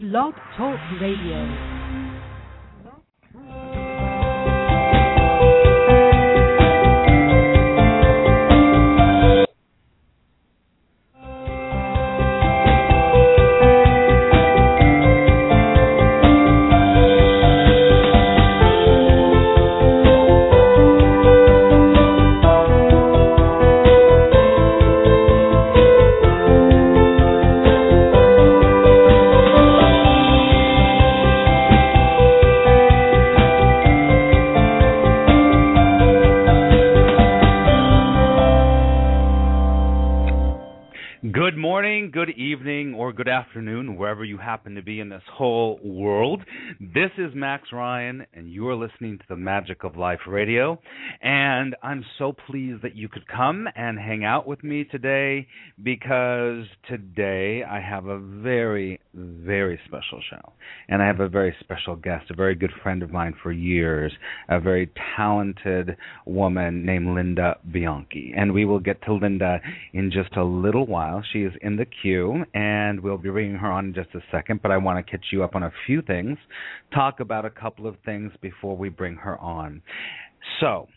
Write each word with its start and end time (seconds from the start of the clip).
Blog 0.00 0.32
Talk 0.56 0.80
Radio. 0.98 1.69
Happen 44.40 44.74
to 44.74 44.82
be 44.82 45.00
in 45.00 45.08
this 45.08 45.22
whole 45.32 45.78
world. 45.84 46.42
This 46.80 47.10
is 47.18 47.32
Max 47.34 47.68
Ryan, 47.72 48.26
and 48.34 48.50
you 48.50 48.68
are 48.68 48.74
listening 48.74 49.18
to 49.18 49.24
the 49.28 49.36
Magic 49.36 49.84
of 49.84 49.96
Life 49.96 50.20
Radio. 50.26 50.80
And 51.22 51.76
I'm 51.82 52.04
so 52.18 52.32
pleased 52.32 52.82
that 52.82 52.96
you 52.96 53.08
could 53.08 53.26
come 53.28 53.68
and 53.76 53.98
hang 53.98 54.24
out 54.24 54.46
with 54.46 54.64
me 54.64 54.84
today 54.84 55.46
because 55.82 56.64
today 56.88 57.62
I 57.62 57.80
have 57.80 58.06
a 58.06 58.18
very, 58.18 59.00
very 59.14 59.78
special 59.86 60.20
show. 60.30 60.52
And 60.88 61.02
I 61.02 61.06
have 61.06 61.20
a 61.20 61.28
very 61.28 61.54
special 61.60 61.96
guest, 61.96 62.30
a 62.30 62.34
very 62.34 62.54
good 62.54 62.72
friend 62.82 63.02
of 63.02 63.10
mine 63.10 63.34
for 63.42 63.52
years, 63.52 64.12
a 64.48 64.60
very 64.60 64.90
talented 65.16 65.96
woman 66.26 66.84
named 66.84 67.14
Linda 67.14 67.56
Bianchi. 67.72 68.32
And 68.36 68.52
we 68.52 68.64
will 68.64 68.80
get 68.80 69.02
to 69.02 69.14
Linda 69.14 69.60
in 69.92 70.10
just 70.10 70.36
a 70.36 70.44
little 70.44 70.86
while. 70.86 71.22
She 71.32 71.42
is 71.42 71.52
in 71.62 71.76
the 71.76 71.86
queue, 71.86 72.44
and 72.54 73.00
we'll 73.00 73.18
be 73.18 73.30
bringing 73.30 73.56
her 73.56 73.70
on 73.70 73.86
in 73.86 73.94
just 73.94 74.14
a 74.14 74.20
second. 74.30 74.60
But 74.62 74.70
I 74.70 74.76
want 74.76 75.04
to 75.04 75.10
catch 75.10 75.26
you 75.32 75.42
up 75.42 75.54
on 75.54 75.62
a 75.62 75.72
few 75.86 76.02
things, 76.02 76.38
talk 76.94 77.20
about 77.20 77.44
a 77.44 77.50
couple 77.50 77.86
of 77.86 77.96
things 78.04 78.32
before 78.40 78.76
we 78.76 78.88
bring 78.88 79.16
her 79.16 79.38
on. 79.38 79.82
So, 80.60 80.88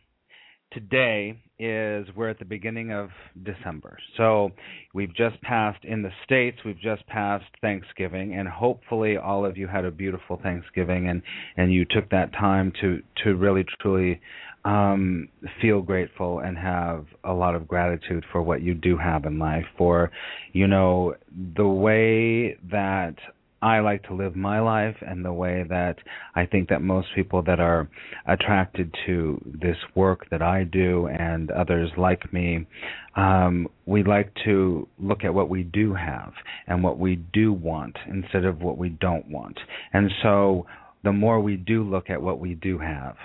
today 0.74 1.40
is 1.60 2.08
we're 2.16 2.30
at 2.30 2.40
the 2.40 2.46
beginning 2.46 2.92
of 2.92 3.10
December. 3.44 3.98
So 4.18 4.52
we've 4.94 5.14
just 5.16 5.40
passed 5.42 5.86
in 5.86 6.02
the 6.02 6.10
states, 6.26 6.58
we've 6.66 6.80
just 6.80 7.06
passed 7.08 7.46
Thanksgiving 7.62 8.34
and 8.36 8.48
hopefully 8.48 9.18
all 9.18 9.46
of 9.46 9.58
you 9.58 9.68
had 9.68 9.86
a 9.86 9.92
beautiful 9.92 10.40
Thanksgiving 10.42 11.08
and 11.10 11.22
and 11.56 11.72
you 11.72 11.86
took 11.86 12.10
that 12.10 12.34
time 12.34 12.74
to 12.82 13.02
to 13.24 13.36
really 13.36 13.66
truly 13.82 14.20
um 14.66 15.28
feel 15.62 15.82
grateful 15.82 16.40
and 16.40 16.58
have 16.58 17.06
a 17.26 17.34
lot 17.34 17.54
of 17.56 17.68
gratitude 17.68 18.24
for 18.32 18.42
what 18.42 18.62
you 18.62 18.74
do 18.74 18.98
have 18.98 19.26
in 19.26 19.38
life 19.38 19.66
for 19.78 20.10
you 20.54 20.68
know 20.68 21.14
the 21.58 21.68
way 21.68 22.56
that 22.72 23.16
I 23.64 23.80
like 23.80 24.04
to 24.04 24.14
live 24.14 24.36
my 24.36 24.60
life 24.60 24.98
and 25.00 25.24
the 25.24 25.32
way 25.32 25.64
that 25.70 25.96
I 26.36 26.46
think 26.46 26.68
that 26.68 26.82
most 26.82 27.08
people 27.16 27.42
that 27.44 27.62
are 27.62 27.90
attracted 28.28 28.94
to 29.06 29.42
this 29.46 29.78
work 29.96 30.30
that 30.32 30.42
I 30.42 30.66
do 30.66 31.08
and 31.08 31.50
others 31.50 31.90
like 31.98 32.34
me, 32.34 32.68
um, 33.16 33.70
we 33.86 34.04
like 34.04 34.34
to 34.44 34.86
look 35.00 35.24
at 35.24 35.34
what 35.34 35.48
we 35.48 35.64
do 35.64 35.94
have 35.94 36.34
and 36.68 36.84
what 36.84 37.00
we 37.00 37.16
do 37.32 37.54
want 37.54 37.96
instead 38.10 38.44
of 38.44 38.62
what 38.62 38.78
we 38.78 38.90
don't 38.90 39.30
want. 39.30 39.58
And 39.94 40.12
so 40.22 40.66
the 41.06 41.14
more 41.14 41.40
we 41.40 41.56
do 41.56 41.84
look 41.84 42.10
at 42.10 42.22
what 42.22 42.40
we 42.40 42.56
do 42.56 42.78
have, 42.80 43.16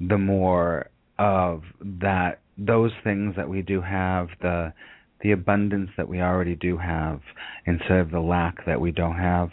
the 0.00 0.18
more 0.18 0.88
of 1.18 1.62
that 1.80 2.40
those 2.56 2.92
things 3.02 3.34
that 3.36 3.48
we 3.48 3.62
do 3.62 3.80
have, 3.80 4.28
the 4.40 4.72
the 5.22 5.32
abundance 5.32 5.88
that 5.96 6.06
we 6.06 6.20
already 6.20 6.54
do 6.54 6.76
have 6.76 7.18
instead 7.64 7.98
of 7.98 8.10
the 8.10 8.20
lack 8.20 8.66
that 8.66 8.78
we 8.78 8.92
don't 8.92 9.16
have, 9.16 9.48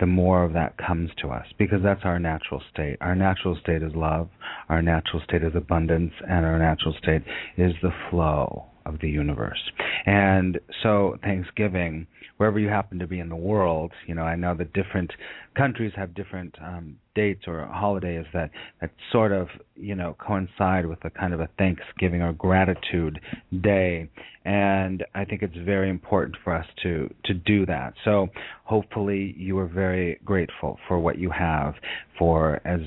the 0.00 0.06
more 0.06 0.42
of 0.42 0.52
that 0.52 0.76
comes 0.78 1.10
to 1.16 1.28
us 1.28 1.46
because 1.58 1.80
that's 1.80 2.00
our 2.04 2.18
natural 2.18 2.60
state. 2.72 2.96
Our 3.00 3.14
natural 3.14 3.56
state 3.62 3.82
is 3.82 3.92
love, 3.94 4.28
our 4.68 4.82
natural 4.82 5.22
state 5.22 5.44
is 5.44 5.52
abundance, 5.54 6.12
and 6.28 6.44
our 6.44 6.58
natural 6.58 6.94
state 7.00 7.22
is 7.56 7.72
the 7.82 7.92
flow 8.10 8.66
of 8.84 8.98
the 9.00 9.08
universe. 9.08 9.62
And 10.06 10.58
so, 10.82 11.16
Thanksgiving, 11.22 12.08
wherever 12.42 12.58
you 12.58 12.68
happen 12.68 12.98
to 12.98 13.06
be 13.06 13.20
in 13.20 13.28
the 13.28 13.36
world, 13.36 13.92
you 14.08 14.16
know, 14.16 14.22
I 14.22 14.34
know 14.34 14.52
that 14.56 14.72
different 14.72 15.12
countries 15.56 15.92
have 15.94 16.12
different 16.12 16.52
um, 16.60 16.96
dates 17.14 17.42
or 17.46 17.64
holidays 17.66 18.24
that 18.34 18.50
that 18.80 18.90
sort 19.12 19.30
of, 19.30 19.46
you 19.76 19.94
know, 19.94 20.16
coincide 20.18 20.86
with 20.86 20.98
a 21.04 21.10
kind 21.10 21.32
of 21.32 21.38
a 21.38 21.48
Thanksgiving 21.56 22.20
or 22.20 22.32
gratitude 22.32 23.20
day. 23.60 24.10
And 24.44 25.04
I 25.14 25.24
think 25.24 25.42
it's 25.42 25.56
very 25.64 25.88
important 25.88 26.36
for 26.42 26.52
us 26.52 26.66
to 26.82 27.14
to 27.26 27.32
do 27.32 27.64
that. 27.66 27.94
So, 28.04 28.26
hopefully, 28.64 29.36
you 29.38 29.56
are 29.60 29.68
very 29.68 30.18
grateful 30.24 30.80
for 30.88 30.98
what 30.98 31.18
you 31.18 31.30
have. 31.30 31.74
For 32.18 32.60
as 32.64 32.80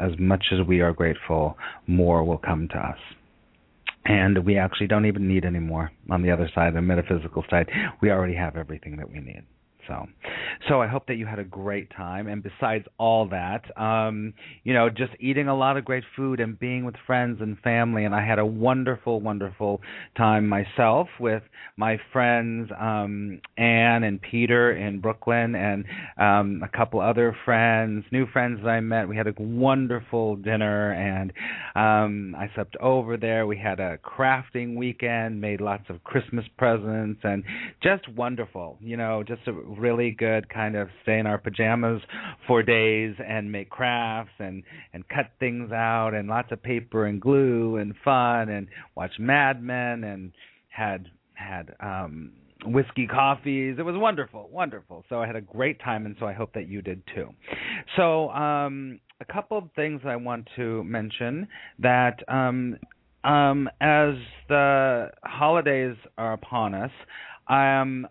as 0.00 0.12
much 0.18 0.44
as 0.52 0.66
we 0.66 0.80
are 0.80 0.94
grateful, 0.94 1.58
more 1.86 2.24
will 2.24 2.38
come 2.38 2.66
to 2.68 2.78
us 2.78 2.98
and 4.04 4.44
we 4.44 4.58
actually 4.58 4.86
don't 4.86 5.06
even 5.06 5.28
need 5.28 5.44
any 5.44 5.58
more 5.58 5.90
on 6.10 6.22
the 6.22 6.30
other 6.30 6.50
side, 6.54 6.74
the 6.74 6.82
metaphysical 6.82 7.44
side. 7.48 7.68
We 8.00 8.10
already 8.10 8.34
have 8.34 8.56
everything 8.56 8.96
that 8.96 9.10
we 9.10 9.20
need. 9.20 9.42
So, 9.88 10.06
so 10.68 10.80
I 10.80 10.86
hope 10.86 11.06
that 11.06 11.14
you 11.14 11.26
had 11.26 11.38
a 11.38 11.44
great 11.44 11.90
time. 11.96 12.28
And 12.28 12.42
besides 12.42 12.84
all 12.98 13.28
that, 13.28 13.64
um, 13.80 14.34
you 14.64 14.74
know, 14.74 14.88
just 14.88 15.12
eating 15.20 15.48
a 15.48 15.56
lot 15.56 15.76
of 15.76 15.84
great 15.84 16.04
food 16.16 16.40
and 16.40 16.58
being 16.58 16.84
with 16.84 16.94
friends 17.06 17.38
and 17.40 17.58
family. 17.60 18.04
And 18.04 18.14
I 18.14 18.24
had 18.26 18.38
a 18.38 18.46
wonderful, 18.46 19.20
wonderful 19.20 19.80
time 20.16 20.48
myself 20.48 21.08
with 21.18 21.42
my 21.76 21.98
friends 22.12 22.70
um, 22.78 23.40
Anne 23.56 24.02
and 24.04 24.20
Peter 24.20 24.72
in 24.72 25.00
Brooklyn, 25.00 25.54
and 25.54 25.84
um, 26.18 26.62
a 26.62 26.76
couple 26.76 27.00
other 27.00 27.36
friends, 27.44 28.04
new 28.12 28.26
friends 28.26 28.60
that 28.62 28.68
I 28.68 28.80
met. 28.80 29.08
We 29.08 29.16
had 29.16 29.26
a 29.26 29.34
wonderful 29.38 30.36
dinner, 30.36 30.92
and 30.92 31.32
um, 31.74 32.34
I 32.38 32.50
slept 32.54 32.76
over 32.76 33.16
there. 33.16 33.46
We 33.46 33.56
had 33.56 33.80
a 33.80 33.98
crafting 33.98 34.76
weekend, 34.76 35.40
made 35.40 35.60
lots 35.60 35.84
of 35.88 36.02
Christmas 36.04 36.44
presents, 36.58 37.20
and 37.24 37.44
just 37.82 38.08
wonderful. 38.08 38.78
You 38.80 38.96
know, 38.96 39.22
just 39.22 39.42
a 39.46 39.52
really 39.78 40.10
good 40.10 40.48
kind 40.48 40.76
of 40.76 40.88
stay 41.02 41.18
in 41.18 41.26
our 41.26 41.38
pajamas 41.38 42.02
for 42.46 42.62
days 42.62 43.14
and 43.26 43.50
make 43.50 43.70
crafts 43.70 44.32
and 44.38 44.62
and 44.92 45.08
cut 45.08 45.30
things 45.40 45.72
out 45.72 46.14
and 46.14 46.28
lots 46.28 46.52
of 46.52 46.62
paper 46.62 47.06
and 47.06 47.20
glue 47.20 47.76
and 47.76 47.94
fun 48.04 48.48
and 48.48 48.68
watch 48.96 49.12
Mad 49.18 49.62
Men 49.62 50.04
and 50.04 50.32
had 50.68 51.08
had 51.34 51.74
um 51.80 52.32
whiskey 52.64 53.06
coffees. 53.06 53.76
It 53.78 53.82
was 53.82 53.96
wonderful, 53.96 54.48
wonderful. 54.52 55.04
So 55.08 55.20
I 55.20 55.26
had 55.26 55.36
a 55.36 55.40
great 55.40 55.80
time, 55.80 56.06
and 56.06 56.16
so 56.18 56.26
I 56.26 56.32
hope 56.32 56.52
that 56.54 56.68
you 56.68 56.82
did 56.82 57.02
too. 57.14 57.30
So 57.96 58.30
um, 58.30 59.00
a 59.20 59.32
couple 59.32 59.58
of 59.58 59.64
things 59.74 60.02
I 60.04 60.16
want 60.16 60.48
to 60.56 60.84
mention 60.84 61.48
that 61.78 62.22
um, 62.28 62.76
um, 63.24 63.68
as 63.80 64.14
the 64.48 65.10
holidays 65.24 65.96
are 66.18 66.32
upon 66.32 66.74
us, 66.74 66.90
um, 67.48 68.06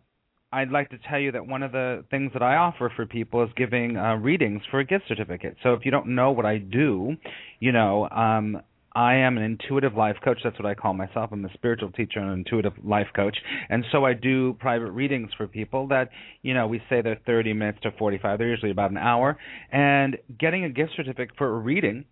I'd 0.53 0.69
like 0.69 0.89
to 0.89 0.97
tell 1.09 1.19
you 1.19 1.31
that 1.31 1.47
one 1.47 1.63
of 1.63 1.72
the 1.72 2.03
things 2.12 2.31
that 2.34 2.44
I 2.44 2.57
offer 2.57 2.91
for 2.94 3.06
people 3.06 3.44
is 3.44 3.50
giving 3.56 3.95
uh, 3.95 4.16
readings 4.16 4.62
for 4.69 4.79
a 4.79 4.85
gift 4.85 5.06
certificate. 5.07 5.56
So 5.63 5.73
if 5.73 5.85
you 5.85 5.91
don't 5.91 6.07
know 6.07 6.31
what 6.31 6.45
I 6.45 6.57
do, 6.57 7.16
you 7.62 7.72
know, 7.72 8.09
um, 8.09 8.61
I 8.94 9.16
am 9.16 9.38
an 9.38 9.44
intuitive 9.44 9.95
life 9.95 10.17
coach. 10.22 10.40
That's 10.44 10.59
what 10.59 10.66
I 10.66 10.73
call 10.73 10.94
myself. 10.94 11.29
I'm 11.31 11.45
a 11.45 11.53
spiritual 11.53 11.91
teacher 11.91 12.19
and 12.19 12.31
an 12.31 12.40
intuitive 12.40 12.73
life 12.84 13.07
coach. 13.16 13.38
And 13.69 13.85
so 13.94 14.03
I 14.03 14.13
do 14.13 14.53
private 14.59 14.91
readings 14.91 15.29
for 15.38 15.47
people 15.47 15.88
that, 15.88 16.09
you 16.41 16.53
know, 16.53 16.67
we 16.67 16.81
say 16.90 17.01
they're 17.01 17.19
30 17.25 17.53
minutes 17.53 17.79
to 17.84 17.91
45. 17.91 18.37
They're 18.37 18.49
usually 18.49 18.72
about 18.72 18.91
an 18.91 18.97
hour. 18.97 19.37
And 19.72 20.17
getting 20.37 20.66
a 20.66 20.70
gift 20.70 20.91
certificate 20.97 21.37
for 21.37 21.47
a 21.47 21.59
reading 21.59 22.03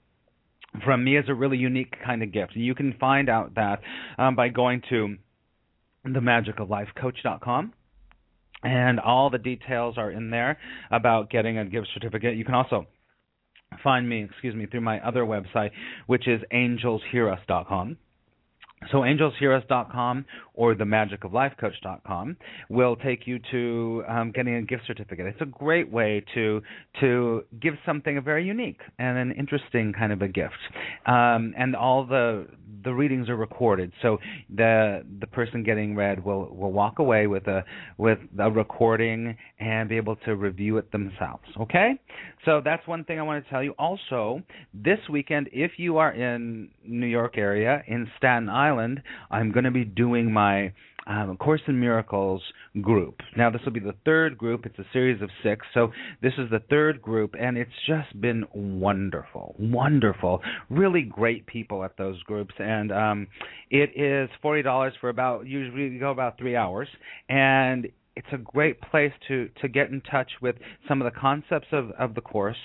from 0.86 1.04
me 1.04 1.18
is 1.18 1.26
a 1.28 1.34
really 1.34 1.58
unique 1.58 1.94
kind 2.06 2.24
of 2.24 2.32
gift. 2.32 2.56
And 2.56 2.64
You 2.64 2.76
can 2.76 2.94
find 3.00 3.28
out 3.28 3.56
that 3.56 3.82
um, 4.18 4.38
by 4.38 4.48
going 4.48 4.82
to 4.92 5.18
themagicoflifecoach.com 6.06 7.74
and 8.64 9.00
all 9.00 9.30
the 9.30 9.38
details 9.38 9.98
are 9.98 10.12
in 10.12 10.30
there 10.30 10.58
about 10.92 11.30
getting 11.30 11.58
a 11.58 11.66
gift 11.66 11.88
certificate. 11.94 12.36
You 12.36 12.46
can 12.46 12.56
also 12.56 12.88
find 13.84 14.08
me, 14.08 14.24
excuse 14.24 14.56
me, 14.56 14.66
through 14.66 14.82
my 14.82 15.00
other 15.00 15.22
website, 15.22 15.72
which 16.08 16.28
is 16.28 16.42
angelshearus.com. 16.54 17.98
So 18.92 19.00
angelshearus.com 19.00 20.26
or 20.60 20.76
themagicoflifecoach.com 20.76 22.36
will 22.70 22.98
take 22.98 23.26
you 23.26 23.40
to 23.50 24.04
um, 24.10 24.30
getting 24.36 24.56
a 24.56 24.62
gift 24.62 24.84
certificate. 24.86 25.26
It's 25.26 25.40
a 25.40 25.46
great 25.46 25.90
way 25.90 26.22
to 26.36 26.62
to 27.00 27.46
give 27.62 27.76
something 27.86 28.18
a 28.18 28.22
very 28.22 28.46
unique 28.46 28.82
and 29.00 29.18
an 29.18 29.32
interesting 29.32 29.94
kind 29.98 30.12
of 30.12 30.22
a 30.22 30.28
gift. 30.28 30.60
Um, 31.06 31.54
and 31.58 31.78
all 31.78 32.06
the 32.06 32.46
the 32.84 32.94
readings 32.94 33.30
are 33.30 33.38
recorded, 33.38 33.94
so 34.02 34.18
the 34.54 35.06
the 35.22 35.28
person 35.28 35.64
getting 35.64 35.96
read 35.96 36.26
will 36.26 36.54
will 36.54 36.74
walk 36.74 37.00
away 37.00 37.28
with 37.28 37.48
a 37.48 37.64
with 37.98 38.20
a 38.38 38.52
recording 38.52 39.38
and 39.60 39.88
be 39.88 39.96
able 39.96 40.18
to 40.18 40.36
review 40.36 40.78
it 40.78 40.92
themselves. 40.92 41.44
Okay, 41.60 42.00
so 42.44 42.62
that's 42.64 42.86
one 42.86 43.06
thing 43.06 43.18
I 43.18 43.24
want 43.24 43.44
to 43.44 43.50
tell 43.50 43.64
you. 43.64 43.74
Also, 43.80 44.42
this 44.74 45.00
weekend, 45.10 45.50
if 45.54 45.72
you 45.78 45.98
are 45.98 46.12
in 46.12 46.70
New 46.86 47.08
York 47.08 47.38
area 47.38 47.82
in 47.88 48.08
Staten 48.18 48.50
Island, 48.50 49.02
I'm 49.32 49.52
going 49.54 49.66
to 49.66 49.72
be 49.72 49.86
doing 49.86 50.32
my 50.32 50.49
um, 51.08 51.38
Course 51.38 51.62
in 51.68 51.80
Miracles 51.80 52.42
group. 52.82 53.20
Now, 53.36 53.50
this 53.50 53.62
will 53.66 53.72
be 53.72 53.80
the 53.80 53.96
third 54.06 54.38
group. 54.38 54.66
It's 54.66 54.78
a 54.78 54.86
series 54.94 55.22
of 55.22 55.30
six. 55.44 55.66
So, 55.74 55.92
this 56.22 56.34
is 56.38 56.50
the 56.52 56.62
third 56.70 57.02
group, 57.02 57.36
and 57.40 57.58
it's 57.58 57.72
just 57.88 58.20
been 58.22 58.46
wonderful. 58.54 59.56
Wonderful. 59.58 60.42
Really 60.70 61.02
great 61.02 61.48
people 61.48 61.84
at 61.84 61.98
those 61.98 62.22
groups. 62.24 62.54
And 62.60 62.92
um, 62.92 63.28
it 63.72 63.92
is 63.96 64.30
$40 64.44 64.92
for 65.02 65.10
about, 65.10 65.48
usually 65.48 65.98
go 65.98 66.12
about 66.12 66.38
three 66.38 66.56
hours. 66.56 66.88
And 67.28 67.88
it's 68.20 68.28
a 68.34 68.38
great 68.38 68.82
place 68.82 69.14
to 69.30 69.50
to 69.62 69.70
get 69.70 69.90
in 69.92 70.02
touch 70.02 70.30
with 70.42 70.56
some 70.90 71.02
of 71.02 71.12
the 71.12 71.18
concepts 71.18 71.68
of 71.72 71.92
of 71.92 72.16
the 72.16 72.22
course 72.22 72.58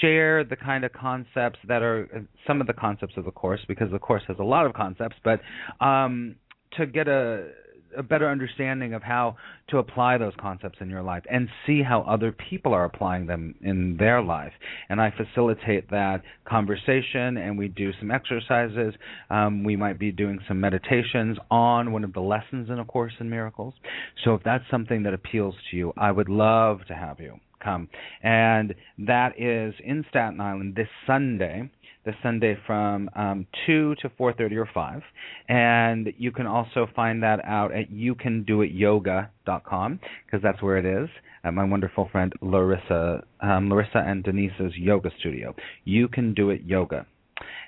share 0.00 0.44
the 0.44 0.54
kind 0.54 0.84
of 0.84 0.92
concepts 0.92 1.58
that 1.66 1.82
are 1.82 2.28
some 2.46 2.60
of 2.60 2.68
the 2.68 2.72
concepts 2.72 3.14
of 3.16 3.24
the 3.24 3.30
course 3.32 3.60
because 3.66 3.90
the 3.90 3.98
course 3.98 4.22
has 4.28 4.36
a 4.38 4.44
lot 4.44 4.66
of 4.66 4.72
concepts 4.72 5.16
but 5.24 5.40
um 5.84 6.36
to 6.76 6.86
get 6.86 7.08
a 7.08 7.48
a 7.96 8.02
better 8.02 8.28
understanding 8.28 8.94
of 8.94 9.02
how 9.02 9.36
to 9.68 9.78
apply 9.78 10.18
those 10.18 10.32
concepts 10.40 10.78
in 10.80 10.90
your 10.90 11.02
life 11.02 11.22
and 11.30 11.48
see 11.66 11.82
how 11.82 12.02
other 12.02 12.32
people 12.32 12.74
are 12.74 12.84
applying 12.84 13.26
them 13.26 13.54
in 13.62 13.96
their 13.96 14.22
life. 14.22 14.52
And 14.88 15.00
I 15.00 15.12
facilitate 15.16 15.90
that 15.90 16.22
conversation, 16.44 17.36
and 17.36 17.56
we 17.56 17.68
do 17.68 17.92
some 17.98 18.10
exercises. 18.10 18.94
Um, 19.30 19.64
we 19.64 19.76
might 19.76 19.98
be 19.98 20.12
doing 20.12 20.40
some 20.46 20.60
meditations 20.60 21.38
on 21.50 21.92
one 21.92 22.04
of 22.04 22.12
the 22.12 22.20
lessons 22.20 22.68
in 22.68 22.78
A 22.78 22.84
Course 22.84 23.14
in 23.20 23.30
Miracles. 23.30 23.74
So 24.24 24.34
if 24.34 24.42
that's 24.42 24.64
something 24.70 25.02
that 25.04 25.14
appeals 25.14 25.54
to 25.70 25.76
you, 25.76 25.92
I 25.96 26.10
would 26.10 26.28
love 26.28 26.80
to 26.88 26.94
have 26.94 27.20
you 27.20 27.38
come. 27.62 27.88
And 28.22 28.74
that 28.98 29.40
is 29.40 29.74
in 29.82 30.04
Staten 30.10 30.40
Island 30.40 30.74
this 30.76 30.88
Sunday 31.06 31.70
this 32.04 32.14
Sunday 32.22 32.56
from 32.66 33.08
um, 33.16 33.46
2 33.66 33.94
to 34.02 34.08
4.30 34.10 34.56
or 34.56 34.68
5. 34.72 35.02
And 35.48 36.12
you 36.18 36.30
can 36.32 36.46
also 36.46 36.86
find 36.94 37.22
that 37.22 37.42
out 37.44 37.74
at 37.74 37.90
youcandoityoga.com 37.90 40.00
because 40.26 40.42
that's 40.42 40.62
where 40.62 40.78
it 40.78 40.86
is. 40.86 41.08
At 41.44 41.54
my 41.54 41.64
wonderful 41.64 42.08
friend 42.10 42.32
Larissa, 42.40 43.24
um, 43.40 43.68
Larissa 43.68 43.98
and 43.98 44.24
Denise's 44.24 44.72
yoga 44.76 45.10
studio. 45.18 45.54
You 45.84 46.08
can 46.08 46.34
do 46.34 46.50
it 46.50 46.62
yoga. 46.64 47.06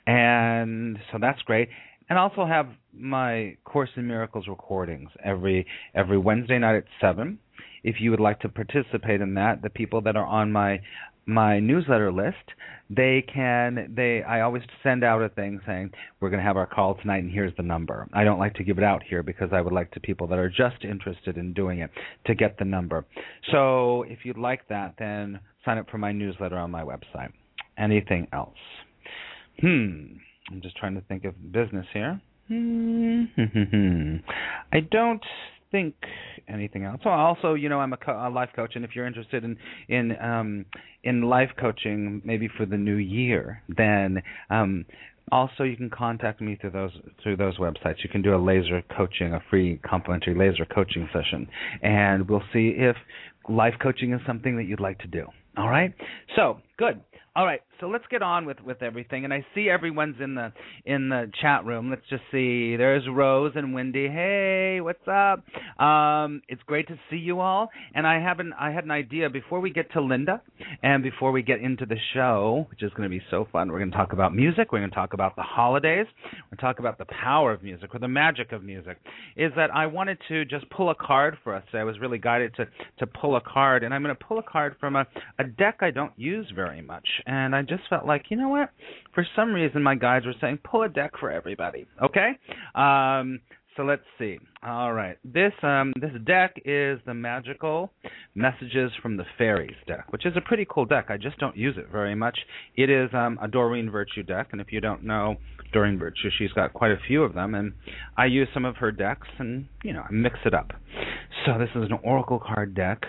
And 0.06 0.98
so 1.12 1.18
that's 1.20 1.40
great. 1.42 1.68
And 2.08 2.18
also 2.18 2.46
have 2.46 2.68
my 2.94 3.56
Course 3.64 3.90
in 3.96 4.06
Miracles 4.06 4.46
recordings 4.48 5.10
every 5.24 5.66
every 5.94 6.18
Wednesday 6.18 6.58
night 6.58 6.76
at 6.76 6.84
seven. 7.00 7.38
If 7.82 7.96
you 8.00 8.10
would 8.10 8.20
like 8.20 8.40
to 8.40 8.48
participate 8.48 9.20
in 9.20 9.34
that, 9.34 9.62
the 9.62 9.70
people 9.70 10.00
that 10.02 10.16
are 10.16 10.26
on 10.26 10.52
my 10.52 10.80
my 11.26 11.58
newsletter 11.58 12.12
list, 12.12 12.36
they 12.88 13.24
can 13.32 13.92
they 13.96 14.22
I 14.22 14.42
always 14.42 14.62
send 14.82 15.02
out 15.02 15.20
a 15.20 15.28
thing 15.28 15.60
saying 15.66 15.90
we're 16.20 16.30
going 16.30 16.38
to 16.40 16.46
have 16.46 16.56
our 16.56 16.66
call 16.66 16.94
tonight 16.94 17.24
and 17.24 17.32
here's 17.32 17.54
the 17.56 17.62
number. 17.62 18.06
I 18.12 18.22
don't 18.22 18.38
like 18.38 18.54
to 18.54 18.64
give 18.64 18.78
it 18.78 18.84
out 18.84 19.02
here 19.02 19.22
because 19.24 19.50
I 19.52 19.60
would 19.60 19.72
like 19.72 19.90
to 19.92 20.00
people 20.00 20.28
that 20.28 20.38
are 20.38 20.48
just 20.48 20.84
interested 20.84 21.36
in 21.36 21.52
doing 21.52 21.80
it 21.80 21.90
to 22.26 22.34
get 22.34 22.58
the 22.58 22.64
number. 22.64 23.04
So 23.50 24.04
if 24.04 24.20
you'd 24.24 24.38
like 24.38 24.68
that, 24.68 24.94
then 24.98 25.40
sign 25.64 25.78
up 25.78 25.90
for 25.90 25.98
my 25.98 26.12
newsletter 26.12 26.56
on 26.56 26.70
my 26.70 26.84
website. 26.84 27.32
Anything 27.76 28.28
else? 28.32 28.56
Hmm. 29.60 30.18
I'm 30.48 30.62
just 30.62 30.76
trying 30.76 30.94
to 30.94 31.00
think 31.02 31.24
of 31.24 31.34
business 31.52 31.86
here. 31.92 32.20
Hmm. 32.48 33.24
I 34.72 34.80
don't 34.80 35.24
think 35.70 35.94
anything 36.48 36.84
else. 36.84 37.00
So 37.02 37.10
also, 37.10 37.54
you 37.54 37.68
know, 37.68 37.80
I'm 37.80 37.92
a, 37.92 37.96
co- 37.96 38.12
a 38.12 38.30
life 38.30 38.50
coach, 38.54 38.72
and 38.74 38.84
if 38.84 38.94
you're 38.94 39.06
interested 39.06 39.44
in 39.44 39.56
in 39.88 40.16
um, 40.20 40.66
in 41.04 41.22
life 41.22 41.50
coaching, 41.58 42.22
maybe 42.24 42.48
for 42.56 42.66
the 42.66 42.76
new 42.76 42.96
year, 42.96 43.62
then 43.68 44.22
um, 44.50 44.84
also 45.32 45.64
you 45.64 45.76
can 45.76 45.90
contact 45.90 46.40
me 46.40 46.56
through 46.60 46.70
those 46.70 46.92
through 47.22 47.36
those 47.36 47.58
websites. 47.58 47.96
You 48.02 48.10
can 48.10 48.22
do 48.22 48.34
a 48.34 48.38
laser 48.38 48.82
coaching, 48.96 49.34
a 49.34 49.40
free 49.50 49.78
complimentary 49.88 50.34
laser 50.34 50.64
coaching 50.64 51.08
session, 51.12 51.48
and 51.82 52.28
we'll 52.28 52.44
see 52.52 52.74
if 52.76 52.96
life 53.48 53.74
coaching 53.82 54.12
is 54.12 54.20
something 54.26 54.56
that 54.56 54.64
you'd 54.64 54.80
like 54.80 54.98
to 55.00 55.08
do. 55.08 55.26
All 55.56 55.68
right. 55.68 55.94
So 56.34 56.60
good. 56.78 57.00
All 57.36 57.44
right, 57.44 57.60
so 57.80 57.88
let's 57.88 58.04
get 58.10 58.22
on 58.22 58.46
with 58.46 58.60
with 58.60 58.82
everything. 58.82 59.24
And 59.24 59.32
I 59.32 59.44
see 59.54 59.68
everyone's 59.68 60.16
in 60.20 60.34
the 60.34 60.52
in 60.84 61.08
the 61.08 61.30
chat 61.40 61.64
room. 61.64 61.90
Let's 61.90 62.06
just 62.08 62.22
see. 62.30 62.76
There's 62.76 63.04
Rose 63.08 63.52
and 63.54 63.74
Wendy. 63.74 64.08
Hey, 64.08 64.80
what's 64.80 65.06
up? 65.06 65.44
Um, 65.82 66.42
it's 66.48 66.62
great 66.64 66.88
to 66.88 66.98
see 67.10 67.16
you 67.16 67.40
all. 67.40 67.68
And 67.94 68.06
I 68.06 68.20
have 68.20 68.40
an 68.40 68.52
I 68.58 68.70
had 68.70 68.84
an 68.84 68.90
idea 68.90 69.30
before 69.30 69.60
we 69.60 69.70
get 69.70 69.92
to 69.92 70.00
Linda 70.00 70.42
and 70.82 71.02
before 71.02 71.32
we 71.32 71.42
get 71.42 71.60
into 71.60 71.86
the 71.86 71.96
show, 72.14 72.66
which 72.70 72.82
is 72.82 72.90
going 72.92 73.08
to 73.08 73.14
be 73.14 73.22
so 73.30 73.46
fun. 73.52 73.70
We're 73.70 73.78
going 73.78 73.90
to 73.90 73.96
talk 73.96 74.12
about 74.12 74.34
music. 74.34 74.72
We're 74.72 74.80
going 74.80 74.90
to 74.90 74.96
talk 74.96 75.12
about 75.12 75.36
the 75.36 75.42
holidays. 75.42 76.06
We're 76.32 76.56
going 76.56 76.56
to 76.58 76.62
talk 76.62 76.78
about 76.78 76.98
the 76.98 77.06
power 77.06 77.52
of 77.52 77.62
music 77.62 77.94
or 77.94 77.98
the 77.98 78.08
magic 78.08 78.52
of 78.52 78.62
music. 78.62 78.98
Is 79.36 79.52
that 79.56 79.70
I 79.74 79.86
wanted 79.86 80.18
to 80.28 80.44
just 80.44 80.68
pull 80.70 80.90
a 80.90 80.94
card 80.94 81.36
for 81.44 81.54
us. 81.54 81.64
I 81.72 81.84
was 81.84 81.98
really 81.98 82.18
guided 82.18 82.54
to 82.56 82.66
to 82.98 83.06
pull 83.06 83.36
a 83.36 83.40
card, 83.40 83.84
and 83.84 83.92
I'm 83.92 84.02
going 84.02 84.16
to 84.16 84.24
pull 84.24 84.38
a 84.38 84.42
card 84.42 84.76
from 84.80 84.96
a 84.96 85.06
a 85.38 85.44
deck 85.44 85.78
I 85.80 85.90
don't 85.90 86.12
use 86.16 86.50
very 86.54 86.80
much 86.80 87.06
and 87.26 87.54
I 87.54 87.62
just 87.68 87.82
felt 87.88 88.06
like, 88.06 88.26
you 88.30 88.36
know 88.36 88.48
what? 88.48 88.70
For 89.14 89.26
some 89.36 89.52
reason, 89.52 89.82
my 89.82 89.94
guides 89.94 90.26
were 90.26 90.34
saying 90.40 90.60
pull 90.64 90.82
a 90.82 90.88
deck 90.88 91.12
for 91.18 91.30
everybody. 91.30 91.86
Okay, 92.02 92.32
um, 92.74 93.40
so 93.76 93.82
let's 93.82 94.02
see. 94.18 94.38
All 94.62 94.92
right, 94.92 95.18
this 95.24 95.52
um, 95.62 95.92
this 96.00 96.10
deck 96.24 96.54
is 96.64 96.98
the 97.04 97.14
magical 97.14 97.92
messages 98.34 98.90
from 99.02 99.16
the 99.16 99.24
fairies 99.36 99.76
deck, 99.86 100.10
which 100.12 100.24
is 100.24 100.32
a 100.36 100.40
pretty 100.40 100.66
cool 100.68 100.86
deck. 100.86 101.06
I 101.08 101.18
just 101.18 101.38
don't 101.38 101.56
use 101.56 101.76
it 101.76 101.88
very 101.92 102.14
much. 102.14 102.38
It 102.74 102.88
is 102.88 103.10
um, 103.12 103.38
a 103.42 103.48
Doreen 103.48 103.90
Virtue 103.90 104.22
deck, 104.22 104.48
and 104.52 104.60
if 104.60 104.72
you 104.72 104.80
don't 104.80 105.04
know 105.04 105.36
Doreen 105.72 105.98
Virtue, 105.98 106.30
she's 106.38 106.52
got 106.52 106.72
quite 106.72 106.92
a 106.92 106.98
few 107.06 107.22
of 107.22 107.34
them, 107.34 107.54
and 107.54 107.74
I 108.16 108.26
use 108.26 108.48
some 108.54 108.64
of 108.64 108.76
her 108.76 108.90
decks, 108.90 109.28
and 109.38 109.66
you 109.84 109.92
know, 109.92 110.02
I 110.02 110.12
mix 110.12 110.38
it 110.46 110.54
up. 110.54 110.72
So 111.44 111.58
this 111.58 111.70
is 111.76 111.90
an 111.90 111.98
oracle 112.02 112.40
card 112.44 112.74
deck 112.74 113.02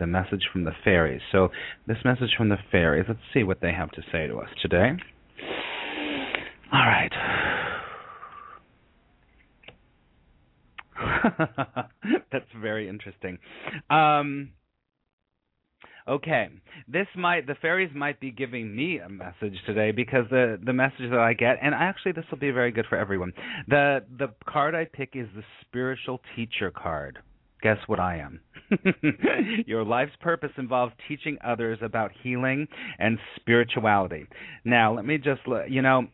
the 0.00 0.06
message 0.06 0.42
from 0.52 0.64
the 0.64 0.72
fairies. 0.82 1.20
So, 1.30 1.50
this 1.86 1.98
message 2.04 2.30
from 2.36 2.48
the 2.48 2.58
fairies, 2.72 3.04
let's 3.06 3.20
see 3.32 3.44
what 3.44 3.60
they 3.60 3.72
have 3.72 3.90
to 3.92 4.02
say 4.10 4.26
to 4.26 4.38
us 4.38 4.48
today. 4.60 4.90
All 6.72 6.80
right. 6.80 7.12
That's 12.32 12.46
very 12.60 12.88
interesting. 12.88 13.38
Um, 13.88 14.50
okay, 16.08 16.48
this 16.88 17.06
might 17.16 17.46
the 17.46 17.54
fairies 17.60 17.90
might 17.94 18.20
be 18.20 18.30
giving 18.30 18.74
me 18.74 18.98
a 18.98 19.08
message 19.08 19.54
today 19.66 19.90
because 19.92 20.24
the 20.30 20.58
the 20.64 20.72
message 20.72 21.10
that 21.10 21.18
I 21.18 21.32
get, 21.32 21.58
and 21.62 21.74
actually 21.74 22.12
this 22.12 22.24
will 22.30 22.38
be 22.38 22.50
very 22.50 22.70
good 22.70 22.86
for 22.88 22.96
everyone. 22.96 23.32
The 23.68 24.04
the 24.18 24.28
card 24.48 24.74
I 24.74 24.84
pick 24.84 25.10
is 25.14 25.26
the 25.34 25.42
spiritual 25.62 26.20
teacher 26.36 26.70
card. 26.70 27.18
Guess 27.62 27.78
what 27.86 28.00
I 28.00 28.18
am? 28.18 28.40
Your 29.66 29.84
life's 29.84 30.12
purpose 30.20 30.52
involves 30.56 30.92
teaching 31.08 31.38
others 31.44 31.78
about 31.82 32.12
healing 32.22 32.68
and 32.98 33.18
spirituality. 33.36 34.26
Now, 34.64 34.94
let 34.94 35.04
me 35.04 35.18
just, 35.18 35.46
look 35.46 35.64
you 35.68 35.82
know, 35.82 36.06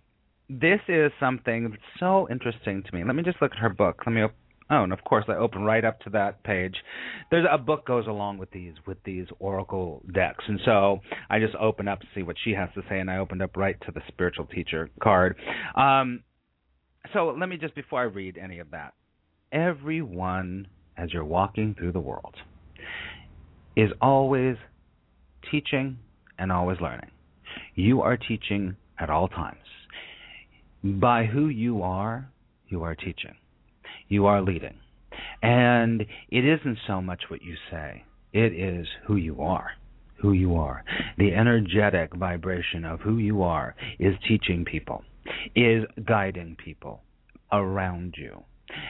this 0.49 0.81
is 0.89 1.13
something 1.19 1.71
that's 1.71 1.83
so 1.99 2.29
interesting 2.31 2.83
to 2.83 2.95
me. 2.95 3.05
Let 3.05 3.15
me 3.17 3.23
just 3.23 3.41
look 3.43 3.53
at 3.53 3.59
her 3.59 3.69
book. 3.69 4.03
Let 4.07 4.13
me 4.13 4.23
op- 4.23 4.35
Oh, 4.69 4.83
and 4.83 4.93
of 4.93 5.05
course 5.05 5.25
I 5.29 5.35
open 5.35 5.63
right 5.63 5.85
up 5.85 6.01
to 6.01 6.11
that 6.11 6.43
page. 6.43 6.75
There's 7.31 7.47
a 7.49 7.57
book 7.57 7.87
goes 7.87 8.09
along 8.09 8.39
with 8.39 8.51
these 8.51 8.75
with 8.85 8.99
these 9.05 9.27
oracle 9.39 10.03
decks, 10.13 10.45
and 10.49 10.61
so 10.65 11.01
I 11.31 11.39
just 11.39 11.55
open 11.55 11.87
up 11.87 12.01
to 12.01 12.07
see 12.17 12.25
what 12.25 12.35
she 12.43 12.51
has 12.53 12.69
to 12.75 12.83
say, 12.89 12.99
and 12.99 13.09
I 13.09 13.19
opened 13.19 13.43
up 13.43 13.57
right 13.57 13.77
to 13.87 13.93
the 13.93 14.01
spiritual 14.09 14.47
teacher 14.47 14.91
card. 15.01 15.37
Um, 15.77 16.25
so 17.13 17.33
let 17.39 17.49
me 17.49 17.59
just 17.59 17.77
before 17.77 18.01
I 18.01 18.05
read 18.05 18.39
any 18.39 18.59
of 18.59 18.73
that, 18.73 18.95
everyone 19.53 20.67
as 20.97 21.13
you're 21.13 21.25
walking 21.25 21.75
through 21.75 21.93
the 21.93 22.01
world 22.01 22.35
is 23.77 23.91
always 24.01 24.57
teaching 25.51 25.99
and 26.39 26.51
always 26.51 26.81
learning. 26.81 27.11
You 27.75 28.03
are 28.03 28.17
teaching 28.17 28.77
at 28.99 29.11
all 29.11 29.29
times. 29.29 29.59
By 30.83 31.25
who 31.27 31.49
you 31.49 31.83
are, 31.83 32.31
you 32.69 32.83
are 32.83 32.95
teaching. 32.95 33.35
You 34.09 34.27
are 34.27 34.43
leading. 34.43 34.79
And 35.43 36.03
it 36.31 36.45
isn't 36.45 36.79
so 36.87 37.01
much 37.01 37.25
what 37.29 37.43
you 37.43 37.55
say, 37.71 38.05
it 38.33 38.53
is 38.53 38.87
who 39.07 39.17
you 39.17 39.41
are. 39.41 39.71
Who 40.23 40.33
you 40.33 40.57
are. 40.57 40.83
The 41.19 41.35
energetic 41.35 42.15
vibration 42.15 42.85
of 42.85 43.01
who 43.01 43.19
you 43.19 43.43
are 43.43 43.75
is 43.99 44.15
teaching 44.27 44.65
people, 44.65 45.05
is 45.55 45.85
guiding 46.07 46.57
people 46.63 47.03
around 47.53 48.15
you. 48.17 48.43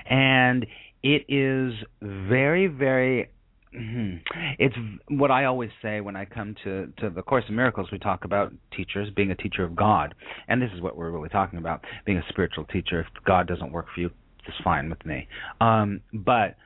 And 0.09 0.67
it 1.03 1.25
is 1.29 1.75
very, 2.01 2.67
very 2.67 3.31
Mhm. 3.75 4.23
It's 4.59 4.77
what 5.09 5.31
I 5.31 5.45
always 5.45 5.71
say 5.83 6.01
when 6.01 6.17
I 6.17 6.25
come 6.25 6.55
to 6.65 6.93
to 6.99 7.11
the 7.11 7.23
Course 7.23 7.45
in 7.49 7.55
Miracles. 7.55 7.91
We 7.91 7.99
talk 7.99 8.25
about 8.25 8.53
teachers 8.71 9.11
being 9.11 9.31
a 9.31 9.35
teacher 9.35 9.65
of 9.65 9.77
God, 9.77 10.15
and 10.49 10.63
this 10.63 10.73
is 10.73 10.81
what 10.81 10.97
we're 10.97 11.11
really 11.11 11.29
talking 11.29 11.59
about: 11.59 11.85
being 12.05 12.19
a 12.19 12.25
spiritual 12.29 12.65
teacher. 12.65 13.01
If 13.01 13.25
God 13.25 13.47
doesn't 13.47 13.73
work 13.73 13.87
for 13.91 14.01
you, 14.01 14.11
it's 14.47 14.57
fine 14.65 14.89
with 14.89 15.05
me. 15.05 15.29
Um, 15.61 16.01
but 16.13 16.57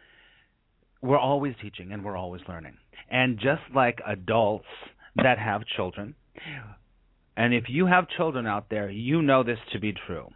we're 1.03 1.19
always 1.19 1.57
teaching 1.61 1.93
and 1.93 2.05
we're 2.05 2.17
always 2.17 2.43
learning. 2.47 2.77
And 3.11 3.39
just 3.39 3.63
like 3.75 4.01
adults 4.07 4.69
that 5.17 5.39
have 5.39 5.67
children, 5.67 6.15
and 7.37 7.55
if 7.55 7.65
you 7.69 7.87
have 7.87 8.09
children 8.09 8.47
out 8.47 8.69
there, 8.69 8.89
you 8.89 9.23
know 9.23 9.43
this 9.43 9.59
to 9.73 9.81
be 9.81 9.93
true. 9.93 10.31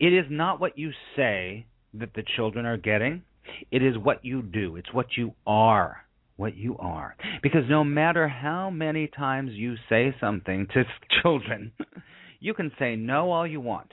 It 0.00 0.12
is 0.12 0.26
not 0.28 0.58
what 0.58 0.76
you 0.76 0.92
say 1.14 1.66
that 1.94 2.14
the 2.14 2.24
children 2.34 2.66
are 2.66 2.76
getting. 2.76 3.22
It 3.70 3.82
is 3.82 3.96
what 3.98 4.24
you 4.24 4.42
do. 4.42 4.76
It's 4.76 4.92
what 4.92 5.16
you 5.16 5.32
are. 5.46 5.98
What 6.36 6.56
you 6.56 6.76
are. 6.78 7.16
Because 7.42 7.62
no 7.68 7.82
matter 7.82 8.28
how 8.28 8.70
many 8.70 9.06
times 9.08 9.52
you 9.52 9.76
say 9.88 10.14
something 10.20 10.66
to 10.74 10.84
children, 11.22 11.72
you 12.40 12.54
can 12.54 12.70
say 12.78 12.96
no 12.96 13.30
all 13.30 13.46
you 13.46 13.60
want. 13.60 13.90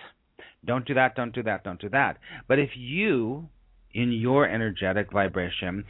Don't 0.65 0.85
do 0.85 0.93
that, 0.93 1.15
don't 1.15 1.33
do 1.33 1.43
that, 1.43 1.63
don't 1.63 1.79
do 1.79 1.89
that. 1.89 2.17
But 2.47 2.59
if 2.59 2.71
you, 2.75 3.49
in 3.93 4.11
your 4.11 4.47
energetic 4.47 5.11
vibration, 5.11 5.85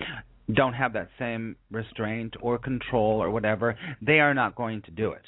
don't 0.54 0.74
have 0.74 0.94
that 0.94 1.10
same 1.18 1.56
restraint 1.72 2.36
or 2.42 2.58
control 2.58 3.22
or 3.22 3.30
whatever, 3.30 3.78
they 4.02 4.20
are 4.20 4.34
not 4.34 4.56
going 4.56 4.82
to 4.84 4.92
do 4.92 5.12
it 5.12 5.24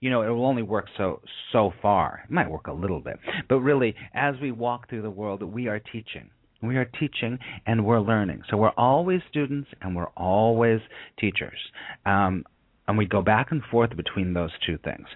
you 0.00 0.10
know, 0.10 0.22
it 0.22 0.28
will 0.28 0.46
only 0.46 0.62
work 0.62 0.86
so 0.96 1.20
so 1.52 1.72
far. 1.80 2.22
It 2.24 2.30
might 2.30 2.50
work 2.50 2.66
a 2.66 2.72
little 2.72 3.00
bit, 3.00 3.18
but 3.48 3.60
really, 3.60 3.94
as 4.14 4.34
we 4.40 4.52
walk 4.52 4.88
through 4.88 5.02
the 5.02 5.10
world, 5.10 5.42
we 5.42 5.68
are 5.68 5.78
teaching. 5.78 6.30
We 6.62 6.76
are 6.76 6.84
teaching 6.84 7.38
and 7.66 7.84
we're 7.84 8.00
learning. 8.00 8.42
So 8.50 8.56
we're 8.56 8.70
always 8.70 9.20
students 9.28 9.68
and 9.80 9.94
we're 9.94 10.08
always 10.16 10.80
teachers. 11.18 11.58
Um, 12.04 12.44
and 12.88 12.96
we 12.96 13.06
go 13.06 13.20
back 13.20 13.50
and 13.50 13.62
forth 13.70 13.96
between 13.96 14.32
those 14.32 14.50
two 14.64 14.78
things. 14.84 15.06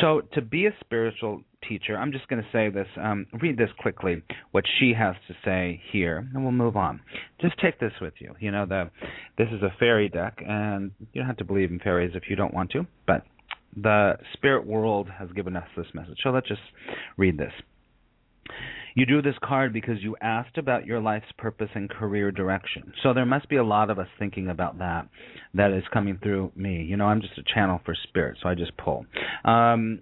So 0.00 0.22
to 0.32 0.40
be 0.40 0.66
a 0.66 0.70
spiritual 0.80 1.42
teacher, 1.68 1.96
I'm 1.96 2.12
just 2.12 2.26
going 2.28 2.42
to 2.42 2.48
say 2.52 2.70
this, 2.70 2.86
um, 2.96 3.26
read 3.40 3.58
this 3.58 3.68
quickly, 3.78 4.22
what 4.52 4.64
she 4.78 4.94
has 4.98 5.14
to 5.28 5.34
say 5.44 5.80
here, 5.92 6.26
and 6.32 6.42
we'll 6.42 6.52
move 6.52 6.76
on. 6.76 7.00
Just 7.40 7.58
take 7.58 7.78
this 7.80 7.92
with 8.00 8.14
you. 8.18 8.34
You 8.40 8.50
know, 8.50 8.66
the 8.66 8.90
this 9.36 9.48
is 9.52 9.62
a 9.62 9.72
fairy 9.78 10.08
deck, 10.08 10.38
and 10.46 10.92
you 11.12 11.20
don't 11.20 11.26
have 11.26 11.36
to 11.38 11.44
believe 11.44 11.70
in 11.70 11.78
fairies 11.80 12.12
if 12.14 12.24
you 12.30 12.36
don't 12.36 12.54
want 12.54 12.70
to, 12.70 12.86
but 13.06 13.24
the 13.76 14.14
spirit 14.32 14.66
world 14.66 15.08
has 15.18 15.30
given 15.32 15.56
us 15.56 15.68
this 15.76 15.86
message. 15.94 16.18
So 16.22 16.30
let's 16.30 16.48
just 16.48 16.60
read 17.16 17.36
this. 17.36 17.52
You 18.94 19.06
drew 19.06 19.22
this 19.22 19.34
card 19.42 19.72
because 19.72 20.02
you 20.02 20.16
asked 20.20 20.58
about 20.58 20.86
your 20.86 21.00
life's 21.00 21.30
purpose 21.36 21.70
and 21.74 21.88
career 21.88 22.30
direction. 22.30 22.92
So 23.02 23.12
there 23.14 23.26
must 23.26 23.48
be 23.48 23.56
a 23.56 23.64
lot 23.64 23.90
of 23.90 23.98
us 23.98 24.08
thinking 24.18 24.48
about 24.48 24.78
that 24.78 25.08
that 25.54 25.72
is 25.72 25.84
coming 25.92 26.18
through 26.22 26.52
me. 26.56 26.82
You 26.82 26.96
know, 26.96 27.06
I'm 27.06 27.20
just 27.20 27.38
a 27.38 27.42
channel 27.54 27.80
for 27.84 27.94
spirit, 28.08 28.38
so 28.42 28.48
I 28.48 28.54
just 28.54 28.76
pull. 28.76 29.06
Um, 29.44 30.00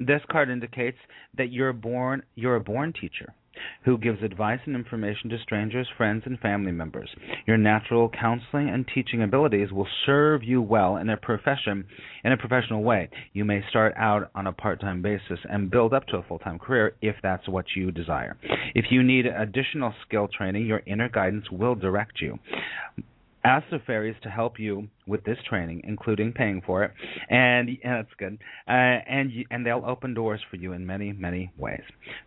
this 0.00 0.20
card 0.30 0.50
indicates 0.50 0.98
that 1.36 1.52
you're 1.52 1.72
born 1.72 2.22
you're 2.34 2.56
a 2.56 2.60
born 2.60 2.92
teacher 2.92 3.34
who 3.84 3.98
gives 3.98 4.22
advice 4.22 4.60
and 4.66 4.76
information 4.76 5.30
to 5.30 5.38
strangers, 5.42 5.88
friends, 5.96 6.22
and 6.26 6.38
family 6.40 6.72
members. 6.72 7.10
Your 7.46 7.56
natural 7.56 8.08
counseling 8.08 8.68
and 8.68 8.86
teaching 8.94 9.22
abilities 9.22 9.72
will 9.72 9.88
serve 10.06 10.42
you 10.42 10.62
well 10.62 10.96
in 10.96 11.08
a 11.08 11.16
profession 11.16 11.84
in 12.24 12.32
a 12.32 12.36
professional 12.36 12.82
way. 12.82 13.08
You 13.32 13.44
may 13.44 13.62
start 13.68 13.94
out 13.96 14.30
on 14.34 14.46
a 14.46 14.52
part-time 14.52 15.02
basis 15.02 15.38
and 15.48 15.70
build 15.70 15.92
up 15.92 16.06
to 16.06 16.18
a 16.18 16.22
full-time 16.22 16.58
career 16.58 16.94
if 17.02 17.16
that's 17.22 17.48
what 17.48 17.66
you 17.76 17.90
desire. 17.90 18.36
If 18.74 18.86
you 18.90 19.02
need 19.02 19.26
additional 19.26 19.94
skill 20.06 20.28
training, 20.28 20.66
your 20.66 20.82
inner 20.86 21.08
guidance 21.08 21.50
will 21.50 21.74
direct 21.74 22.20
you. 22.20 22.38
Ask 23.44 23.66
the 23.70 23.80
fairies 23.86 24.16
to 24.22 24.28
help 24.28 24.58
you 24.58 24.88
with 25.06 25.24
this 25.24 25.38
training, 25.48 25.82
including 25.84 26.32
paying 26.32 26.62
for 26.64 26.84
it, 26.84 26.92
and, 27.28 27.68
and 27.68 27.78
that's 27.82 28.14
good. 28.18 28.38
Uh, 28.68 28.70
and 28.70 29.32
you, 29.32 29.44
and 29.50 29.66
they'll 29.66 29.84
open 29.86 30.14
doors 30.14 30.40
for 30.50 30.56
you 30.56 30.72
in 30.72 30.86
many 30.86 31.12
many 31.12 31.52
ways. 31.58 31.82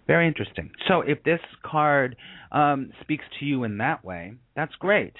Very 0.07 0.27
interesting. 0.27 0.71
So 0.87 1.01
if 1.01 1.23
this 1.23 1.39
card 1.63 2.15
um, 2.51 2.91
speaks 3.01 3.23
to 3.39 3.45
you 3.45 3.63
in 3.63 3.77
that 3.77 4.03
way, 4.03 4.33
that's 4.55 4.75
great. 4.75 5.13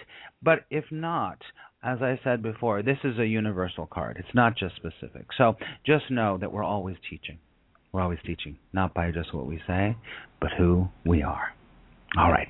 But 0.44 0.66
if 0.70 0.86
not, 0.92 1.38
as 1.84 2.02
I 2.02 2.20
said 2.24 2.42
before, 2.42 2.82
this 2.82 2.98
is 3.04 3.20
a 3.20 3.26
universal 3.26 3.86
card. 3.86 4.18
It's 4.20 4.36
not 4.36 4.58
just 4.58 4.76
specific. 4.76 5.28
So 5.38 5.56
just 5.86 6.10
know 6.10 6.38
that 6.40 6.52
we're 6.52 6.64
always 6.64 6.98
teaching. 7.10 7.38
We're 7.92 8.02
always 8.02 8.20
teaching, 8.26 8.58
not 8.74 8.94
by 8.94 9.12
just 9.12 9.34
what 9.34 9.46
we 9.46 9.62
say, 9.66 9.96
but 10.42 10.50
who 10.58 10.88
we 11.06 11.24
are. 11.24 11.54
All 12.18 12.32
right. 12.32 12.48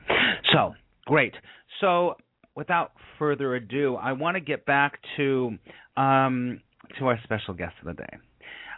So 0.54 0.74
great. 1.06 1.34
So 1.82 2.16
without 2.56 2.92
further 3.20 3.56
ado, 3.56 3.96
I 3.96 4.14
want 4.14 4.36
to 4.36 4.42
get 4.42 4.66
back 4.66 5.00
to 5.18 5.58
um, 5.98 6.62
to 7.00 7.08
our 7.08 7.20
special 7.24 7.54
guest 7.54 7.74
of 7.82 7.88
the 7.88 8.02
day. 8.02 8.18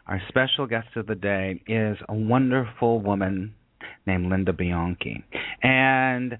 Our 0.07 0.21
special 0.29 0.67
guest 0.67 0.87
of 0.95 1.07
the 1.07 1.15
day 1.15 1.61
is 1.67 1.97
a 2.07 2.13
wonderful 2.13 3.01
woman 3.01 3.53
named 4.05 4.29
Linda 4.29 4.53
Bianchi. 4.53 5.23
And 5.61 6.37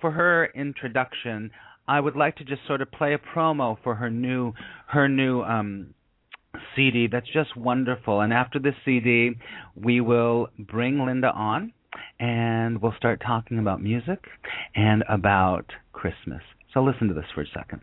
for 0.00 0.12
her 0.12 0.46
introduction, 0.54 1.50
I 1.88 1.98
would 1.98 2.16
like 2.16 2.36
to 2.36 2.44
just 2.44 2.60
sort 2.66 2.80
of 2.80 2.90
play 2.92 3.14
a 3.14 3.18
promo 3.18 3.76
for 3.82 3.96
her 3.96 4.10
new 4.10 4.52
her 4.86 5.08
new 5.08 5.42
um, 5.42 5.94
CD 6.76 7.08
that's 7.10 7.30
just 7.32 7.56
wonderful. 7.56 8.20
And 8.20 8.32
after 8.32 8.58
this 8.58 8.74
CD, 8.84 9.32
we 9.74 10.00
will 10.00 10.48
bring 10.58 11.04
Linda 11.04 11.32
on 11.32 11.72
and 12.20 12.80
we'll 12.80 12.94
start 12.96 13.20
talking 13.24 13.58
about 13.58 13.82
music 13.82 14.24
and 14.74 15.02
about 15.08 15.66
Christmas. 15.92 16.42
So 16.74 16.82
listen 16.82 17.08
to 17.08 17.14
this 17.14 17.24
for 17.34 17.42
a 17.42 17.46
second. 17.46 17.80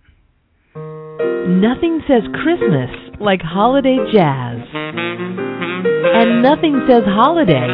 Nothing 1.62 2.01
says 2.08 2.24
Christmas 2.44 2.89
like 3.20 3.42
holiday 3.42 3.98
jazz. 4.13 4.62
And 4.74 6.42
nothing 6.42 6.86
says 6.88 7.04
holiday 7.06 7.68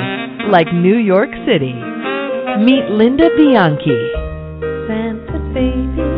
like 0.51 0.67
New 0.73 0.97
York 0.97 1.29
City. 1.45 1.73
Meet 2.63 2.91
Linda 2.91 3.29
Bianchi. 3.35 4.11
Santa 4.87 5.39
baby, 5.53 6.11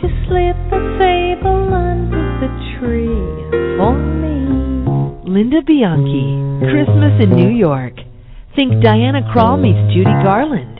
to 0.00 0.06
slip 0.28 0.56
a 0.72 0.80
sable 1.00 1.72
under 1.72 2.24
the 2.40 2.50
tree 2.76 3.76
for 3.76 3.96
me. 3.96 4.44
Linda 5.30 5.62
Bianchi. 5.66 6.40
Christmas 6.68 7.20
in 7.20 7.36
New 7.36 7.50
York. 7.50 7.94
Think 8.56 8.82
Diana 8.82 9.22
Krall 9.34 9.60
meets 9.60 9.92
Judy 9.92 10.14
Garland. 10.22 10.73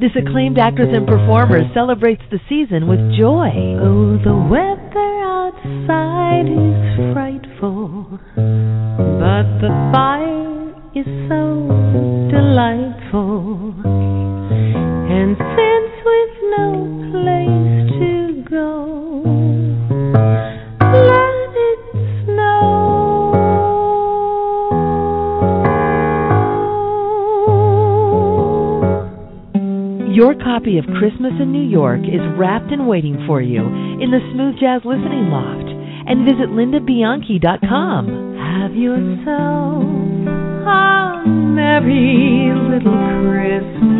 This 0.00 0.16
acclaimed 0.16 0.56
actress 0.56 0.88
and 0.94 1.06
performer 1.06 1.60
celebrates 1.74 2.22
the 2.30 2.40
season 2.48 2.88
with 2.88 3.00
joy. 3.20 3.52
Oh, 3.76 4.16
the 4.16 4.32
weather 4.48 5.12
outside 5.28 6.48
is 6.48 7.12
frightful, 7.12 8.08
but 8.34 9.44
the 9.60 9.68
fire 9.92 10.72
is 10.96 11.04
so 11.28 11.68
delightful. 12.32 13.76
And 15.12 15.36
since 15.36 15.89
Your 30.20 30.34
copy 30.34 30.76
of 30.76 30.84
Christmas 30.98 31.32
in 31.40 31.50
New 31.50 31.66
York 31.66 32.00
is 32.00 32.20
wrapped 32.36 32.70
and 32.70 32.86
waiting 32.86 33.24
for 33.26 33.40
you 33.40 33.64
in 33.64 34.10
the 34.10 34.20
Smooth 34.34 34.60
Jazz 34.60 34.82
Listening 34.84 35.30
Loft. 35.30 35.64
And 35.64 36.28
visit 36.28 36.50
lindabianchi.com. 36.50 38.36
Have 38.36 38.76
yourself 38.76 39.80
a 40.68 41.24
merry 41.26 42.52
little 42.52 43.00
Christmas. 43.32 43.99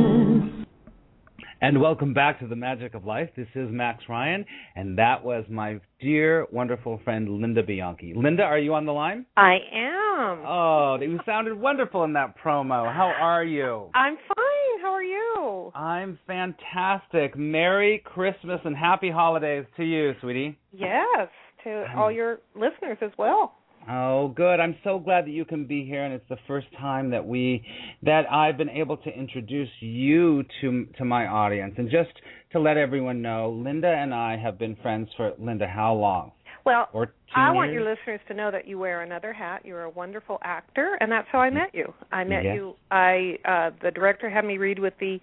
And 1.63 1.79
welcome 1.79 2.15
back 2.15 2.41
to 2.41 2.47
the 2.47 2.57
Magic 2.57 2.95
of 2.95 3.05
Life. 3.05 3.29
This 3.37 3.47
is 3.55 3.69
Max 3.71 4.05
Ryan, 4.09 4.47
and 4.77 4.97
that 4.97 5.23
was 5.23 5.45
my 5.51 5.79
dear, 6.01 6.47
wonderful 6.51 6.99
friend 7.05 7.29
Linda 7.29 7.63
Bianchi. 7.63 8.15
Linda, 8.17 8.45
are 8.45 8.59
you 8.59 8.73
on 8.73 8.87
the 8.87 8.93
line? 8.93 9.27
I 9.37 9.59
am. 9.71 10.43
Oh, 10.47 10.97
you 10.99 11.21
sounded 11.27 11.61
wonderful 11.61 12.05
in 12.05 12.15
that 12.15 12.35
promo. 12.43 12.91
How 12.91 13.13
are 13.21 13.45
you? 13.45 13.91
I'm 13.95 14.17
fine. 14.17 14.81
How 14.81 14.93
are 14.93 15.03
you? 15.03 15.71
I'm 15.75 16.19
fantastic. 16.27 17.37
Merry 17.37 18.03
Christmas 18.07 18.61
and 18.65 18.75
happy 18.75 19.11
holidays 19.11 19.67
to 19.77 19.85
you, 19.85 20.15
sweetie. 20.23 20.59
Yes, 20.73 21.29
to 21.65 21.85
all 21.95 22.11
your 22.11 22.39
listeners 22.55 22.97
as 23.03 23.11
well. 23.19 23.53
Oh, 23.91 24.29
good. 24.29 24.61
I'm 24.61 24.77
so 24.85 24.99
glad 25.01 25.27
that 25.27 25.33
you 25.33 25.45
can 25.45 25.65
be 25.65 25.85
here, 25.85 26.05
and 26.05 26.15
it's 26.15 26.29
the 26.29 26.37
first 26.47 26.69
time 26.79 27.11
that 27.11 27.27
we 27.27 27.65
that 28.03 28.31
I've 28.31 28.57
been 28.57 28.71
able 28.71 28.97
to 28.99 29.11
introduce 29.11 29.69
you 29.81 30.45
to 30.61 30.87
to 30.99 31.05
my 31.05 31.27
audience. 31.27 31.75
And 31.77 31.91
just 31.91 32.11
to 32.53 32.61
let 32.61 32.77
everyone 32.77 33.21
know, 33.21 33.51
Linda 33.51 33.89
and 33.89 34.15
I 34.15 34.37
have 34.37 34.59
been 34.59 34.77
friends 34.77 35.09
for 35.17 35.33
Linda 35.39 35.67
how 35.67 35.95
long? 35.95 36.33
Well, 36.65 36.89
I 37.35 37.51
want 37.53 37.73
years? 37.73 37.83
your 37.83 37.91
listeners 37.91 38.21
to 38.29 38.35
know 38.35 38.51
that 38.51 38.69
you 38.69 38.79
wear 38.79 39.03
another 39.03 39.33
hat. 39.33 39.63
You're 39.65 39.85
a 39.85 39.91
wonderful 39.91 40.39
actor, 40.43 40.97
and 41.01 41.11
that's 41.11 41.27
how 41.33 41.41
I 41.41 41.51
met 41.51 41.75
you. 41.75 41.93
I 42.13 42.23
met 42.23 42.45
Yes. 42.45 42.55
you. 42.57 42.75
I 42.91 43.39
uh 43.45 43.71
the 43.83 43.91
director 43.91 44.31
had 44.31 44.45
me 44.45 44.59
read 44.59 44.79
with 44.79 44.95
the 45.01 45.19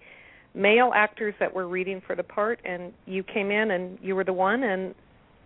male 0.54 0.90
actors 0.94 1.34
that 1.40 1.54
were 1.54 1.68
reading 1.68 2.02
for 2.06 2.16
the 2.16 2.22
part, 2.22 2.60
and 2.64 2.92
you 3.06 3.22
came 3.22 3.50
in 3.50 3.70
and 3.70 3.98
you 4.02 4.14
were 4.14 4.24
the 4.24 4.32
one, 4.32 4.62
and 4.62 4.94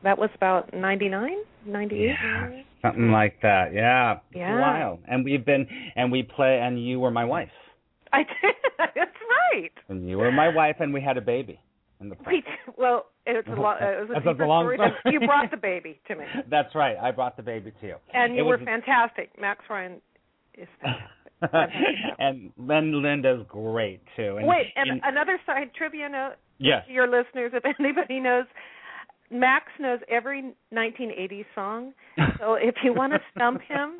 that 0.04 0.18
was 0.18 0.30
about 0.34 0.72
ninety 0.74 1.08
nine, 1.08 1.38
ninety 1.66 2.04
eight. 2.04 2.16
Yeah, 2.22 2.62
something 2.82 3.10
like 3.10 3.40
that. 3.42 3.72
Yeah, 3.74 4.18
Yeah. 4.34 4.96
And 5.08 5.24
we've 5.24 5.44
been 5.44 5.66
and 5.96 6.10
we 6.12 6.22
play 6.22 6.60
and 6.62 6.84
you 6.84 7.00
were 7.00 7.10
my 7.10 7.24
wife. 7.24 7.50
I 8.12 8.18
did. 8.24 8.54
That's 8.78 9.16
right. 9.54 9.70
And 9.88 10.08
you 10.08 10.18
were 10.18 10.32
my 10.32 10.48
wife 10.54 10.76
and 10.80 10.92
we 10.92 11.00
had 11.00 11.16
a 11.16 11.20
baby. 11.22 11.58
In 12.00 12.08
the 12.08 12.16
We, 12.26 12.42
well, 12.76 13.06
it's 13.26 13.46
a 13.46 13.52
lot. 13.52 13.78
It 13.80 14.08
was 14.08 14.36
a 14.38 14.42
a 14.42 14.46
long 14.46 14.64
story. 14.64 14.78
You 15.06 15.20
brought 15.20 15.50
the 15.52 15.56
baby 15.56 16.00
to 16.08 16.16
me, 16.16 16.24
That's 16.50 16.74
right. 16.74 16.96
I 17.00 17.12
brought 17.12 17.36
the 17.36 17.44
baby 17.44 17.72
to 17.80 17.86
you. 17.86 17.94
and 18.12 18.34
you 18.34 18.40
It 18.40 18.42
were 18.44 18.56
was- 18.56 18.64
fantastic. 18.66 19.30
Max 19.40 19.64
Ryan 19.70 20.00
is 20.58 20.66
fantastic. 20.82 21.80
and 22.18 22.50
Len 22.58 23.02
Linda's 23.02 23.46
great 23.48 24.00
too. 24.16 24.36
And 24.38 24.46
Wait, 24.48 24.66
and 24.76 24.90
and- 24.90 25.00
another 25.04 25.38
side 25.46 25.70
trivia 25.76 26.08
note 26.08 26.34
yes. 26.58 26.84
to 26.88 26.92
your 26.92 27.06
listeners, 27.06 27.52
if 27.54 27.64
anybody 27.80 28.18
knows, 28.20 28.46
Max 29.32 29.66
knows 29.80 30.00
every 30.08 30.54
1980s 30.72 31.46
song. 31.54 31.92
So 32.38 32.54
if 32.54 32.74
you 32.82 32.92
want 32.92 33.12
to 33.12 33.20
stump 33.34 33.60
him, 33.62 33.96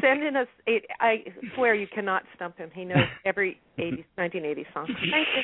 send 0.00 0.22
in 0.22 0.36
a. 0.36 0.46
I 1.00 1.24
swear 1.56 1.74
you 1.74 1.88
cannot 1.92 2.22
stump 2.36 2.56
him. 2.56 2.70
He 2.72 2.84
knows 2.84 3.06
every 3.24 3.60
80s, 3.78 4.04
1980s 4.16 4.64
song. 4.72 4.86
Thank 4.86 5.26
you. 5.36 5.42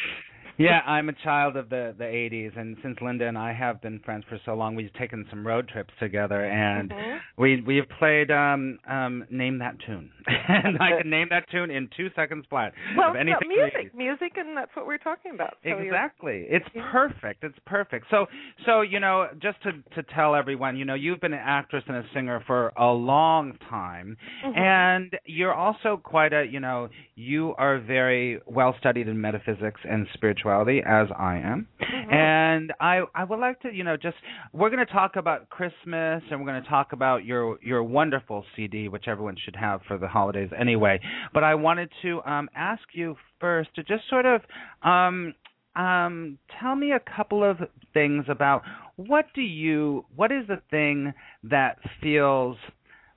Yeah, 0.58 0.80
I'm 0.86 1.08
a 1.08 1.12
child 1.12 1.56
of 1.56 1.68
the 1.70 1.94
the 1.96 2.04
80s, 2.04 2.56
and 2.58 2.76
since 2.82 2.98
Linda 3.00 3.26
and 3.26 3.38
I 3.38 3.52
have 3.52 3.80
been 3.80 4.00
friends 4.00 4.24
for 4.28 4.38
so 4.44 4.54
long, 4.54 4.74
we've 4.74 4.92
taken 4.94 5.24
some 5.30 5.46
road 5.46 5.68
trips 5.68 5.94
together, 6.00 6.44
and 6.44 6.90
Mhm. 6.90 7.20
we 7.36 7.60
we 7.60 7.76
have 7.76 7.88
played 7.98 8.30
um 8.32 8.78
um 8.88 9.24
name 9.30 9.58
that 9.58 9.78
tune, 9.86 10.10
and 10.26 10.76
I 10.82 10.98
can 11.00 11.08
name 11.10 11.28
that 11.30 11.48
tune 11.48 11.70
in 11.70 11.88
two 11.96 12.10
seconds 12.16 12.44
flat. 12.50 12.72
Well, 12.96 13.10
of 13.10 13.14
so 13.14 13.20
anything 13.20 13.38
from 13.38 13.48
the 13.50 13.54
music, 13.54 13.94
music, 13.94 14.32
and 14.36 14.56
that's 14.56 14.74
what 14.74 14.86
we're 14.88 14.98
talking 14.98 15.32
about. 15.32 15.58
So 15.62 15.68
you're- 15.68 15.86
exactly. 15.86 16.46
It's 16.50 16.68
perfect. 16.90 17.44
It's 17.44 17.58
perfect. 17.64 18.06
So 18.10 18.26
so 18.64 18.80
you 18.80 18.98
know, 18.98 19.28
just 19.38 19.62
to 19.62 19.70
to 19.94 20.02
tell 20.12 20.34
everyone, 20.34 20.76
you 20.76 20.84
know, 20.84 20.94
you've 20.94 21.20
been 21.20 21.34
an 21.34 21.40
actress 21.44 21.84
and 21.86 21.98
a 21.98 22.04
singer 22.12 22.40
for 22.48 22.72
a 22.76 22.90
long 22.92 23.56
time 23.70 24.16
Mhm. 24.44 24.56
and 24.56 25.18
you're 25.24 25.54
also 25.54 25.96
quite 25.98 26.32
a, 26.32 26.44
you 26.44 26.58
know, 26.58 26.88
you 27.14 27.54
are 27.58 27.78
very 27.78 28.40
well 28.46 28.74
studied 28.78 29.06
in 29.06 29.20
metaphysics 29.20 29.80
and 29.84 30.08
spirituality 30.14 30.47
as 30.52 31.08
I 31.16 31.36
am. 31.38 31.66
Mhm. 31.80 32.12
And 32.12 32.72
I 32.80 33.02
I 33.14 33.24
would 33.24 33.38
like 33.38 33.60
to, 33.60 33.72
you 33.72 33.84
know, 33.84 33.96
just 33.96 34.16
we're 34.52 34.70
going 34.70 34.84
to 34.84 34.92
talk 34.92 35.16
about 35.16 35.48
Christmas 35.50 36.22
and 36.30 36.40
we're 36.40 36.46
going 36.46 36.62
to 36.62 36.68
talk 36.68 36.92
about 36.92 37.24
your 37.24 37.58
your 37.62 37.82
wonderful 37.82 38.44
CD 38.54 38.88
which 38.88 39.08
everyone 39.08 39.36
should 39.36 39.56
have 39.56 39.82
for 39.86 39.98
the 39.98 40.08
holidays 40.08 40.50
anyway. 40.58 41.00
But 41.32 41.44
I 41.44 41.54
wanted 41.54 41.90
to 42.02 42.22
um 42.24 42.48
ask 42.54 42.82
you 42.92 43.16
first 43.40 43.74
to 43.76 43.82
just 43.82 44.08
sort 44.08 44.26
of 44.26 44.42
um 44.82 45.34
um 45.76 46.38
tell 46.60 46.74
me 46.74 46.92
a 46.92 47.00
couple 47.00 47.44
of 47.44 47.58
things 47.94 48.24
about 48.28 48.62
what 48.96 49.26
do 49.34 49.42
you 49.42 50.04
what 50.16 50.32
is 50.32 50.46
the 50.48 50.60
thing 50.70 51.12
that 51.44 51.78
feels 52.02 52.56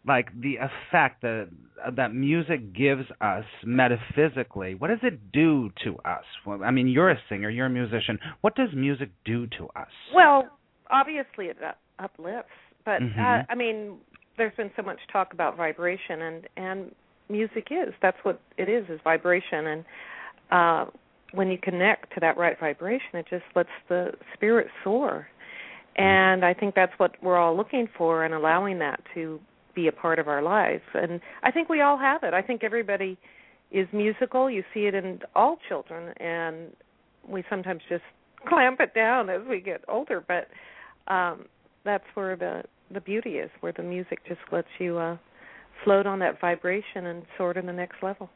like 0.05 0.29
the 0.39 0.55
effect 0.57 1.21
that 1.21 1.49
that 1.95 2.13
music 2.13 2.73
gives 2.73 3.05
us 3.21 3.45
metaphysically 3.63 4.75
what 4.75 4.87
does 4.87 4.99
it 5.03 5.31
do 5.31 5.69
to 5.83 5.97
us? 5.99 6.23
Well, 6.45 6.63
i 6.63 6.71
mean 6.71 6.87
you're 6.87 7.11
a 7.11 7.19
singer 7.29 7.49
you're 7.49 7.67
a 7.67 7.69
musician. 7.69 8.19
What 8.41 8.55
does 8.55 8.69
music 8.75 9.09
do 9.25 9.47
to 9.57 9.67
us? 9.75 9.87
Well, 10.15 10.49
obviously 10.89 11.45
it 11.47 11.57
up- 11.63 11.79
uplifts, 11.99 12.49
but 12.85 13.01
uh, 13.01 13.05
Mhm. 13.05 13.45
I 13.49 13.55
mean, 13.55 13.97
there's 14.37 14.55
been 14.55 14.71
so 14.75 14.81
much 14.81 14.99
talk 15.11 15.33
about 15.33 15.55
vibration, 15.57 16.21
and 16.21 16.47
and 16.57 16.95
music 17.29 17.67
is. 17.71 17.93
That's 18.01 18.17
what 18.23 18.39
it 18.57 18.67
is 18.69 18.89
is 18.89 18.99
vibration, 19.03 19.67
and 19.67 19.85
uh, 20.51 20.85
when 21.33 21.49
you 21.49 21.57
connect 21.57 22.13
to 22.13 22.19
that 22.19 22.37
right 22.37 22.59
vibration, 22.59 23.13
it 23.13 23.25
just 23.29 23.45
lets 23.55 23.69
the 23.87 24.11
spirit 24.33 24.67
soar, 24.83 25.27
and 25.95 26.43
I 26.43 26.53
think 26.53 26.75
that's 26.75 26.93
what 26.97 27.11
we're 27.21 27.37
all 27.37 27.55
looking 27.55 27.87
for, 27.97 28.23
and 28.25 28.33
allowing 28.33 28.79
that 28.79 28.99
to 29.13 29.39
be 29.73 29.87
a 29.87 29.91
part 29.91 30.19
of 30.19 30.27
our 30.27 30.41
lives, 30.41 30.83
and 30.93 31.19
I 31.43 31.51
think 31.51 31.69
we 31.69 31.81
all 31.81 31.97
have 31.97 32.23
it. 32.23 32.33
I 32.33 32.41
think 32.41 32.63
everybody 32.63 33.17
is 33.71 33.87
musical. 33.93 34.49
You 34.49 34.63
see 34.73 34.81
it 34.81 34.95
in 34.95 35.19
all 35.35 35.57
children, 35.69 36.13
and 36.17 36.71
we 37.27 37.43
sometimes 37.49 37.81
just 37.89 38.03
clamp 38.47 38.79
it 38.79 38.93
down 38.93 39.29
as 39.29 39.41
we 39.47 39.61
get 39.61 39.83
older 39.87 40.23
but 40.27 40.47
um 41.13 41.45
that's 41.85 42.03
where 42.15 42.35
the 42.35 42.63
the 42.91 43.01
beauty 43.01 43.35
is 43.35 43.49
where 43.59 43.73
the 43.75 43.83
music 43.83 44.19
just 44.27 44.39
lets 44.51 44.67
you 44.79 44.97
uh 44.97 45.17
float 45.83 46.05
on 46.05 46.19
that 46.19 46.39
vibration 46.39 47.07
and 47.07 47.23
soar 47.37 47.53
to 47.53 47.61
the 47.61 47.73
next 47.73 48.01
level 48.01 48.29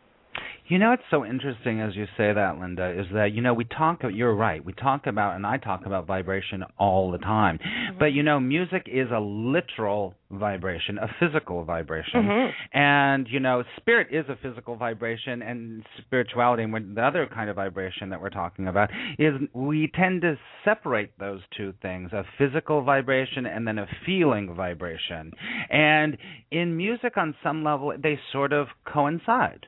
You 0.67 0.79
know, 0.79 0.93
it's 0.93 1.03
so 1.11 1.23
interesting 1.23 1.79
as 1.79 1.95
you 1.95 2.05
say 2.17 2.33
that, 2.33 2.57
Linda, 2.59 2.89
is 2.99 3.05
that, 3.13 3.33
you 3.33 3.41
know, 3.41 3.53
we 3.53 3.65
talk, 3.65 4.01
you're 4.11 4.33
right, 4.33 4.65
we 4.65 4.73
talk 4.73 5.05
about, 5.05 5.35
and 5.35 5.45
I 5.45 5.57
talk 5.57 5.85
about 5.85 6.07
vibration 6.07 6.63
all 6.79 7.11
the 7.11 7.19
time. 7.19 7.59
But, 7.99 8.13
you 8.13 8.23
know, 8.23 8.39
music 8.39 8.87
is 8.91 9.09
a 9.11 9.19
literal 9.19 10.15
vibration, 10.31 10.97
a 10.97 11.07
physical 11.19 11.63
vibration. 11.65 12.23
Mhm. 12.23 12.53
And, 12.73 13.29
you 13.29 13.39
know, 13.39 13.63
spirit 13.77 14.07
is 14.09 14.27
a 14.27 14.35
physical 14.37 14.75
vibration, 14.75 15.43
and 15.43 15.85
spirituality, 15.99 16.63
and 16.63 16.97
the 16.97 17.03
other 17.03 17.27
kind 17.27 17.47
of 17.47 17.55
vibration 17.55 18.09
that 18.09 18.19
we're 18.19 18.31
talking 18.31 18.67
about, 18.67 18.89
is 19.19 19.39
we 19.53 19.87
tend 19.89 20.23
to 20.23 20.35
separate 20.63 21.15
those 21.19 21.41
two 21.51 21.73
things 21.73 22.11
a 22.11 22.23
physical 22.39 22.81
vibration 22.81 23.45
and 23.45 23.67
then 23.67 23.77
a 23.77 23.85
feeling 24.03 24.55
vibration. 24.55 25.31
And 25.69 26.17
in 26.49 26.75
music, 26.75 27.17
on 27.17 27.35
some 27.43 27.63
level, 27.63 27.93
they 27.95 28.19
sort 28.31 28.51
of 28.51 28.69
coincide, 28.83 29.67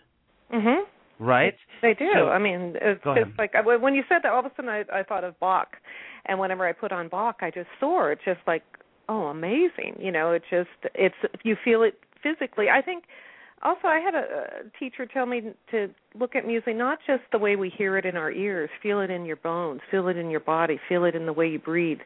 mhm 0.51 0.83
right? 1.19 1.55
they 1.81 1.93
do. 1.93 2.09
So- 2.13 2.29
i 2.29 2.37
mean 2.37 2.75
it's 2.81 3.03
just 3.03 3.37
like 3.37 3.55
I- 3.55 3.61
when 3.61 3.93
you 3.95 4.03
said 4.07 4.19
that 4.23 4.31
all 4.31 4.39
of 4.39 4.45
a 4.45 4.51
sudden 4.55 4.69
i 4.69 4.83
i 4.93 5.03
thought 5.03 5.23
of 5.23 5.39
bach. 5.39 5.77
And 6.29 6.39
whenever 6.39 6.67
i 6.67 6.73
put 6.73 6.91
on 6.91 7.07
bach 7.07 7.37
i 7.41 7.49
just 7.51 7.69
soar. 7.79 8.11
It's 8.11 8.23
just 8.25 8.41
like 8.47 8.63
oh 9.09 9.27
amazing. 9.27 9.95
You 9.99 10.11
know 10.11 10.31
it 10.31 10.43
just 10.49 10.69
it's 10.93 11.15
you 11.43 11.55
feel 11.63 11.81
it 11.83 11.95
physically. 12.21 12.69
I 12.69 12.81
think 12.81 13.05
also 13.63 13.87
i 13.87 13.99
had 13.99 14.13
a, 14.13 14.25
teacher 14.77 15.05
tell 15.07 15.25
me 15.25 15.41
to 15.71 15.89
look 16.19 16.35
at 16.35 16.45
music 16.45 16.75
not 16.75 16.99
just 17.07 17.23
the 17.31 17.37
way 17.39 17.55
we 17.55 17.69
hear 17.69 17.97
it 17.97 18.05
in 18.05 18.15
our 18.17 18.31
ears. 18.31 18.69
Feel 18.83 18.99
it 19.01 19.09
in 19.09 19.25
your 19.25 19.37
bones. 19.37 19.81
Feel 19.89 20.07
it 20.09 20.17
in 20.17 20.29
your 20.29 20.39
body. 20.41 20.79
Feel 20.89 21.05
it 21.05 21.15
in 21.15 21.25
the 21.25 21.33
way 21.33 21.47
you 21.47 21.59
breathe. 21.59 21.99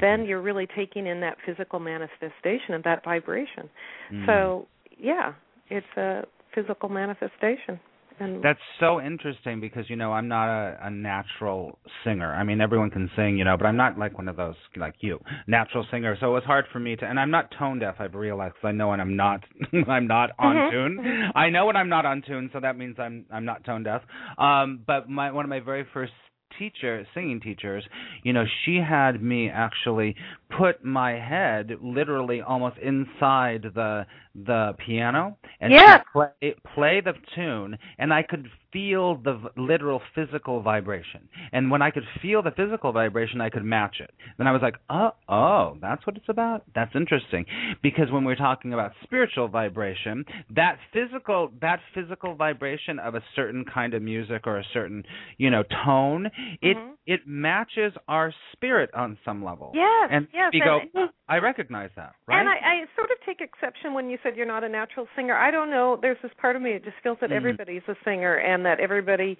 Then 0.00 0.24
you're 0.24 0.42
really 0.42 0.66
taking 0.66 1.06
in 1.06 1.20
that 1.20 1.36
physical 1.46 1.78
manifestation 1.78 2.74
of 2.74 2.82
that 2.84 3.04
vibration. 3.04 3.68
Mm. 4.12 4.26
so 4.26 4.66
yeah 4.98 5.34
it's 5.70 5.86
a 5.96 6.24
physical 6.54 6.88
manifestation 6.88 7.78
and 8.20 8.42
That's 8.42 8.58
so 8.80 9.00
interesting 9.00 9.60
because 9.60 9.88
you 9.88 9.94
know 9.96 10.12
I'm 10.12 10.26
not 10.28 10.48
a, 10.48 10.78
a 10.82 10.90
natural 10.90 11.78
singer. 12.04 12.34
I 12.34 12.42
mean 12.42 12.60
everyone 12.60 12.90
can 12.90 13.08
sing, 13.14 13.38
you 13.38 13.44
know, 13.44 13.56
but 13.56 13.66
I'm 13.66 13.76
not 13.76 13.98
like 13.98 14.16
one 14.16 14.28
of 14.28 14.36
those 14.36 14.56
like 14.76 14.94
you, 15.00 15.20
natural 15.46 15.86
singer. 15.90 16.16
So 16.18 16.26
it 16.30 16.32
was 16.32 16.44
hard 16.44 16.64
for 16.72 16.80
me 16.80 16.96
to, 16.96 17.04
and 17.04 17.18
I'm 17.20 17.30
not 17.30 17.52
tone 17.58 17.78
deaf. 17.78 17.96
I've 18.00 18.14
realized 18.14 18.54
I 18.64 18.72
know 18.72 18.88
when 18.88 19.00
I'm 19.00 19.16
not, 19.16 19.44
I'm 19.88 20.06
not 20.06 20.30
on 20.38 20.56
Mhm. 20.56 20.70
tune. 20.70 21.30
I 21.34 21.48
know 21.50 21.66
when 21.66 21.76
I'm 21.76 21.88
not 21.88 22.06
on 22.06 22.22
tune, 22.22 22.50
so 22.52 22.60
that 22.60 22.76
means 22.76 22.96
I'm 22.98 23.24
I'm 23.30 23.44
not 23.44 23.64
tone 23.64 23.84
deaf. 23.84 24.02
Um, 24.36 24.80
but 24.86 25.08
my 25.08 25.30
one 25.30 25.44
of 25.44 25.48
my 25.48 25.60
very 25.60 25.84
first 25.92 26.12
teacher 26.58 27.06
singing 27.14 27.40
teachers 27.40 27.84
you 28.22 28.32
know 28.32 28.44
she 28.64 28.76
had 28.76 29.22
me 29.22 29.48
actually 29.48 30.14
put 30.56 30.84
my 30.84 31.12
head 31.12 31.72
literally 31.82 32.40
almost 32.40 32.76
inside 32.78 33.62
the 33.74 34.06
the 34.46 34.74
piano 34.84 35.36
and 35.60 35.72
Yeah. 35.72 36.02
play 36.12 36.54
play 36.74 37.00
the 37.00 37.14
tune 37.34 37.76
and 37.98 38.12
I 38.12 38.22
could 38.22 38.48
feel 38.72 39.16
the 39.16 39.34
v- 39.34 39.48
literal 39.56 40.00
physical 40.14 40.60
vibration. 40.60 41.28
And 41.52 41.70
when 41.70 41.80
I 41.82 41.90
could 41.90 42.04
feel 42.20 42.42
the 42.42 42.50
physical 42.50 42.92
vibration, 42.92 43.40
I 43.40 43.48
could 43.50 43.64
match 43.64 43.96
it. 44.00 44.10
Then 44.36 44.46
I 44.46 44.52
was 44.52 44.62
like, 44.62 44.76
"Oh, 44.90 45.12
oh, 45.28 45.76
that's 45.80 46.06
what 46.06 46.16
it's 46.16 46.28
about. 46.28 46.64
That's 46.74 46.94
interesting." 46.94 47.46
Because 47.82 48.10
when 48.10 48.24
we're 48.24 48.36
talking 48.36 48.74
about 48.74 48.92
spiritual 49.02 49.48
vibration, 49.48 50.24
that 50.50 50.78
physical 50.92 51.50
that 51.60 51.80
physical 51.94 52.34
vibration 52.34 52.98
of 52.98 53.14
a 53.14 53.22
certain 53.34 53.64
kind 53.64 53.94
of 53.94 54.02
music 54.02 54.46
or 54.46 54.58
a 54.58 54.64
certain, 54.72 55.04
you 55.38 55.50
know, 55.50 55.62
tone, 55.84 56.26
it 56.60 56.76
Mhm. 56.76 56.92
it 57.06 57.26
matches 57.26 57.92
our 58.06 58.32
spirit 58.52 58.90
on 58.94 59.16
some 59.24 59.42
level. 59.42 59.72
Yes, 59.74 60.08
And 60.10 60.28
yes, 60.32 60.52
we 60.52 60.60
and- 60.60 60.92
go, 60.92 61.08
I 61.28 61.38
recognize 61.38 61.90
that, 61.96 62.14
right? 62.26 62.38
And 62.40 62.48
I, 62.48 62.56
I 62.56 62.84
sort 62.96 63.10
of 63.10 63.16
take 63.24 63.40
exception 63.40 63.94
when 63.94 64.10
you 64.10 64.18
said 64.22 64.36
you're 64.36 64.46
not 64.46 64.62
a 64.64 64.68
natural 64.68 65.06
singer. 65.16 65.34
I 65.34 65.50
don't 65.50 65.70
know. 65.70 65.96
There's 66.00 66.18
this 66.22 66.32
part 66.38 66.54
of 66.56 66.62
me 66.62 66.72
that 66.74 66.84
just 66.84 66.96
feels 67.02 67.18
that 67.20 67.30
Mhm. 67.30 67.36
everybody's 67.36 67.82
a 67.88 67.96
singer 68.04 68.34
and 68.36 68.57
that 68.64 68.80
everybody 68.80 69.38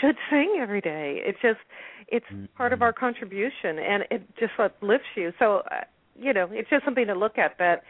should 0.00 0.16
sing 0.30 0.58
every 0.60 0.80
day. 0.80 1.20
It's 1.24 1.40
just, 1.40 1.60
it's 2.08 2.26
part 2.56 2.72
of 2.72 2.78
Mhm. 2.78 2.82
our 2.82 2.92
contribution, 2.92 3.78
and 3.78 4.04
it 4.10 4.22
just 4.36 4.52
uplifts 4.58 5.08
you. 5.16 5.32
So, 5.38 5.58
uh, 5.70 5.84
you 6.18 6.32
know, 6.32 6.48
it's 6.52 6.68
just 6.70 6.84
something 6.84 7.06
to 7.06 7.14
look 7.14 7.38
at 7.38 7.56
that 7.58 7.84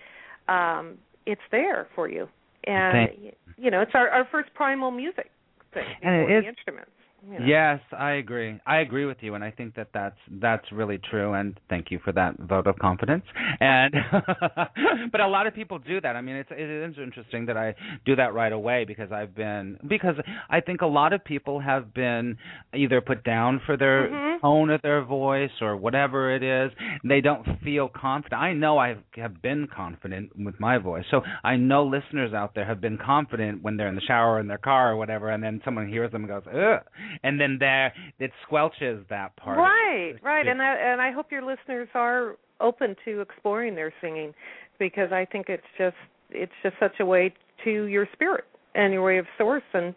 um 0.48 0.98
it's 1.26 1.42
there 1.50 1.86
for 1.94 2.08
you, 2.08 2.28
and 2.64 3.10
you 3.58 3.70
know, 3.70 3.80
it's 3.80 3.94
our 3.94 4.08
our 4.08 4.24
first 4.26 4.52
primal 4.54 4.90
music 4.90 5.30
thing 5.72 5.84
And 6.02 6.30
it 6.30 6.42
the 6.42 6.48
instruments. 6.48 6.90
You 7.26 7.38
know. 7.38 7.44
Yes, 7.44 7.80
I 7.92 8.12
agree. 8.12 8.58
I 8.66 8.78
agree 8.78 9.04
with 9.04 9.18
you, 9.20 9.34
and 9.34 9.44
I 9.44 9.50
think 9.50 9.74
that 9.74 9.88
that's 9.92 10.16
that's 10.40 10.64
really 10.72 10.98
true. 10.98 11.34
And 11.34 11.58
thank 11.68 11.90
you 11.90 11.98
for 12.02 12.12
that 12.12 12.38
vote 12.38 12.66
of 12.66 12.78
confidence. 12.78 13.24
And 13.60 13.94
but 15.12 15.20
a 15.20 15.28
lot 15.28 15.46
of 15.46 15.54
people 15.54 15.78
do 15.78 16.00
that. 16.00 16.16
I 16.16 16.22
mean, 16.22 16.36
it's 16.36 16.50
it 16.50 16.58
is 16.90 16.96
interesting 16.98 17.46
that 17.46 17.56
I 17.56 17.74
do 18.06 18.16
that 18.16 18.32
right 18.32 18.52
away 18.52 18.84
because 18.86 19.12
I've 19.12 19.34
been 19.34 19.78
because 19.86 20.14
I 20.48 20.60
think 20.60 20.80
a 20.80 20.86
lot 20.86 21.12
of 21.12 21.22
people 21.24 21.60
have 21.60 21.92
been 21.92 22.38
either 22.74 23.00
put 23.00 23.22
down 23.22 23.60
for 23.66 23.76
their 23.76 24.08
Mhm. 24.08 24.40
tone 24.40 24.70
of 24.70 24.80
their 24.82 25.02
voice 25.02 25.50
or 25.60 25.76
whatever 25.76 26.34
it 26.34 26.42
is. 26.42 26.72
They 27.04 27.20
don't 27.20 27.44
feel 27.60 27.88
confident. 27.88 28.40
I 28.40 28.54
know 28.54 28.78
I 28.78 28.96
have 29.16 29.42
been 29.42 29.66
confident 29.66 30.30
with 30.42 30.58
my 30.58 30.78
voice, 30.78 31.04
so 31.10 31.22
I 31.44 31.56
know 31.56 31.84
listeners 31.84 32.32
out 32.32 32.54
there 32.54 32.64
have 32.64 32.80
been 32.80 32.96
confident 32.96 33.62
when 33.62 33.76
they're 33.76 33.88
in 33.88 33.94
the 33.94 34.00
shower 34.00 34.36
or 34.36 34.40
in 34.40 34.46
their 34.48 34.58
car 34.58 34.92
or 34.92 34.96
whatever, 34.96 35.28
and 35.28 35.42
then 35.42 35.60
someone 35.64 35.86
hears 35.88 36.10
them 36.12 36.24
and 36.24 36.28
goes, 36.28 36.46
"Ugh," 36.46 36.82
and 37.22 37.40
then 37.40 37.56
there 37.58 37.92
it 38.18 38.30
squelches 38.48 39.06
that 39.08 39.36
part. 39.36 39.58
Right, 39.58 40.14
right, 40.22 40.46
and 40.46 40.60
I, 40.60 40.74
and 40.74 41.00
I 41.00 41.12
hope 41.12 41.30
your 41.30 41.42
listeners 41.42 41.88
are 41.94 42.36
open 42.60 42.94
to 43.04 43.20
exploring 43.20 43.74
their 43.74 43.92
singing 44.00 44.34
because 44.78 45.12
I 45.12 45.24
think 45.24 45.48
it's 45.48 45.62
just 45.78 45.96
it's 46.30 46.52
just 46.62 46.76
such 46.78 47.00
a 47.00 47.06
way 47.06 47.34
to 47.64 47.84
your 47.84 48.06
spirit 48.12 48.44
and 48.74 48.92
your 48.92 49.02
way 49.04 49.18
of 49.18 49.26
source 49.38 49.62
and 49.72 49.94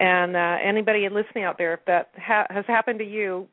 and 0.00 0.36
uh, 0.36 0.56
anybody 0.64 1.08
listening 1.08 1.44
out 1.44 1.56
there 1.58 1.74
if 1.74 1.80
that 1.86 2.10
ha- 2.16 2.46
has 2.50 2.64
happened 2.66 2.98
to 2.98 3.04
you, 3.04 3.46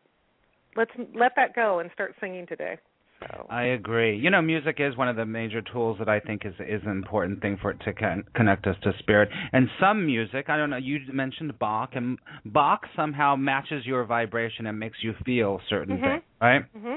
let's 0.76 0.92
let 1.14 1.34
that 1.36 1.56
go 1.56 1.80
and 1.80 1.92
start 1.94 2.16
singing 2.20 2.48
today. 2.48 2.78
So 3.22 3.46
I 3.50 3.64
agree. 3.64 4.18
You 4.18 4.30
know, 4.30 4.42
music 4.42 4.78
is 4.80 4.98
one 4.98 5.08
of 5.08 5.16
the 5.16 5.26
major 5.26 5.62
tools 5.62 5.98
that 6.00 6.10
I 6.10 6.20
think 6.20 6.46
is 6.46 6.54
is 6.60 6.82
an 6.84 6.92
important 6.92 7.42
thing 7.42 7.58
for 7.62 7.72
it 7.72 7.80
to 7.86 7.94
con- 7.94 8.24
connect 8.36 8.66
us 8.68 8.76
to 8.84 8.94
spirit. 9.00 9.30
And 9.54 9.68
some 9.80 10.06
music, 10.06 10.50
I 10.50 10.58
don't 10.58 10.70
know. 10.70 10.78
You 10.78 11.00
mentioned 11.12 11.58
Bach, 11.60 11.92
and 11.94 12.18
Bach 12.46 12.82
somehow 12.96 13.36
matches 13.36 13.86
your 13.86 14.06
vibration 14.06 14.66
and 14.68 14.80
makes 14.80 14.98
you 15.04 15.14
feel 15.26 15.62
certain 15.70 15.98
Mhm. 16.00 16.04
things, 16.04 16.24
right? 16.42 16.66
hmm 16.74 16.88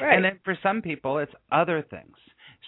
right. 0.00 0.16
And 0.16 0.24
then 0.24 0.38
for 0.44 0.56
some 0.62 0.80
people, 0.82 1.18
it's 1.18 1.34
other 1.52 1.82
things. 1.82 2.16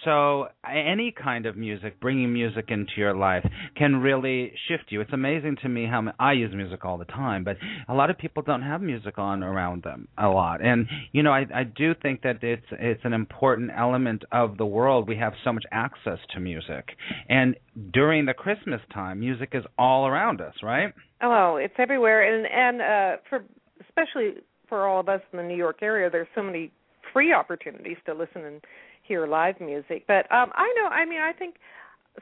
So 0.03 0.47
any 0.69 1.11
kind 1.11 1.45
of 1.45 1.57
music, 1.57 1.99
bringing 1.99 2.31
music 2.31 2.65
into 2.69 2.91
your 2.97 3.15
life, 3.15 3.45
can 3.75 3.97
really 3.97 4.53
shift 4.67 4.85
you. 4.89 5.01
It's 5.01 5.13
amazing 5.13 5.57
to 5.63 5.69
me 5.69 5.85
how 5.85 6.13
I 6.19 6.33
use 6.33 6.53
music 6.53 6.85
all 6.85 6.97
the 6.97 7.05
time, 7.05 7.43
but 7.43 7.57
a 7.87 7.93
lot 7.93 8.09
of 8.09 8.17
people 8.17 8.43
don't 8.43 8.61
have 8.61 8.81
music 8.81 9.17
on 9.17 9.43
around 9.43 9.83
them 9.83 10.07
a 10.17 10.27
lot. 10.27 10.63
And 10.63 10.87
you 11.11 11.23
know, 11.23 11.31
I, 11.31 11.45
I 11.53 11.63
do 11.63 11.93
think 12.01 12.21
that 12.21 12.43
it's 12.43 12.65
it's 12.71 13.01
an 13.03 13.13
important 13.13 13.71
element 13.75 14.23
of 14.31 14.57
the 14.57 14.65
world. 14.65 15.07
We 15.07 15.17
have 15.17 15.33
so 15.43 15.51
much 15.51 15.65
access 15.71 16.19
to 16.33 16.39
music, 16.39 16.89
and 17.27 17.55
during 17.91 18.25
the 18.25 18.33
Christmas 18.33 18.81
time, 18.93 19.19
music 19.19 19.49
is 19.53 19.63
all 19.77 20.07
around 20.07 20.41
us, 20.41 20.53
right? 20.61 20.93
Oh, 21.21 21.55
it's 21.55 21.73
everywhere, 21.79 22.21
and 22.21 22.45
and 22.45 22.81
uh, 22.81 23.21
for 23.29 23.43
especially 23.89 24.41
for 24.69 24.87
all 24.87 24.99
of 24.99 25.09
us 25.09 25.21
in 25.31 25.37
the 25.37 25.43
New 25.43 25.55
York 25.55 25.79
area, 25.81 26.09
there's 26.09 26.27
so 26.35 26.43
many 26.43 26.71
free 27.13 27.33
opportunities 27.33 27.97
to 28.05 28.13
listen 28.13 28.43
and 28.43 28.61
hear 29.07 29.27
live 29.27 29.59
music. 29.59 30.05
But 30.07 30.31
um, 30.31 30.51
I 30.55 30.73
know, 30.77 30.87
I 30.89 31.05
mean, 31.05 31.19
I 31.19 31.33
think 31.33 31.55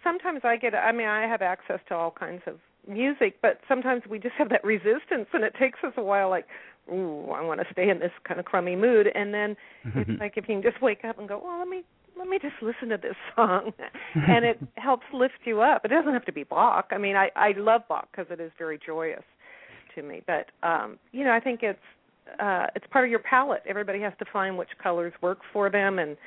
sometimes 0.04 0.42
I 0.44 0.58
get, 0.58 0.76
I 0.76 0.92
mean, 0.92 1.08
I 1.08 1.28
have 1.28 1.42
access 1.42 1.80
to 1.90 1.96
all 1.96 2.12
kinds 2.12 2.42
of 2.48 2.56
music, 2.88 3.38
but 3.42 3.60
sometimes 3.68 4.04
we 4.10 4.20
just 4.20 4.36
have 4.38 4.50
that 4.50 4.64
resistance, 4.64 5.28
and 5.34 5.44
it 5.44 5.54
takes 5.60 5.80
us 5.84 5.94
a 5.98 6.04
while. 6.04 6.30
Like, 6.30 6.46
ooh, 6.92 7.32
I 7.32 7.42
want 7.42 7.60
to 7.62 7.66
stay 7.72 7.90
in 7.90 8.00
this 8.00 8.12
kind 8.28 8.40
of 8.40 8.46
crummy 8.46 8.76
mood, 8.76 9.08
and 9.14 9.34
then 9.34 9.56
it's 9.96 10.20
like 10.20 10.34
if 10.38 10.48
you 10.48 10.56
can 10.56 10.64
just 10.64 10.82
wake 10.82 11.04
up 11.04 11.20
and 11.20 11.28
go, 11.28 11.42
well, 11.44 11.60
let 11.60 11.68
me 11.68 11.84
let 12.18 12.28
me 12.28 12.40
just 12.42 12.56
listen 12.62 12.90
to 12.90 12.98
this 12.98 13.16
song, 13.36 13.72
and 14.16 14.46
it 14.46 14.60
helps 14.76 15.06
lift 15.14 15.40
you 15.46 15.62
up. 15.62 15.84
It 15.86 15.90
doesn't 15.90 16.14
have 16.14 16.26
to 16.26 16.34
be 16.34 16.44
Bach. 16.44 16.88
I 16.92 16.98
mean, 16.98 17.16
I 17.16 17.30
I 17.36 17.54
love 17.58 17.82
Bach 17.88 18.08
because 18.12 18.32
it 18.32 18.40
is 18.40 18.52
very 18.58 18.80
joyous 18.84 19.24
to 19.96 20.04
me. 20.04 20.22
But 20.26 20.48
um, 20.64 20.98
you 21.12 21.24
know, 21.24 21.32
I 21.32 21.40
think 21.40 21.62
it's 21.64 21.80
uh, 22.40 22.68
it's 22.76 22.86
part 22.92 23.06
of 23.06 23.12
your 23.12 23.20
palette. 23.20 23.64
Everybody 23.68 24.02
has 24.02 24.14
to 24.20 24.26
find 24.32 24.58
which 24.58 24.70
colors 24.82 25.14
work 25.22 25.40
for 25.52 25.70
them 25.70 26.00
and 26.00 26.18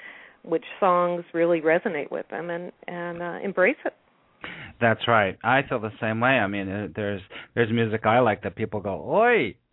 which 0.49 0.65
songs 0.81 1.25
really 1.33 1.61
resonate 1.61 2.11
with 2.11 2.29
them, 2.29 2.51
and 2.51 2.73
and 2.87 3.23
uh, 3.23 3.39
embrace 3.43 3.77
it. 3.85 3.95
That's 4.81 5.07
right. 5.09 5.37
I 5.43 5.63
feel 5.69 5.81
the 5.81 5.93
same 6.01 6.21
way. 6.21 6.31
I 6.31 6.47
mean, 6.47 6.69
uh, 6.69 6.89
there's 6.95 7.21
there's 7.55 7.71
music 7.73 8.07
I 8.07 8.21
like 8.21 8.43
that 8.45 8.55
people 8.55 8.81
go, 8.81 9.05
"Oi," 9.11 9.57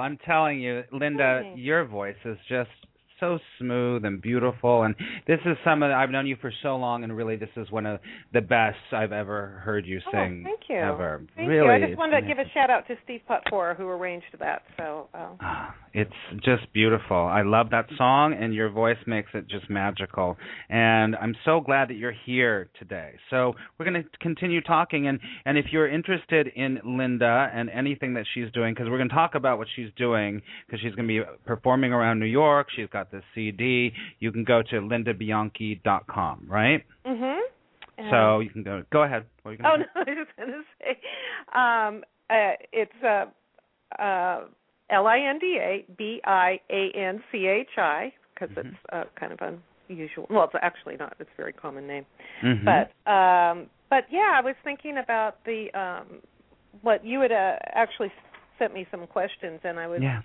I'm 0.07 0.17
telling 0.25 0.61
you, 0.61 0.83
Linda, 0.93 1.51
your 1.57 1.83
voice 1.83 2.15
is 2.23 2.37
just 2.47 2.69
so 3.19 3.39
smooth 3.59 4.05
and 4.05 4.21
beautiful 4.21 4.83
and 4.83 4.95
this 5.27 5.39
is 5.45 5.57
some 5.63 5.83
of 5.83 5.89
the, 5.89 5.95
I've 5.95 6.09
known 6.09 6.27
you 6.27 6.35
for 6.39 6.51
so 6.63 6.75
long 6.77 7.03
and 7.03 7.15
really 7.15 7.35
this 7.35 7.49
is 7.57 7.69
one 7.71 7.85
of 7.85 7.99
the 8.33 8.41
best 8.41 8.77
I've 8.91 9.11
ever 9.11 9.61
heard 9.63 9.85
you 9.85 9.99
Oh, 10.07 10.11
sing 10.11 10.43
thank 10.45 10.61
you. 10.69 10.75
ever. 10.77 11.23
Thank 11.35 11.49
really. 11.49 11.65
you. 11.79 11.85
I 11.85 11.87
just 11.87 11.97
wanted 11.97 12.21
to 12.21 12.27
give 12.27 12.37
a 12.39 12.49
shout 12.53 12.69
out 12.69 12.87
to 12.87 12.95
Steve 13.03 13.21
Putfora 13.29 13.75
who 13.75 13.87
arranged 13.87 14.25
that. 14.39 14.63
So, 14.77 15.07
Ah, 15.13 15.75
It's 15.93 16.11
just 16.45 16.71
beautiful. 16.73 17.17
I 17.17 17.41
love 17.41 17.69
that 17.71 17.87
song, 17.97 18.33
and 18.39 18.53
your 18.53 18.69
voice 18.69 18.97
makes 19.07 19.29
it 19.33 19.47
just 19.47 19.69
magical. 19.69 20.37
And 20.69 21.15
I'm 21.15 21.35
so 21.45 21.59
glad 21.59 21.89
that 21.89 21.95
you're 21.95 22.13
here 22.25 22.69
today. 22.77 23.13
So 23.29 23.53
we're 23.77 23.85
going 23.89 24.03
to 24.03 24.09
continue 24.19 24.61
talking, 24.61 25.07
and 25.07 25.19
and 25.45 25.57
if 25.57 25.65
you're 25.71 25.87
interested 25.89 26.47
in 26.55 26.79
Linda 26.85 27.49
and 27.53 27.69
anything 27.69 28.13
that 28.15 28.25
she's 28.33 28.51
doing, 28.51 28.73
because 28.73 28.89
we're 28.89 28.97
going 28.97 29.09
to 29.09 29.15
talk 29.15 29.33
about 29.35 29.57
what 29.57 29.67
she's 29.75 29.89
doing, 29.97 30.41
because 30.65 30.79
she's 30.81 30.93
going 30.95 31.07
to 31.07 31.23
be 31.23 31.29
performing 31.45 31.91
around 31.93 32.19
New 32.19 32.25
York. 32.27 32.67
She's 32.75 32.89
got 32.89 33.06
this 33.11 33.23
CD. 33.35 33.91
You 34.19 34.31
can 34.31 34.43
go 34.43 34.61
to 34.63 34.75
lindabianchi.com, 34.81 36.45
right? 36.47 36.83
mhm. 37.05 37.39
so 38.11 38.39
you 38.39 38.49
can 38.49 38.63
go. 38.63 38.83
Go 38.91 39.03
ahead. 39.03 39.25
What 39.43 39.51
are 39.51 39.53
you 39.55 39.59
Oh 39.63 39.75
no, 39.77 39.85
I 39.95 40.09
was 40.13 40.27
going 40.37 40.49
to 40.51 40.61
say, 40.79 40.99
um, 41.55 42.03
uh, 42.29 42.53
it's 42.71 42.91
uh, 43.03 43.25
uh, 44.01 44.45
L 44.89 45.07
I 45.07 45.19
N 45.19 45.39
D 45.39 45.57
A 45.59 45.85
B 45.97 46.21
I 46.25 46.59
A 46.69 46.91
N 46.95 47.23
C 47.31 47.47
H 47.47 47.77
I 47.77 48.13
because 48.33 48.55
Mhm. 48.55 48.67
it's 48.67 48.77
uh, 48.93 49.03
kind 49.19 49.31
of 49.33 49.39
unusual. 49.89 50.27
Well, 50.29 50.43
it's 50.45 50.53
actually 50.61 50.97
not. 50.97 51.15
It's 51.19 51.29
a 51.33 51.37
very 51.37 51.53
common 51.53 51.87
name. 51.87 52.05
Mm-hmm. 52.43 52.65
But 52.65 53.11
um, 53.11 53.67
but 53.89 54.05
yeah, 54.11 54.33
I 54.35 54.41
was 54.41 54.55
thinking 54.63 54.97
about 54.97 55.43
the 55.45 55.71
um, 55.73 56.21
what 56.81 57.05
you 57.05 57.21
had 57.21 57.31
uh, 57.31 57.55
actually 57.73 58.11
sent 58.59 58.73
me 58.73 58.85
some 58.91 59.07
questions, 59.07 59.59
and 59.63 59.79
I 59.79 59.87
was 59.87 60.01
yeah. 60.01 60.21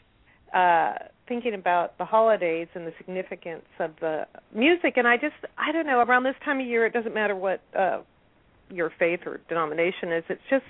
uh 0.55 0.99
thinking 1.33 1.55
about 1.55 1.97
the 1.97 2.05
holidays 2.05 2.69
and 2.75 2.87
the 2.87 2.93
significance 2.99 3.65
of 3.81 3.93
the 4.01 4.27
music 4.55 4.95
and 4.97 5.09
I 5.09 5.17
just 5.17 5.35
I 5.57 5.73
don't 5.73 5.87
know 5.87 6.01
around 6.01 6.25
this 6.25 6.35
time 6.45 6.61
of 6.61 6.67
year 6.67 6.85
it 6.85 6.93
doesn't 6.93 7.15
matter 7.15 7.35
what 7.35 7.63
uh 7.79 8.01
your 8.71 8.93
faith 8.99 9.21
or 9.25 9.41
denomination 9.49 10.13
is 10.13 10.25
it's 10.29 10.43
just 10.51 10.65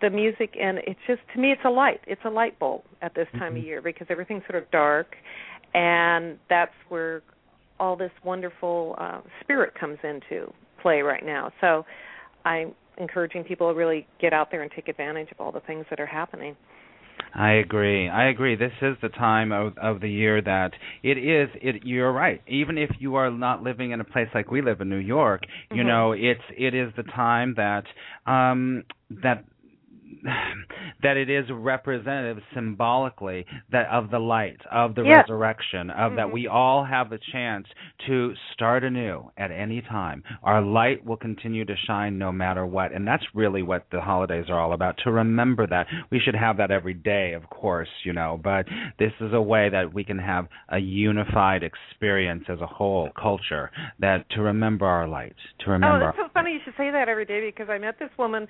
the 0.00 0.08
music 0.08 0.56
and 0.58 0.78
it's 0.86 1.00
just 1.06 1.20
to 1.34 1.38
me 1.38 1.52
it's 1.52 1.60
a 1.66 1.68
light 1.68 2.00
it's 2.06 2.22
a 2.24 2.30
light 2.30 2.58
bulb 2.58 2.80
at 3.02 3.14
this 3.14 3.28
time 3.38 3.52
Mhm. 3.54 3.58
of 3.58 3.64
year 3.64 3.82
because 3.82 4.06
everything's 4.08 4.42
sort 4.50 4.62
of 4.62 4.70
dark 4.70 5.16
and 5.74 6.38
that's 6.48 6.72
where 6.88 7.20
all 7.78 7.94
this 7.94 8.12
wonderful 8.24 8.94
uh 8.96 9.20
spirit 9.42 9.74
comes 9.78 9.98
into 10.02 10.50
play 10.80 11.02
right 11.02 11.26
now 11.26 11.52
so 11.60 11.84
I'm 12.46 12.74
encouraging 12.96 13.44
people 13.44 13.70
to 13.70 13.78
really 13.78 14.06
get 14.18 14.32
out 14.32 14.50
there 14.50 14.62
and 14.62 14.70
take 14.72 14.88
advantage 14.88 15.30
of 15.30 15.40
all 15.42 15.52
the 15.52 15.60
things 15.60 15.84
that 15.90 16.00
are 16.00 16.06
happening 16.06 16.56
I 17.34 17.52
agree. 17.52 18.08
I 18.08 18.28
agree. 18.28 18.56
This 18.56 18.72
is 18.82 18.96
the 19.02 19.08
time 19.08 19.52
of 19.52 19.76
of 19.78 20.00
the 20.00 20.10
year 20.10 20.40
that 20.42 20.72
it 21.02 21.16
is. 21.18 21.48
It 21.62 21.84
you're 21.84 22.12
right. 22.12 22.42
Even 22.48 22.76
if 22.78 22.90
you 22.98 23.14
are 23.16 23.30
not 23.30 23.62
living 23.62 23.92
in 23.92 24.00
a 24.00 24.04
place 24.04 24.28
like 24.34 24.50
we 24.50 24.62
live 24.62 24.80
in 24.80 24.88
New 24.88 24.96
York, 24.96 25.42
you 25.70 25.82
Mhm. 25.82 25.86
know, 25.86 26.12
it's 26.12 26.42
it 26.56 26.74
is 26.74 26.92
the 26.96 27.04
time 27.04 27.54
that 27.54 27.84
um 28.26 28.84
that 29.22 29.44
that 31.02 31.16
it 31.16 31.30
is 31.30 31.46
representative 31.50 32.42
symbolically 32.54 33.46
that 33.72 33.86
of 33.88 34.10
the 34.10 34.18
light 34.18 34.60
of 34.70 34.94
the 34.94 35.02
resurrection 35.04 35.90
of 35.90 36.14
that 36.16 36.26
Mhm. 36.26 36.32
we 36.32 36.46
all 36.48 36.84
have 36.84 37.12
a 37.12 37.18
chance 37.18 37.66
to 38.06 38.34
start 38.52 38.84
anew 38.84 39.30
at 39.36 39.50
any 39.50 39.80
time. 39.80 40.22
Our 40.42 40.60
light 40.60 41.04
will 41.04 41.16
continue 41.16 41.64
to 41.64 41.76
shine 41.76 42.18
no 42.18 42.32
matter 42.32 42.66
what. 42.66 42.92
And 42.92 43.06
that's 43.06 43.24
really 43.34 43.62
what 43.62 43.88
the 43.90 44.00
holidays 44.00 44.46
are 44.50 44.58
all 44.58 44.72
about 44.72 44.96
to 45.04 45.10
remember 45.10 45.66
that. 45.66 45.86
We 46.10 46.18
should 46.20 46.34
have 46.34 46.56
that 46.58 46.70
every 46.70 46.94
day 46.94 47.32
of 47.34 47.48
course 47.50 47.88
you 48.04 48.12
know 48.12 48.38
but 48.42 48.66
this 48.98 49.12
is 49.20 49.32
a 49.32 49.40
way 49.40 49.68
that 49.68 49.92
we 49.92 50.04
can 50.04 50.18
have 50.18 50.48
a 50.68 50.78
unified 50.78 51.62
experience 51.62 52.44
as 52.48 52.60
a 52.60 52.66
whole 52.66 53.10
culture 53.20 53.70
that 53.98 54.28
to 54.30 54.42
remember 54.42 54.86
our 54.86 55.06
light 55.08 55.34
to 55.60 55.70
remember 55.70 56.06
Oh, 56.06 56.08
it's 56.08 56.18
so 56.18 56.28
funny 56.32 56.52
you 56.52 56.60
should 56.64 56.74
say 56.76 56.90
that 56.90 57.08
every 57.08 57.24
day 57.24 57.40
because 57.44 57.68
I 57.70 57.78
met 57.78 57.98
this 57.98 58.10
woman 58.18 58.46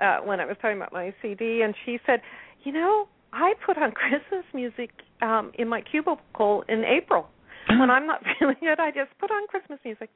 uh 0.00 0.18
when 0.24 0.40
I 0.40 0.46
was 0.46 0.56
talking 0.60 0.76
about 0.76 0.92
my 0.92 1.12
CD 1.22 1.62
and 1.62 1.74
she 1.84 1.98
said, 2.06 2.20
"You 2.64 2.72
know, 2.72 3.08
I 3.32 3.54
put 3.64 3.76
on 3.78 3.92
Christmas 4.02 4.44
music 4.54 4.90
um 5.22 5.52
in 5.58 5.68
my 5.68 5.80
cubicle 5.80 6.64
in 6.68 6.84
April. 6.84 7.28
when 7.68 7.90
I'm 7.94 8.06
not 8.06 8.20
feeling 8.38 8.56
it, 8.62 8.78
I 8.78 8.90
just 8.90 9.16
put 9.18 9.30
on 9.30 9.46
Christmas 9.48 9.78
music." 9.84 10.10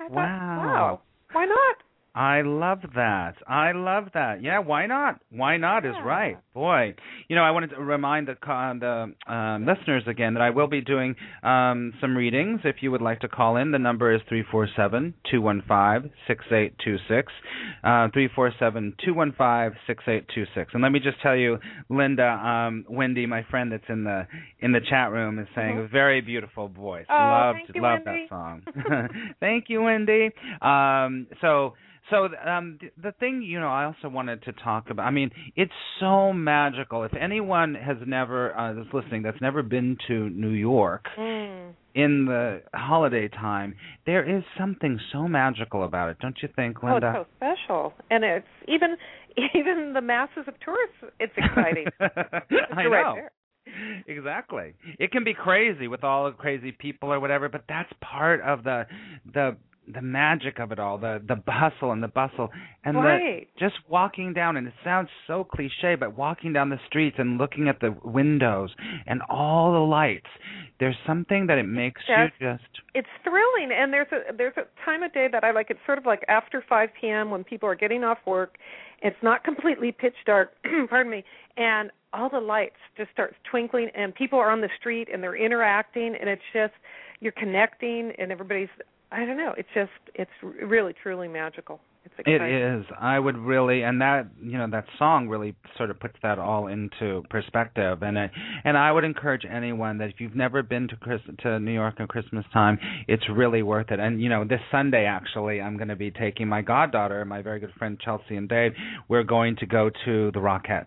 I 0.00 0.08
thought, 0.08 0.14
Wow. 0.14 0.56
"Wow. 0.58 1.00
Why 1.32 1.44
not?" 1.46 1.76
I 2.14 2.42
love 2.42 2.78
that. 2.94 3.34
I 3.48 3.72
love 3.72 4.04
that. 4.14 4.40
Yeah, 4.40 4.60
why 4.60 4.86
not? 4.86 5.18
Why 5.30 5.56
not 5.56 5.84
is 5.84 5.94
right. 6.04 6.36
Boy, 6.54 6.94
you 7.28 7.34
know, 7.34 7.42
I 7.42 7.50
wanted 7.50 7.70
to 7.70 7.76
remind 7.80 8.28
the 8.28 8.34
the 8.44 9.32
um, 9.32 9.66
listeners 9.66 10.04
again 10.06 10.34
that 10.34 10.40
I 10.42 10.50
will 10.50 10.68
be 10.68 10.80
doing 10.80 11.16
um, 11.42 11.92
some 12.00 12.16
readings. 12.16 12.60
If 12.62 12.76
you 12.82 12.92
would 12.92 13.02
like 13.02 13.20
to 13.20 13.28
call 13.28 13.56
in, 13.56 13.72
the 13.72 13.80
number 13.80 14.14
is 14.14 14.20
three 14.28 14.44
four 14.48 14.68
seven 14.76 15.14
two 15.28 15.40
one 15.42 15.62
five 15.66 16.04
six 16.28 16.44
eight 16.52 16.74
two 16.84 16.96
six. 17.08 17.32
Uh, 17.82 18.08
three 18.12 18.28
four 18.32 18.52
seven 18.60 18.94
two 19.04 19.12
one 19.14 19.32
five 19.36 19.72
six 19.88 20.04
eight 20.06 20.26
two 20.32 20.44
six. 20.54 20.70
And 20.72 20.82
let 20.84 20.92
me 20.92 21.00
just 21.00 21.20
tell 21.20 21.34
you, 21.36 21.58
Linda, 21.88 22.28
um, 22.28 22.84
Wendy, 22.88 23.26
my 23.26 23.42
friend 23.50 23.72
that's 23.72 23.82
in 23.88 24.04
the 24.04 24.26
in 24.60 24.70
the 24.70 24.80
chat 24.88 25.10
room, 25.10 25.40
is 25.40 25.48
saying 25.56 25.76
Mhm. 25.78 25.84
a 25.86 25.88
very 25.88 26.20
beautiful 26.20 26.68
voice. 26.68 27.06
Oh, 27.10 27.14
loved 27.14 27.58
you, 27.74 27.82
loved 27.82 28.04
that 28.04 28.28
song. 28.28 28.62
thank 29.40 29.68
you, 29.68 29.82
Wendy. 29.82 30.30
Um, 30.62 31.26
so 31.40 31.74
So 32.10 32.28
um 32.46 32.78
th- 32.80 32.92
the 33.02 33.12
thing, 33.12 33.42
you 33.42 33.58
know, 33.60 33.68
I 33.68 33.84
also 33.86 34.08
wanted 34.08 34.42
to 34.44 34.52
talk 34.52 34.90
about. 34.90 35.04
I 35.06 35.10
mean, 35.10 35.30
it's 35.56 35.72
so 36.00 36.32
magical. 36.32 37.02
If 37.04 37.12
anyone 37.14 37.74
has 37.74 37.96
never 38.06 38.56
uh, 38.56 38.72
is 38.80 38.86
listening 38.92 39.22
that's 39.22 39.40
never 39.40 39.62
been 39.62 39.96
to 40.08 40.28
New 40.30 40.50
York 40.50 41.06
Mm. 41.18 41.72
in 41.94 42.26
the 42.26 42.62
holiday 42.74 43.28
time, 43.28 43.74
there 44.04 44.22
is 44.28 44.42
something 44.58 44.98
so 45.12 45.26
magical 45.28 45.84
about 45.84 46.10
it, 46.10 46.18
don't 46.20 46.36
you 46.42 46.48
think, 46.54 46.78
Oh, 46.82 46.88
Linda? 46.92 47.14
it's 47.16 47.28
so 47.30 47.36
special, 47.36 47.94
and 48.10 48.22
it's 48.24 48.46
even 48.68 48.96
even 49.54 49.92
the 49.94 50.00
masses 50.02 50.44
of 50.46 50.54
tourists. 50.60 50.96
It's 51.18 51.32
exciting. 51.36 51.86
I 52.00 52.82
know. 52.84 52.90
right. 52.90 53.22
Exactly. 54.06 54.74
It 54.98 55.10
can 55.10 55.24
be 55.24 55.34
crazy 55.34 55.88
with 55.88 56.04
all 56.04 56.26
the 56.26 56.32
crazy 56.32 56.70
people 56.72 57.12
or 57.12 57.18
whatever, 57.18 57.48
but 57.48 57.64
that's 57.68 57.90
part 58.00 58.40
of 58.42 58.62
the 58.64 58.86
the 59.32 59.56
the 59.92 60.02
magic 60.02 60.58
of 60.58 60.72
it 60.72 60.78
all, 60.78 60.98
the 60.98 61.20
the 61.26 61.40
hustle 61.50 61.92
and 61.92 62.02
the 62.02 62.08
bustle 62.08 62.50
and 62.84 62.96
Right. 62.96 63.48
the 63.56 63.60
just 63.60 63.76
walking 63.88 64.32
down 64.32 64.56
and 64.56 64.66
it 64.66 64.74
sounds 64.82 65.08
so 65.26 65.44
cliche, 65.44 65.94
but 65.94 66.16
walking 66.16 66.52
down 66.52 66.70
the 66.70 66.80
streets 66.86 67.16
and 67.18 67.38
looking 67.38 67.68
at 67.68 67.80
the 67.80 67.94
windows 68.04 68.74
and 69.06 69.22
all 69.28 69.72
the 69.72 69.78
lights, 69.78 70.28
there's 70.80 70.96
something 71.06 71.46
that 71.46 71.58
it 71.58 71.64
makes 71.66 72.02
you 72.08 72.28
just 72.40 72.64
it's 72.94 73.08
thrilling 73.22 73.70
and 73.72 73.92
there's 73.92 74.10
a 74.12 74.32
there's 74.36 74.56
a 74.56 74.66
time 74.84 75.02
of 75.02 75.12
day 75.12 75.28
that 75.30 75.44
I 75.44 75.50
like 75.50 75.68
it's 75.70 75.80
sort 75.86 75.98
of 75.98 76.06
like 76.06 76.24
after 76.28 76.62
5 76.66 76.88
p.m. 77.00 77.30
when 77.30 77.44
people 77.44 77.68
are 77.68 77.74
getting 77.74 78.04
off 78.04 78.18
work 78.26 78.56
it's 79.02 79.16
not 79.22 79.44
completely 79.44 79.92
pitch 79.92 80.14
dark 80.24 80.52
pardon 80.88 81.10
me 81.10 81.24
and 81.56 81.90
all 82.12 82.30
the 82.30 82.40
lights 82.40 82.76
just 82.96 83.10
start 83.10 83.34
twinkling 83.50 83.88
and 83.94 84.14
people 84.14 84.38
are 84.38 84.50
on 84.50 84.60
the 84.60 84.68
street 84.78 85.08
and 85.12 85.22
they're 85.22 85.36
interacting 85.36 86.14
and 86.18 86.28
it's 86.28 86.42
just 86.52 86.72
you're 87.20 87.32
connecting 87.32 88.12
and 88.18 88.30
everybody's 88.30 88.68
I 89.14 89.24
don't 89.24 89.36
know 89.36 89.54
it's 89.56 89.68
just 89.74 89.90
it's 90.14 90.30
really 90.42 90.94
truly 91.02 91.28
magical 91.28 91.80
it's 92.04 92.14
It 92.18 92.34
exciting 92.34 92.80
is. 92.80 92.84
I 93.00 93.18
would 93.18 93.36
really, 93.38 93.82
and 93.82 94.00
that 94.02 94.26
you 94.42 94.58
know 94.58 94.68
that 94.70 94.84
song 94.98 95.28
really 95.28 95.54
sort 95.76 95.90
of 95.90 95.98
puts 95.98 96.16
that 96.22 96.38
all 96.38 96.66
into 96.66 97.22
perspective. 97.30 98.02
And 98.02 98.18
I, 98.18 98.30
and 98.64 98.76
I 98.76 98.92
would 98.92 99.04
encourage 99.04 99.46
anyone 99.50 99.96
that 99.98 100.10
if 100.10 100.16
you've 100.18 100.36
never 100.36 100.62
been 100.62 100.86
to 100.88 100.96
Chris, 100.96 101.20
to 101.40 101.58
New 101.58 101.72
York 101.72 101.94
at 101.98 102.08
Christmas 102.08 102.44
time, 102.52 102.78
it's 103.08 103.24
really 103.32 103.62
worth 103.62 103.90
it. 103.90 104.00
And 104.00 104.20
you 104.20 104.28
know 104.28 104.44
this 104.44 104.60
Sunday 104.70 105.06
actually, 105.06 105.62
I'm 105.62 105.78
going 105.78 105.88
to 105.88 105.96
be 105.96 106.10
taking 106.10 106.46
my 106.46 106.60
goddaughter, 106.60 107.24
my 107.24 107.40
very 107.40 107.58
good 107.58 107.72
friend 107.78 107.98
Chelsea 107.98 108.36
and 108.36 108.48
Dave. 108.48 108.72
We're 109.08 109.22
going 109.22 109.56
to 109.56 109.66
go 109.66 109.90
to 110.04 110.30
the 110.32 110.40
Rockettes. 110.40 110.86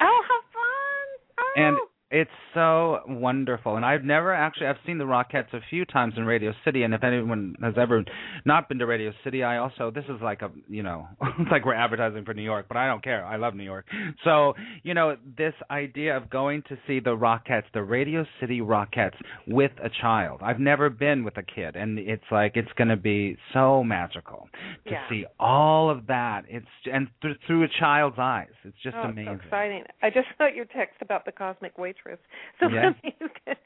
oh 0.00 0.22
how 0.28 0.40
fun 0.54 1.38
oh 1.38 1.52
And 1.56 1.76
it's 2.10 2.30
so 2.54 3.00
wonderful. 3.08 3.76
And 3.76 3.84
I've 3.84 4.04
never 4.04 4.32
actually 4.32 4.68
I've 4.68 4.76
seen 4.86 4.98
the 4.98 5.04
Rockettes 5.04 5.52
a 5.52 5.60
few 5.70 5.84
times 5.84 6.14
in 6.16 6.24
Radio 6.24 6.52
City 6.64 6.84
and 6.84 6.94
if 6.94 7.02
anyone 7.02 7.56
has 7.60 7.74
ever 7.76 8.04
not 8.44 8.68
been 8.68 8.78
to 8.78 8.86
Radio 8.86 9.12
City, 9.24 9.42
I 9.42 9.58
also 9.58 9.90
this 9.90 10.04
is 10.04 10.20
like 10.22 10.42
a 10.42 10.50
you 10.68 10.82
know, 10.82 11.08
it's 11.38 11.50
like 11.50 11.64
we're 11.64 11.74
advertising 11.74 12.24
for 12.24 12.32
New 12.32 12.42
York, 12.42 12.66
but 12.68 12.76
I 12.76 12.86
don't 12.86 13.02
care. 13.02 13.24
I 13.24 13.36
love 13.36 13.54
New 13.54 13.64
York. 13.64 13.86
So, 14.24 14.54
you 14.84 14.94
know, 14.94 15.16
this 15.36 15.54
idea 15.70 16.16
of 16.16 16.30
going 16.30 16.62
to 16.68 16.78
see 16.86 17.00
the 17.00 17.16
Rockettes, 17.16 17.64
the 17.74 17.82
Radio 17.82 18.24
City 18.40 18.60
Rockettes 18.60 19.16
with 19.48 19.72
a 19.82 19.90
child. 20.00 20.40
I've 20.44 20.60
never 20.60 20.88
been 20.90 21.24
with 21.24 21.36
a 21.38 21.42
kid 21.42 21.74
and 21.74 21.98
it's 21.98 22.22
like 22.30 22.52
it's 22.54 22.72
going 22.76 22.88
to 22.88 22.96
be 22.96 23.36
so 23.52 23.82
magical 23.82 24.48
to 24.84 24.92
Yeah. 24.92 25.08
see 25.08 25.24
all 25.40 25.90
of 25.90 26.06
that. 26.06 26.44
It's 26.48 26.66
and 26.90 27.08
th- 27.20 27.36
through 27.46 27.64
a 27.64 27.68
child's 27.80 28.18
eyes. 28.18 28.48
It's 28.64 28.76
just 28.82 28.96
oh, 28.96 29.08
amazing. 29.08 29.38
So 29.40 29.46
exciting! 29.46 29.84
I 30.02 30.10
just 30.10 30.28
got 30.38 30.54
your 30.54 30.66
text 30.66 30.96
about 31.00 31.24
the 31.24 31.32
cosmic 31.32 31.78
waitress. 32.04 32.18
So 32.60 32.68
Yes. 32.72 32.94
let 32.94 33.04
me 33.04 33.14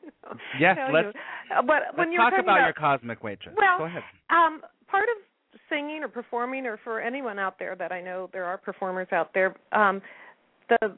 Yes, 0.60 0.76
tell 0.76 0.92
let's- 0.92 1.08
you. 1.14 1.56
Uh, 1.56 1.62
but 1.62 1.96
when 1.96 2.08
Let's 2.08 2.12
you're 2.12 2.22
talk 2.22 2.30
talking 2.32 2.44
about, 2.44 2.64
your 2.64 2.72
cosmic 2.72 3.22
waitress. 3.24 3.54
Well, 3.58 3.78
Go 3.78 3.84
ahead. 3.84 4.02
um, 4.30 4.60
part 4.88 5.04
of 5.08 5.60
singing 5.68 6.02
or 6.02 6.08
performing, 6.08 6.66
or 6.66 6.78
for 6.84 7.00
anyone 7.00 7.38
out 7.38 7.58
there 7.58 7.74
that 7.76 7.90
I 7.92 8.00
know 8.00 8.30
there 8.32 8.44
are 8.44 8.56
performers 8.56 9.08
out 9.12 9.30
there, 9.34 9.54
um, 9.72 10.00
the 10.68 10.96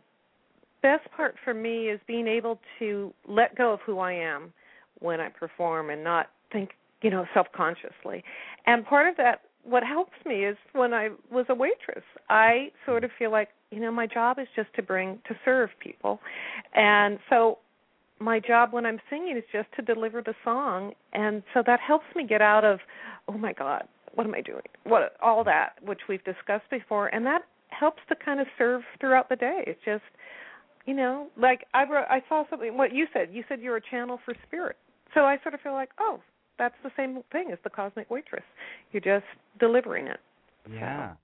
best 0.83 1.11
part 1.17 1.37
for 1.45 1.55
me 1.55 1.89
is 1.89 2.01
being 2.07 2.27
able 2.27 2.59
to 2.79 3.13
let 3.27 3.57
go 3.57 3.73
of 3.73 3.81
who 3.87 3.99
I 3.99 4.13
am 4.13 4.53
when 4.99 5.21
I 5.21 5.29
perform 5.29 5.91
and 5.91 6.05
not 6.05 6.27
think, 6.53 6.71
you 7.03 7.11
know, 7.11 7.25
self-consciously. 7.33 8.23
And 8.67 8.85
part 8.85 9.09
of 9.09 9.17
that, 9.17 9.41
what 9.65 9.83
helps 9.85 10.13
me 10.27 10.45
is 10.45 10.57
when 10.73 10.93
I 10.93 11.11
was 11.31 11.47
a 11.49 11.55
waitress, 11.55 12.05
I 12.29 12.71
sort 12.85 13.05
of 13.05 13.11
feel 13.19 13.31
like, 13.31 13.49
you 13.73 13.81
know, 13.81 13.91
my 13.91 14.07
job 14.07 14.39
is 14.39 14.47
just 14.55 14.73
to 14.75 14.83
bring 14.83 15.19
to 15.27 15.35
serve 15.45 15.71
people, 15.81 16.21
and 16.75 17.19
so 17.29 17.59
my 18.21 18.39
job 18.39 18.73
when 18.73 18.87
I'm 18.87 19.01
singing 19.11 19.37
is 19.37 19.45
just 19.53 19.69
to 19.77 19.83
deliver 19.83 20.23
the 20.23 20.35
song, 20.45 20.93
and 21.13 21.43
so 21.55 21.63
that 21.67 21.81
helps 21.81 22.05
me 22.15 22.27
get 22.27 22.41
out 22.41 22.65
of, 22.65 22.79
oh 23.29 23.37
my 23.37 23.53
God, 23.53 23.85
what 24.15 24.27
am 24.27 24.35
I 24.35 24.41
doing? 24.41 24.63
What 24.85 25.17
all 25.21 25.43
that 25.45 25.71
which 25.85 26.01
we've 26.09 26.23
discussed 26.25 26.69
before, 26.71 27.09
and 27.09 27.27
that 27.27 27.43
helps 27.71 28.01
to 28.09 28.15
kind 28.15 28.41
of 28.41 28.47
serve 28.59 28.83
throughout 29.01 29.29
the 29.29 29.37
day. 29.37 29.65
It's 29.67 29.81
just, 29.85 30.05
you 30.87 30.95
know, 30.95 31.29
like 31.37 31.67
I 31.75 31.85
wrote, 31.85 32.07
I 32.09 32.23
saw 32.29 32.45
something. 32.51 32.77
What 32.77 32.93
you 32.95 33.07
said, 33.13 33.31
you 33.33 33.43
said 33.49 33.61
you're 33.61 33.79
a 33.79 33.91
channel 33.91 34.21
for 34.25 34.35
spirit, 34.47 34.77
so 35.15 35.23
I 35.23 35.39
sort 35.43 35.55
of 35.55 35.61
feel 35.61 35.73
like, 35.73 35.91
oh, 35.99 36.21
that's 36.59 36.75
the 36.85 36.91
same 36.97 37.23
thing 37.33 37.49
as 37.51 37.59
the 37.65 37.71
cosmic 37.71 38.11
waitress. 38.11 38.45
You're 38.93 39.01
just 39.01 39.27
delivering 39.59 40.07
it. 40.07 40.21
Yeah. 40.71 41.15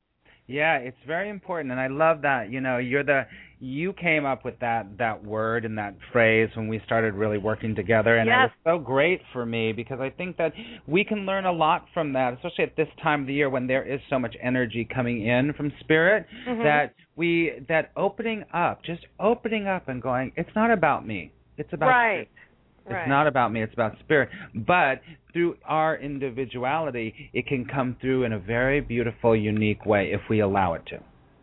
Yeah, 0.49 0.79
it's 0.79 0.97
very 1.07 1.29
important 1.29 1.71
and 1.71 1.81
I 1.81 1.89
love 1.89 2.23
that. 2.23 2.51
You 2.51 2.61
know, 2.61 2.79
you're 2.79 3.05
the 3.05 3.27
you 3.61 3.93
came 3.93 4.25
up 4.25 4.45
with 4.45 4.59
that 4.61 4.97
that 4.99 5.23
word 5.25 5.65
and 5.65 5.77
that 5.77 5.95
phrase 6.13 6.49
when 6.55 6.69
we 6.69 6.81
started 6.87 7.13
really 7.15 7.39
working 7.39 7.75
together 7.75 8.17
and 8.17 8.29
it 8.29 8.33
was 8.33 8.51
so 8.65 8.79
great 8.79 9.21
for 9.33 9.45
me 9.45 9.73
because 9.73 10.01
I 10.01 10.11
think 10.11 10.37
that 10.39 10.53
we 10.87 11.05
can 11.05 11.27
learn 11.27 11.45
a 11.45 11.53
lot 11.53 11.87
from 11.93 12.13
that, 12.15 12.35
especially 12.35 12.65
at 12.65 12.77
this 12.77 12.89
time 13.03 13.23
of 13.23 13.27
the 13.27 13.35
year 13.35 13.51
when 13.51 13.67
there 13.67 13.83
is 13.83 14.01
so 14.09 14.19
much 14.19 14.37
energy 14.43 14.85
coming 14.93 15.27
in 15.27 15.53
from 15.55 15.73
spirit 15.81 16.27
Mhm. 16.47 16.63
that 16.63 16.95
we 17.17 17.61
that 17.69 17.91
opening 17.97 18.45
up, 18.55 18.83
just 18.85 19.05
opening 19.21 19.67
up 19.67 19.89
and 19.89 20.01
going, 20.01 20.33
it's 20.37 20.55
not 20.55 20.71
about 20.71 21.07
me. 21.07 21.33
It's 21.59 21.73
about 21.73 21.89
right. 21.91 22.21
It's 22.21 22.48
right. 22.95 23.09
not 23.09 23.27
about 23.27 23.53
me, 23.53 23.63
it's 23.63 23.73
about 23.73 23.99
spirit. 24.01 24.29
But 24.55 25.01
through 25.33 25.57
our 25.65 25.97
individuality, 25.97 27.31
it 27.33 27.47
can 27.47 27.65
come 27.65 27.97
through 28.01 28.25
in 28.25 28.33
a 28.33 28.39
very 28.39 28.81
beautiful, 28.81 29.37
unique 29.37 29.85
way 29.87 30.11
if 30.13 30.21
we 30.29 30.41
allow 30.41 30.75
it 30.75 30.83
to. 30.87 31.01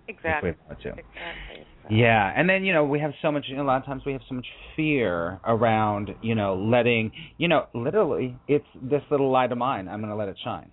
exactly. 0.07 0.51
If 0.51 0.55
we 0.57 0.65
allow 0.65 0.79
it 0.79 0.83
to. 0.83 0.89
Exactly. 0.89 1.65
Yeah, 1.89 2.33
and 2.35 2.49
then 2.49 2.63
you 2.63 2.73
know 2.73 2.83
we 2.83 2.99
have 2.99 3.11
so 3.21 3.31
much. 3.31 3.45
You 3.47 3.57
know, 3.57 3.63
a 3.63 3.67
lot 3.67 3.77
of 3.77 3.85
times 3.85 4.03
we 4.05 4.13
have 4.13 4.21
so 4.27 4.33
much 4.35 4.47
fear 4.75 5.39
around 5.45 6.09
you 6.21 6.33
know 6.33 6.55
letting 6.55 7.11
you 7.37 7.47
know 7.47 7.67
literally 7.75 8.35
it's 8.47 8.65
this 8.81 9.03
little 9.11 9.31
light 9.31 9.51
of 9.51 9.59
mine. 9.59 9.87
I'm 9.87 9.99
going 9.99 10.09
to 10.09 10.15
let 10.15 10.27
it 10.27 10.37
shine. 10.43 10.71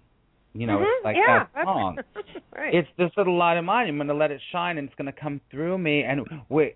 You 0.55 0.67
know, 0.67 0.79
Mhm, 0.79 0.83
it's 0.83 1.05
like 1.05 1.17
yeah, 1.17 1.47
that 1.55 1.65
song. 1.65 1.99
right. 2.57 2.75
It's 2.75 2.88
this 2.99 3.11
little 3.17 3.37
light 3.38 3.57
of 3.57 3.65
mine. 3.65 3.88
I'm 3.88 3.97
going 3.97 4.09
to 4.09 4.15
let 4.15 4.31
it 4.31 4.41
shine, 4.53 4.77
and 4.77 4.87
it's 4.87 4.95
going 4.97 5.11
to 5.11 5.19
come 5.19 5.41
through 5.51 5.79
me. 5.79 6.03
And 6.03 6.27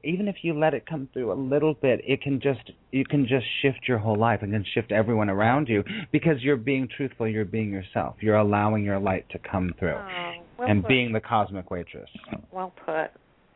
even 0.03 0.29
if 0.29 0.37
you 0.43 0.55
let 0.59 0.73
it 0.73 0.87
come 0.87 1.09
through 1.13 1.31
a 1.31 1.35
little 1.35 1.75
bit, 1.75 2.01
it 2.07 2.23
can 2.23 2.41
just 2.41 2.71
you 2.91 3.05
can 3.05 3.27
just 3.27 3.45
shift 3.61 3.81
your 3.87 3.99
whole 3.99 4.17
life 4.17 4.41
and 4.43 4.53
can 4.53 4.65
shift 4.73 4.93
everyone 4.93 5.29
around 5.29 5.69
you 5.69 5.85
because 6.11 6.43
you're 6.43 6.57
being 6.57 6.89
truthful. 6.97 7.29
You're 7.29 7.45
being 7.45 7.71
yourself. 7.71 8.17
You're 8.21 8.37
allowing 8.37 8.83
your 8.83 8.99
light 8.99 9.29
to 9.31 9.39
come 9.39 9.75
through, 9.79 9.97
Oh, 9.99 10.33
well 10.59 10.69
and 10.69 10.83
put. 10.83 10.89
being 10.89 11.13
the 11.13 11.21
cosmic 11.21 11.71
waitress 11.71 12.09
well 12.51 12.73
put. 12.85 13.11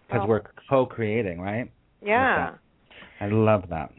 because 0.06 0.20
Well, 0.20 0.26
we're 0.28 0.42
co-creating, 0.68 1.40
right? 1.40 1.70
yeah. 2.02 2.56
I 3.20 3.26
love 3.28 3.64
that. 3.70 3.90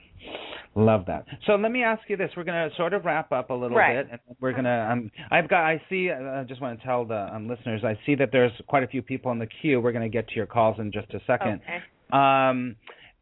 Love 0.74 1.06
that. 1.08 1.26
So 1.46 1.56
let 1.56 1.72
me 1.72 1.84
ask 1.84 2.02
you 2.08 2.16
this: 2.16 2.32
We're 2.38 2.46
going 2.46 2.70
to 2.70 2.76
sort 2.78 2.94
of 2.94 3.04
wrap 3.04 3.32
up 3.34 3.50
a 3.50 3.54
little 3.54 3.76
Right. 3.78 4.04
bit, 4.10 4.12
and 4.28 4.38
we're 4.40 4.54
going 4.54 4.64
to. 4.64 4.70
Um, 4.92 5.12
I've 5.30 5.50
got. 5.50 5.66
I 5.66 5.82
see. 5.90 6.10
uh, 6.10 6.40
I 6.40 6.44
just 6.48 6.62
want 6.62 6.80
to 6.80 6.86
tell 6.86 7.04
the 7.04 7.34
um, 7.36 7.50
listeners. 7.50 7.84
I 7.84 7.98
see 8.06 8.16
that 8.16 8.30
there's 8.32 8.54
quite 8.68 8.84
a 8.84 8.88
few 8.88 9.02
people 9.02 9.32
in 9.34 9.40
the 9.40 9.48
queue. 9.48 9.82
We're 9.82 9.92
going 9.92 10.10
to 10.10 10.16
get 10.18 10.30
to 10.30 10.36
your 10.36 10.46
calls 10.46 10.80
in 10.80 10.92
just 10.92 11.14
a 11.14 11.20
second. 11.28 11.60
Okay. 11.64 11.80
Um, 12.14 12.76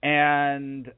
and 0.04 0.86
You 0.86 0.92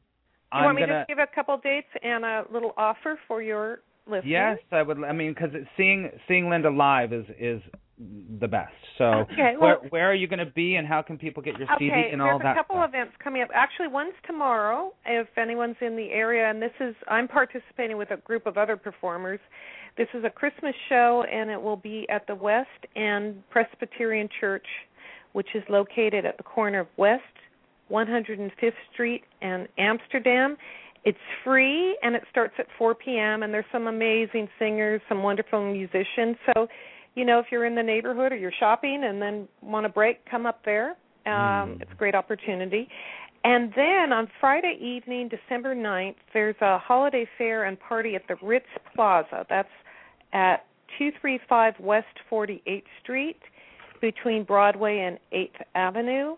I'm 0.52 0.66
want 0.66 0.76
me 0.76 0.82
gonna. 0.82 1.00
to 1.00 1.06
give 1.08 1.20
a 1.20 1.28
couple 1.34 1.58
dates 1.64 1.88
and 2.04 2.26
a 2.26 2.44
little 2.52 2.74
offer 2.78 3.18
for 3.28 3.42
your 3.42 3.80
listeners? 4.06 4.26
Yes, 4.26 4.58
I 4.72 4.82
would. 4.82 5.02
I 5.04 5.14
mean, 5.14 5.34
because 5.34 5.52
seeing 5.78 6.10
seeing 6.28 6.50
Linda 6.50 6.70
live 6.70 7.14
is 7.14 7.26
is 7.40 7.62
the 8.40 8.48
best. 8.48 8.74
So 8.98 9.06
Okay, 9.32 9.56
where 9.58 9.78
well- 9.80 9.82
where 9.90 10.10
are 10.10 10.14
you 10.16 10.28
going 10.28 10.40
to 10.40 10.46
be, 10.46 10.76
and 10.76 10.88
how 10.88 11.02
can 11.02 11.18
people 11.18 11.44
get 11.44 11.58
your 11.60 11.68
CD 11.78 11.92
Okay, 11.92 12.10
and 12.12 12.22
there's 12.22 12.40
a 12.42 12.54
couple 12.56 12.76
stuff? 12.78 12.90
events 12.90 13.16
coming 13.24 13.42
up. 13.42 13.50
Actually, 13.54 13.88
one's 13.90 14.14
tomorrow. 14.26 14.94
If 15.06 15.28
anyone's 15.38 15.76
in 15.82 15.96
the 15.96 16.12
area, 16.12 16.50
and 16.50 16.62
this 16.62 16.74
is 16.80 16.96
I'm 17.08 17.28
participating 17.28 17.98
with 17.98 18.12
a 18.12 18.18
group 18.18 18.46
of 18.48 18.58
other 18.58 18.76
performers. 18.78 19.40
This 19.98 20.08
is 20.14 20.24
a 20.24 20.30
Christmas 20.30 20.76
show, 20.90 21.24
and 21.32 21.50
it 21.52 21.62
will 21.62 21.76
be 21.78 22.08
at 22.10 22.26
the 22.26 22.36
West 22.36 22.70
End 22.96 23.44
Presbyterian 23.50 24.30
Church, 24.40 24.66
which 25.34 25.54
is 25.54 25.64
located 25.70 26.26
at 26.26 26.38
the 26.38 26.44
corner 26.44 26.80
of 26.80 26.88
West 26.98 27.24
105th 27.90 28.74
Street 28.94 29.24
and 29.42 29.68
Amsterdam. 29.78 30.58
It's 31.04 31.18
free, 31.44 31.98
and 32.04 32.16
it 32.16 32.24
starts 32.30 32.54
at 32.60 32.68
4 32.78 32.96
p.m. 32.96 33.44
And 33.44 33.54
there's 33.54 33.66
some 33.72 33.88
amazing 33.88 34.48
singers, 34.60 35.02
some 35.10 35.24
wonderful 35.24 35.62
musicians. 35.72 36.38
So 36.54 36.68
you 37.16 37.26
know, 37.26 37.40
if 37.40 37.48
you're 37.52 37.66
in 37.66 37.76
the 37.76 37.84
neighborhood 37.84 38.32
or 38.32 38.36
you're 38.38 38.54
shopping 38.60 39.04
and 39.04 39.22
then 39.22 39.48
want 39.62 39.86
a 39.86 39.90
break, 39.90 40.26
come 40.30 40.46
up 40.46 40.64
there. 40.66 40.92
Um, 41.26 41.78
Mm. 41.78 41.82
It's 41.82 41.92
a 41.92 41.96
great 41.96 42.16
opportunity. 42.16 42.88
And 43.44 43.72
then 43.76 44.14
on 44.14 44.28
Friday 44.40 44.78
evening, 44.80 45.30
December 45.30 45.76
9th, 45.76 46.16
there's 46.34 46.56
a 46.62 46.78
holiday 46.78 47.28
fair 47.38 47.66
and 47.66 47.80
party 47.80 48.16
at 48.16 48.24
the 48.28 48.36
Ritz 48.42 48.66
Plaza. 48.96 49.46
That's 49.50 49.70
at 50.34 50.66
235 50.98 51.76
West 51.80 52.08
48th 52.30 52.84
Street. 53.04 53.38
between 54.02 54.44
Broadway 54.44 55.00
and 55.00 55.20
Eighth 55.32 55.62
Avenue, 55.76 56.36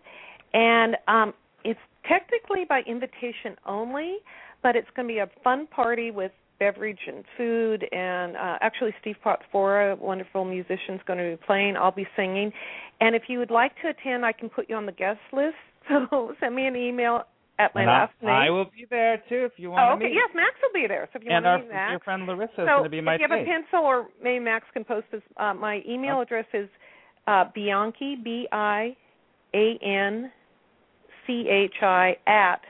and 0.53 0.97
um, 1.07 1.33
it's 1.63 1.79
technically 2.05 2.65
by 2.67 2.81
invitation 2.85 3.55
only, 3.65 4.17
but 4.61 4.75
it's 4.75 4.87
going 4.95 5.07
to 5.07 5.13
be 5.13 5.19
a 5.19 5.29
fun 5.43 5.67
party 5.67 6.11
with 6.11 6.31
beverage 6.63 6.99
and 7.07 7.23
food 7.37 7.85
and 7.91 8.37
uh, 8.37 8.57
actually 8.61 8.93
Steve 9.01 9.17
Potfora, 9.25 9.97
wonderful 9.99 10.45
musician, 10.45 10.95
is 10.95 11.01
going 11.05 11.19
to 11.19 11.35
be 11.35 11.45
playing. 11.45 11.75
I'll 11.75 11.91
be 11.91 12.07
singing, 12.15 12.51
and 13.01 13.15
if 13.15 13.23
you 13.27 13.39
would 13.39 13.51
like 13.51 13.73
to 13.81 13.89
attend, 13.89 14.25
I 14.25 14.31
can 14.31 14.49
put 14.49 14.69
you 14.69 14.75
on 14.75 14.85
the 14.85 14.91
guest 14.91 15.19
list. 15.31 15.55
So 15.89 16.33
send 16.39 16.55
me 16.55 16.65
an 16.65 16.77
email 16.77 17.23
at 17.59 17.75
my 17.75 17.85
last 17.85 18.13
I, 18.21 18.25
name. 18.25 18.35
I 18.35 18.49
will 18.49 18.65
be 18.65 18.85
there 18.89 19.17
too 19.27 19.43
if 19.43 19.51
you 19.57 19.71
want 19.71 19.81
oh, 19.83 19.89
to 19.89 19.95
okay. 19.95 20.05
meet. 20.05 20.13
Yes, 20.13 20.29
Max 20.33 20.55
will 20.61 20.81
be 20.81 20.87
there. 20.87 21.09
So 21.11 21.19
if 21.19 21.25
you 21.25 21.31
and 21.31 21.43
want 21.43 21.45
our, 21.45 21.57
to 21.57 21.63
meet 21.65 21.73
Max, 21.73 21.91
your 21.91 21.99
friend 21.99 22.25
Larissa 22.25 22.53
is 22.53 22.57
so 22.59 22.65
going 22.65 22.83
to 22.85 22.89
be 22.89 23.01
my 23.01 23.15
if 23.15 23.19
you 23.19 23.27
have 23.29 23.37
date. 23.37 23.43
a 23.43 23.51
pencil, 23.51 23.85
or 23.85 24.07
maybe 24.23 24.39
Max 24.39 24.65
can 24.71 24.85
post 24.85 25.07
this. 25.11 25.21
Uh, 25.35 25.53
my 25.53 25.81
email 25.85 26.21
address 26.21 26.45
is 26.53 26.69
uh, 27.27 27.43
Bianchi 27.53 28.15
B 28.23 28.47
I 28.53 28.95
A 29.53 29.77
N 29.83 30.31
C 31.27 31.49
H 31.49 31.75
I 31.81 32.15
at 32.25 32.61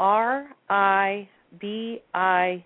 R 0.00 0.48
I 0.68 1.28
B 1.60 2.02
I 2.12 2.64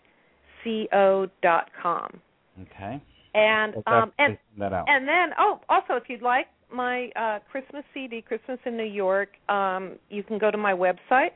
C 0.65 0.89
O 0.93 1.29
dot 1.43 1.71
com. 1.83 2.21
Okay. 2.63 3.03
And 3.35 3.75
um 3.87 4.13
and 4.19 4.37
that 4.59 4.73
out. 4.73 4.87
and 4.89 5.09
then 5.09 5.31
oh 5.39 5.61
also 5.69 5.95
if 5.95 6.05
you'd 6.09 6.23
like 6.23 6.47
my 6.73 7.11
uh 7.17 7.39
Christmas 7.51 7.85
CD, 7.95 8.23
Christmas 8.23 8.59
in 8.67 8.77
New 8.77 8.85
York, 8.85 9.31
um 9.49 9.93
you 10.11 10.23
can 10.23 10.39
go 10.39 10.51
to 10.51 10.59
my 10.59 10.73
website, 10.73 11.31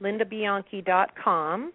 lindabianchi.com 0.00 1.72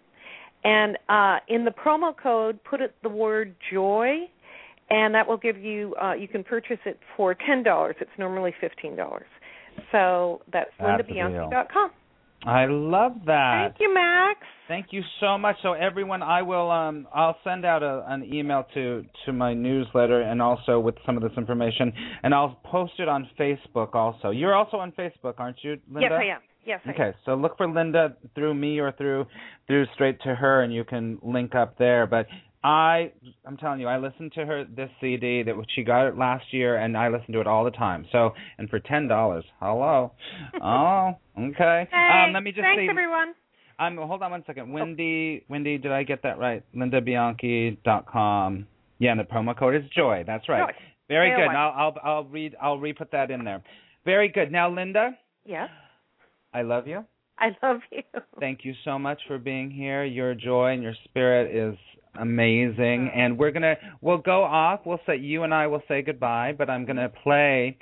and 0.64 0.98
uh 1.08 1.38
in 1.48 1.64
the 1.64 1.70
promo 1.70 2.14
code 2.16 2.58
put 2.64 2.80
it 2.80 2.94
the 3.02 3.08
word 3.08 3.54
joy 3.72 4.28
and 4.90 5.14
that 5.14 5.26
will 5.26 5.38
give 5.38 5.56
you 5.56 5.94
uh 6.02 6.12
you 6.14 6.28
can 6.28 6.42
purchase 6.42 6.80
it 6.84 6.98
for 7.16 7.34
ten 7.34 7.62
dollars. 7.62 7.96
It's 8.00 8.10
normally 8.18 8.52
fifteen 8.60 8.96
dollars. 8.96 9.26
So 9.92 10.42
that's 10.52 10.70
That's 10.78 11.02
lindabianchi.com. 11.02 11.90
I 12.46 12.66
love 12.66 13.12
that. 13.26 13.72
Thank 13.72 13.80
you, 13.80 13.94
Max. 13.94 14.40
Thank 14.66 14.86
you 14.90 15.02
so 15.20 15.36
much. 15.36 15.56
So 15.62 15.72
everyone, 15.72 16.22
I 16.22 16.42
will 16.42 16.70
um 16.70 17.06
I'll 17.14 17.36
send 17.44 17.64
out 17.64 17.82
a, 17.82 18.04
an 18.08 18.24
email 18.32 18.64
to 18.74 19.04
to 19.26 19.32
my 19.32 19.52
newsletter 19.52 20.22
and 20.22 20.40
also 20.40 20.78
with 20.78 20.94
some 21.04 21.16
of 21.16 21.22
this 21.22 21.32
information 21.36 21.92
and 22.22 22.32
I'll 22.34 22.58
post 22.64 22.94
it 22.98 23.08
on 23.08 23.28
Facebook 23.38 23.94
also. 23.94 24.30
You're 24.30 24.54
also 24.54 24.78
on 24.78 24.92
Facebook, 24.92 25.34
aren't 25.38 25.58
you, 25.62 25.76
Linda? 25.90 26.08
Yes, 26.10 26.12
I 26.12 26.24
am. 26.24 26.40
Yes, 26.64 26.80
I 26.84 26.88
am. 26.88 26.94
Okay, 26.94 27.18
so 27.24 27.34
look 27.34 27.56
for 27.56 27.68
Linda 27.68 28.16
through 28.34 28.54
me 28.54 28.78
or 28.78 28.92
through 28.92 29.26
through 29.66 29.86
straight 29.94 30.20
to 30.22 30.34
her, 30.34 30.62
and 30.62 30.72
you 30.72 30.84
can 30.84 31.18
link 31.22 31.54
up 31.54 31.78
there. 31.78 32.06
But 32.06 32.26
I, 32.62 33.10
I'm 33.46 33.56
telling 33.56 33.80
you, 33.80 33.86
I 33.88 33.96
listened 33.98 34.32
to 34.34 34.44
her 34.44 34.64
this 34.64 34.90
CD 35.00 35.42
that 35.42 35.54
she 35.74 35.82
got 35.82 36.06
it 36.06 36.18
last 36.18 36.44
year, 36.52 36.76
and 36.76 36.96
I 36.96 37.08
listen 37.08 37.32
to 37.32 37.40
it 37.40 37.46
all 37.46 37.64
the 37.64 37.70
time. 37.70 38.06
So, 38.12 38.32
and 38.58 38.68
for 38.68 38.78
ten 38.80 39.08
dollars, 39.08 39.44
hello, 39.60 40.12
oh, 40.62 41.12
okay. 41.38 41.88
Hey, 41.90 42.24
um, 42.26 42.32
let 42.34 42.42
me 42.42 42.52
just 42.52 42.62
thanks 42.62 42.82
see. 42.82 42.88
everyone. 42.90 43.34
Um, 43.78 43.96
hold 43.96 44.22
on 44.22 44.30
one 44.30 44.44
second. 44.46 44.70
Wendy, 44.72 45.42
Wendy, 45.48 45.78
did 45.78 45.90
I 45.90 46.02
get 46.02 46.22
that 46.22 46.38
right? 46.38 46.62
LindaBianchi.com. 46.76 48.66
Yeah, 48.98 49.12
and 49.12 49.20
the 49.20 49.24
promo 49.24 49.58
code 49.58 49.74
is 49.74 49.82
Joy. 49.96 50.24
That's 50.26 50.46
right. 50.48 50.68
Joy. 50.68 50.74
Very 51.08 51.30
good. 51.30 51.36
J 51.36 51.42
O 51.44 51.46
Y. 51.46 51.54
I'll 51.54 51.72
I'll 51.74 51.96
I'll 52.04 52.24
read 52.24 52.54
I'll 52.60 52.78
re-put 52.78 53.10
that 53.12 53.30
in 53.30 53.42
there. 53.44 53.62
Very 54.04 54.28
good. 54.28 54.52
Now, 54.52 54.70
Linda, 54.70 55.16
Yes. 55.46 55.68
I 56.52 56.62
love 56.62 56.86
you. 56.86 57.04
I 57.38 57.56
love 57.62 57.80
you. 57.90 58.02
Thank 58.38 58.60
you 58.64 58.74
so 58.84 58.98
much 58.98 59.18
for 59.26 59.38
being 59.38 59.70
here. 59.70 60.04
Your 60.04 60.34
joy 60.34 60.72
and 60.72 60.82
your 60.82 60.94
spirit 61.04 61.54
is 61.54 61.78
amazing. 62.18 63.10
And 63.14 63.38
we're 63.38 63.50
gonna 63.50 63.76
we'll 64.00 64.18
go 64.18 64.42
off. 64.42 64.80
We'll 64.84 65.00
say 65.06 65.16
you 65.16 65.42
and 65.42 65.54
I 65.54 65.66
will 65.66 65.82
say 65.88 66.02
goodbye, 66.02 66.54
but 66.56 66.70
I'm 66.70 66.86
gonna 66.86 67.10
play 67.22 67.78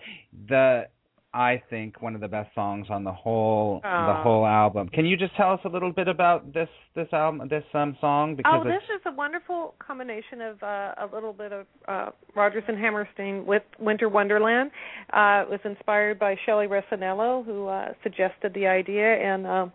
the 0.49 0.89
I 1.35 1.63
think 1.69 2.01
one 2.01 2.15
of 2.15 2.23
the 2.23 2.29
best 2.29 2.55
songs 2.55 2.87
on 2.89 3.05
the 3.05 3.13
whole 3.13 3.81
the 3.83 4.15
whole 4.23 4.47
album. 4.47 4.89
Can 4.89 5.05
you 5.05 5.17
just 5.17 5.37
tell 5.37 5.53
us 5.53 5.61
a 5.65 5.69
little 5.69 5.93
bit 5.93 6.09
about 6.09 6.55
this 6.55 6.69
this 6.95 7.07
album 7.13 7.47
this 7.49 7.65
um 7.75 7.97
song 8.01 8.35
because 8.35 8.63
Oh, 8.65 8.65
this 8.65 8.83
is 8.95 9.03
a 9.05 9.13
wonderful 9.13 9.75
combination 9.79 10.41
of 10.41 10.63
uh, 10.63 10.95
a 10.97 11.09
little 11.13 11.35
bit 11.35 11.53
of 11.53 11.67
uh, 11.87 12.11
Rodgers 12.35 12.65
and 12.67 12.79
Hammerstein 12.79 13.45
with 13.45 13.63
Winter 13.79 14.09
Wonderland. 14.09 14.71
Uh, 15.13 15.43
it 15.43 15.51
was 15.51 15.61
inspired 15.65 16.19
by 16.19 16.35
Shelley 16.47 16.67
Resinello, 16.67 17.45
who 17.45 17.69
uh, 17.69 17.93
suggested 18.03 18.55
the 18.55 18.67
idea, 18.67 19.15
and 19.15 19.47
um, 19.47 19.73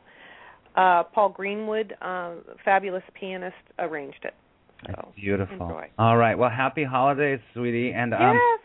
uh, 0.75 1.03
Paul 1.03 1.29
Greenwood, 1.29 1.95
uh, 2.01 2.33
fabulous 2.65 3.03
pianist, 3.13 3.55
arranged 3.77 4.23
it. 4.23 4.33
It's 4.89 4.95
So, 5.01 5.13
beautiful. 5.15 5.67
enjoy. 5.67 5.89
All 5.97 6.17
right. 6.17 6.37
Well, 6.37 6.49
happy 6.49 6.83
holidays, 6.83 7.39
sweetie. 7.53 7.91
And 7.93 8.13
um 8.13 8.19
yes, 8.21 8.59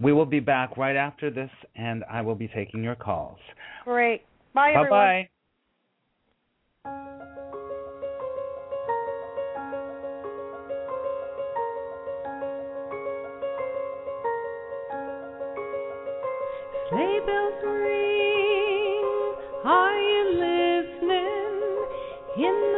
we 0.00 0.12
will 0.12 0.26
be 0.26 0.40
back 0.40 0.76
right 0.76 0.96
after 0.96 1.30
this 1.30 1.50
and 1.76 2.04
I 2.10 2.22
will 2.22 2.34
be 2.34 2.48
taking 2.48 2.82
your 2.82 2.94
calls. 2.96 3.38
great. 3.84 4.22
Bye, 4.54 4.72
Bye 4.74 4.80
everyone. 4.80 4.88
bye. 4.90 5.28
Sleigh 16.90 17.20
bells 17.24 17.62
ring, 17.62 19.34
are 19.64 20.00
you 20.00 20.24
listening? 20.32 21.56
In 22.36 22.69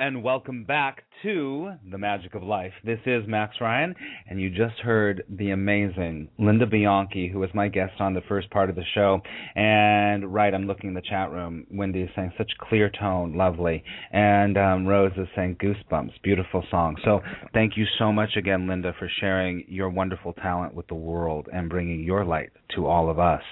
and 0.00 0.22
welcome 0.22 0.64
back 0.64 1.05
to 1.26 1.72
The 1.90 1.98
Magic 1.98 2.36
of 2.36 2.44
Life. 2.44 2.72
This 2.84 3.00
is 3.04 3.24
Max 3.26 3.56
Ryan, 3.60 3.96
and 4.30 4.40
you 4.40 4.48
just 4.48 4.78
heard 4.78 5.24
the 5.28 5.50
amazing 5.50 6.28
Linda 6.38 6.66
Bianchi, 6.66 7.28
who 7.28 7.40
was 7.40 7.50
my 7.52 7.66
guest 7.66 7.94
on 7.98 8.14
the 8.14 8.20
first 8.28 8.48
part 8.50 8.70
of 8.70 8.76
the 8.76 8.84
show. 8.94 9.20
And 9.56 10.32
right, 10.32 10.54
I'm 10.54 10.68
looking 10.68 10.90
in 10.90 10.94
the 10.94 11.02
chat 11.02 11.32
room. 11.32 11.66
Wendy 11.68 12.02
is 12.02 12.10
saying 12.14 12.32
such 12.38 12.52
clear 12.60 12.88
tone, 12.88 13.36
lovely. 13.36 13.82
And 14.12 14.56
um, 14.56 14.86
Rose 14.86 15.10
is 15.16 15.26
saying 15.34 15.56
goosebumps, 15.60 16.12
beautiful 16.22 16.62
song. 16.70 16.94
So 17.04 17.20
thank 17.52 17.76
you 17.76 17.86
so 17.98 18.12
much 18.12 18.36
again, 18.36 18.68
Linda, 18.68 18.94
for 18.96 19.10
sharing 19.18 19.64
your 19.66 19.90
wonderful 19.90 20.32
talent 20.34 20.74
with 20.74 20.86
the 20.86 20.94
world 20.94 21.48
and 21.52 21.68
bringing 21.68 22.04
your 22.04 22.24
light 22.24 22.50
to 22.76 22.86
all 22.86 23.10
of 23.10 23.18
us. 23.18 23.42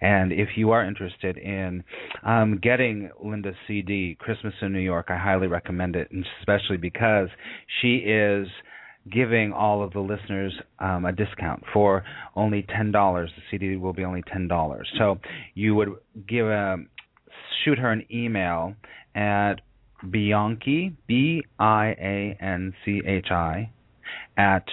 And 0.00 0.32
if 0.32 0.50
you 0.56 0.70
are 0.70 0.86
interested 0.86 1.36
in 1.36 1.82
um, 2.24 2.60
getting 2.62 3.10
Linda's 3.20 3.56
CD, 3.66 4.16
Christmas 4.20 4.54
in 4.62 4.72
New 4.72 4.78
York, 4.78 5.06
I 5.08 5.18
highly 5.18 5.48
recommend 5.48 5.96
it, 5.96 6.08
especially 6.40 6.76
because 6.76 7.23
she 7.80 7.96
is 7.96 8.46
giving 9.12 9.52
all 9.52 9.82
of 9.82 9.92
the 9.92 10.00
listeners 10.00 10.54
um, 10.78 11.04
a 11.04 11.12
discount 11.12 11.62
for 11.72 12.04
only 12.34 12.64
ten 12.74 12.90
dollars. 12.90 13.30
The 13.36 13.42
CD 13.50 13.76
will 13.76 13.92
be 13.92 14.04
only 14.04 14.22
ten 14.32 14.48
dollars. 14.48 14.88
So 14.98 15.18
you 15.54 15.74
would 15.74 15.90
give 16.28 16.46
a 16.46 16.76
shoot 17.64 17.78
her 17.78 17.90
an 17.90 18.04
email 18.10 18.74
at 19.14 19.56
Bianchi 20.10 20.96
B 21.06 21.42
I 21.58 21.86
A 21.98 22.36
N 22.40 22.74
C 22.84 23.00
H 23.06 23.30
I 23.30 23.70
at 24.36 24.64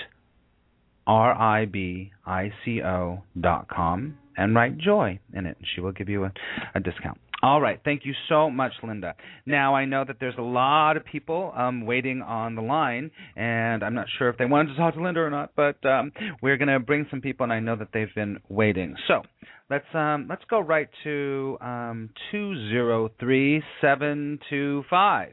R 1.08 1.34
I 1.34 1.66
B 1.66 2.12
I 2.26 2.52
C 2.64 2.82
O 2.82 3.24
dot 3.40 3.68
com 3.70 4.18
and 4.38 4.56
write 4.56 4.78
joy 4.78 5.20
in 5.34 5.46
it. 5.46 5.58
And 5.58 5.68
she 5.76 5.82
will 5.82 5.92
give 5.92 6.10
you 6.10 6.26
a, 6.26 6.32
a 6.76 6.80
discount. 6.80 7.20
All 7.44 7.60
right. 7.60 7.82
Thank 7.84 8.06
you 8.06 8.14
so 8.30 8.52
much, 8.52 8.72
Linda. 8.84 9.16
Now, 9.48 9.74
I 9.74 9.86
know 9.86 10.06
that 10.08 10.18
there's 10.20 10.38
a 10.38 10.44
lot 10.44 10.96
of 10.96 11.04
people 11.04 11.52
um, 11.56 11.88
waiting 11.88 12.22
on 12.22 12.54
the 12.54 12.62
line, 12.62 13.10
and 13.36 13.84
I'm 13.84 13.96
not 13.96 14.06
sure 14.20 14.30
if 14.30 14.38
they 14.38 14.46
wanted 14.46 14.74
to 14.74 14.78
talk 14.78 14.94
to 14.94 15.02
Linda 15.02 15.22
or 15.22 15.32
not, 15.32 15.54
but 15.56 15.84
um, 15.86 16.12
we're 16.42 16.58
going 16.58 16.68
to 16.68 16.80
bring 16.80 17.08
some 17.10 17.20
people, 17.20 17.46
and 17.46 17.52
I 17.52 17.60
know 17.60 17.76
that 17.76 17.88
they've 17.94 18.14
been 18.14 18.38
waiting. 18.48 18.94
So 19.08 19.24
let's 19.72 19.88
um, 19.96 20.28
let's 20.30 20.44
go 20.50 20.60
right 20.60 20.90
to 21.04 21.58
um, 21.62 22.10
203725. 22.32 25.30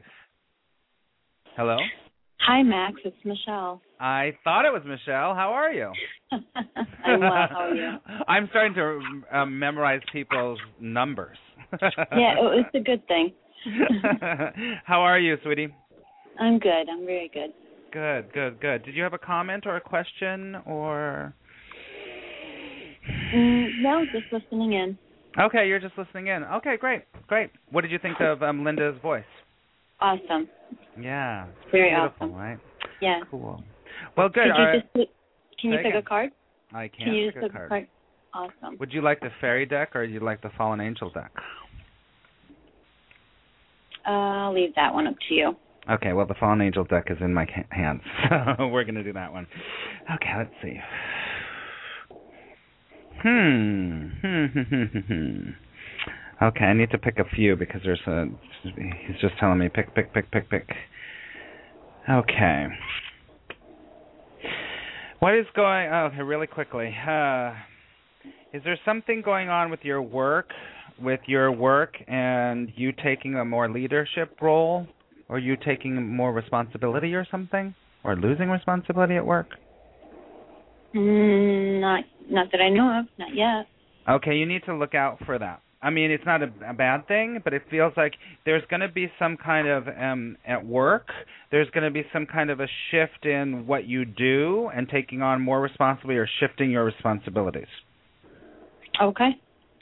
Hello? 1.55 1.77
Hi, 2.47 2.63
Max. 2.63 2.95
It's 3.05 3.15
Michelle. 3.23 3.81
I 3.99 4.31
thought 4.43 4.65
it 4.65 4.71
was 4.71 4.81
Michelle. 4.85 5.35
How 5.35 5.51
are 5.53 5.71
you? 5.71 5.91
I'm 6.31 7.19
well. 7.19 7.31
How 7.31 7.69
are 7.69 7.75
you? 7.75 7.91
I'm 8.27 8.47
starting 8.49 8.73
to 8.75 9.01
um, 9.37 9.59
memorize 9.59 10.01
people's 10.11 10.57
numbers. 10.79 11.37
Yeah, 11.81 12.33
it- 12.33 12.41
was 12.41 12.65
a 12.73 12.79
good 12.79 13.05
thing. 13.07 13.33
How 14.85 15.01
are 15.01 15.19
you, 15.19 15.37
sweetie? 15.43 15.73
I'm 16.39 16.59
good. 16.59 16.87
I'm 16.89 17.05
very 17.05 17.29
good. 17.33 17.51
Good, 17.91 18.31
good, 18.33 18.61
good. 18.61 18.83
Did 18.85 18.95
you 18.95 19.03
have 19.03 19.13
a 19.13 19.17
comment 19.17 19.65
or 19.65 19.75
a 19.75 19.81
question 19.81 20.55
or? 20.65 21.33
Mm, 23.35 23.81
no, 23.81 24.05
just 24.11 24.31
listening 24.31 24.73
in. 24.73 24.97
Okay, 25.39 25.67
you're 25.67 25.79
just 25.79 25.97
listening 25.97 26.27
in. 26.27 26.43
Okay, 26.43 26.75
great, 26.79 27.03
great. 27.27 27.49
What 27.71 27.81
did 27.81 27.91
you 27.91 27.99
think 27.99 28.19
of 28.21 28.41
um, 28.43 28.63
Linda's 28.63 28.99
voice? 29.01 29.23
Awesome. 29.99 30.47
Yeah, 30.99 31.45
it's 31.45 31.71
Very 31.71 31.89
beautiful, 31.89 32.27
awesome. 32.27 32.35
right? 32.35 32.57
Yeah. 33.01 33.19
Cool. 33.29 33.61
Well, 34.17 34.29
good. 34.29 34.45
Could 34.55 34.73
you 34.73 34.81
just 34.81 35.09
can 35.59 35.71
you 35.71 35.77
Say 35.77 35.83
pick 35.83 35.89
again. 35.89 35.97
a 35.97 36.01
card? 36.03 36.29
I 36.73 36.87
can't 36.87 37.03
Can 37.05 37.13
you 37.15 37.31
pick 37.31 37.43
a 37.43 37.45
pick 37.49 37.67
card. 37.67 37.87
Awesome. 38.33 38.77
Would 38.79 38.93
you 38.93 39.01
like 39.01 39.19
the 39.21 39.29
fairy 39.41 39.65
deck 39.65 39.95
or 39.95 40.03
you 40.03 40.19
like 40.19 40.41
the 40.41 40.51
fallen 40.57 40.79
angel 40.79 41.09
deck? 41.09 41.31
Uh, 44.07 44.11
I'll 44.11 44.53
leave 44.53 44.73
that 44.75 44.93
one 44.93 45.07
up 45.07 45.15
to 45.27 45.33
you. 45.33 45.55
Okay, 45.89 46.13
well, 46.13 46.27
the 46.27 46.35
Fallen 46.35 46.61
Angel 46.61 46.83
deck 46.83 47.05
is 47.09 47.17
in 47.19 47.33
my 47.33 47.47
hands, 47.69 48.01
so 48.29 48.67
we're 48.67 48.83
going 48.83 48.95
to 48.95 49.03
do 49.03 49.13
that 49.13 49.31
one. 49.31 49.47
Okay, 50.13 50.33
let's 50.37 50.53
see. 50.61 50.79
Hmm. 53.23 54.09
okay, 56.43 56.65
I 56.65 56.73
need 56.73 56.91
to 56.91 56.97
pick 56.99 57.17
a 57.17 57.25
few 57.35 57.55
because 57.55 57.81
there's 57.83 58.01
a. 58.05 58.25
He's 58.63 59.19
just 59.19 59.33
telling 59.39 59.57
me 59.57 59.69
pick, 59.69 59.95
pick, 59.95 60.13
pick, 60.13 60.31
pick, 60.31 60.49
pick. 60.49 60.69
Okay. 62.09 62.67
What 65.19 65.35
is 65.35 65.45
going? 65.55 65.89
Oh, 65.91 66.09
okay, 66.13 66.21
really 66.21 66.47
quickly. 66.47 66.95
Uh, 66.95 67.53
is 68.53 68.63
there 68.63 68.79
something 68.85 69.21
going 69.23 69.49
on 69.49 69.69
with 69.69 69.81
your 69.83 70.01
work, 70.01 70.49
with 70.99 71.19
your 71.27 71.51
work, 71.51 71.93
and 72.07 72.71
you 72.75 72.91
taking 72.91 73.35
a 73.35 73.45
more 73.45 73.69
leadership 73.69 74.35
role? 74.41 74.87
or 75.29 75.37
you 75.37 75.55
taking 75.55 76.15
more 76.15 76.33
responsibility 76.33 77.13
or 77.13 77.25
something 77.29 77.73
or 78.03 78.15
losing 78.15 78.49
responsibility 78.49 79.15
at 79.15 79.25
work 79.25 79.47
Mm, 80.95 81.79
not, 81.81 82.03
not 82.31 82.47
that 82.51 82.61
I 82.61 82.69
know 82.69 82.99
of. 82.99 83.05
Not 83.19 83.35
yet. 83.35 83.67
okay 84.09 84.33
you 84.35 84.47
need 84.47 84.63
to 84.65 84.75
look 84.75 84.95
out 84.95 85.19
for 85.23 85.37
that 85.37 85.61
i 85.83 85.91
mean 85.91 86.09
it's 86.09 86.25
not 86.25 86.41
a, 86.41 86.51
a 86.67 86.73
bad 86.73 87.07
thing 87.07 87.39
but 87.43 87.53
it 87.53 87.61
feels 87.69 87.93
like 87.95 88.13
there's 88.43 88.63
going 88.71 88.79
to 88.79 88.87
be 88.87 89.05
some 89.19 89.37
kind 89.37 89.67
of 89.67 89.87
um 89.87 90.35
at 90.47 90.65
work 90.65 91.09
there's 91.51 91.69
going 91.69 91.83
to 91.83 91.91
be 91.91 92.01
some 92.11 92.25
kind 92.25 92.49
of 92.49 92.59
a 92.59 92.67
shift 92.89 93.23
in 93.23 93.67
what 93.67 93.85
you 93.87 94.03
do 94.03 94.67
and 94.75 94.89
taking 94.89 95.21
on 95.21 95.39
more 95.39 95.61
responsibility 95.61 96.17
or 96.17 96.27
shifting 96.39 96.71
your 96.71 96.83
responsibilities 96.83 97.67
Okay. 99.01 99.29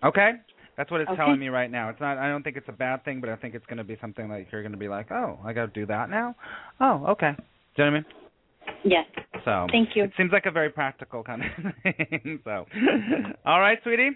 okay 0.04 0.32
that's 0.78 0.92
what 0.92 1.02
it's 1.02 1.10
Okay. 1.10 1.18
telling 1.18 1.40
me 1.40 1.50
right 1.50 1.72
now 1.72 1.90
it's 1.90 2.00
not 2.00 2.18
i 2.18 2.28
don't 2.30 2.44
think 2.44 2.56
it's 2.56 2.70
a 2.70 2.74
bad 2.74 3.04
thing 3.04 3.20
but 3.20 3.30
i 3.30 3.36
think 3.36 3.56
it's 3.56 3.66
going 3.66 3.78
to 3.78 3.84
be 3.84 3.98
something 4.00 4.30
like 4.30 4.48
you're 4.52 4.62
going 4.62 4.72
to 4.72 4.78
be 4.78 4.88
like 4.88 5.12
oh 5.12 5.40
i 5.44 5.54
got 5.54 5.66
to 5.74 5.80
do 5.80 5.86
that 5.86 6.10
now 6.10 6.36
oh 6.80 7.06
okay 7.08 7.32
do 7.38 7.84
you 7.84 7.86
know 7.86 7.92
what 7.92 7.98
i 7.98 8.00
mean 8.02 8.06
Yes. 8.84 9.06
So 9.46 9.68
Thank 9.72 9.96
you. 9.96 10.04
It 10.04 10.12
seems 10.18 10.32
like 10.32 10.46
a 10.46 10.52
very 10.52 10.70
practical 10.70 11.24
kind 11.24 11.42
of 11.44 11.74
thing. 11.84 12.40
so, 12.44 12.66
all 13.46 13.60
right, 13.60 13.78
sweetie. 13.84 14.12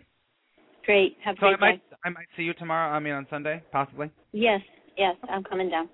Great. 0.86 1.18
Have 1.24 1.38
a 1.38 1.40
So 1.40 1.48
I 1.48 1.58
might 1.58 1.90
day. 1.90 1.96
I 2.06 2.10
might 2.10 2.28
see 2.36 2.44
you 2.44 2.54
tomorrow. 2.54 2.92
I 2.92 3.00
mean 3.00 3.14
on 3.14 3.28
Sunday, 3.30 3.62
possibly. 3.72 4.10
Yes. 4.32 4.62
Yes. 4.98 5.16
I'm 5.30 5.44
coming 5.44 5.70
down. 5.70 5.90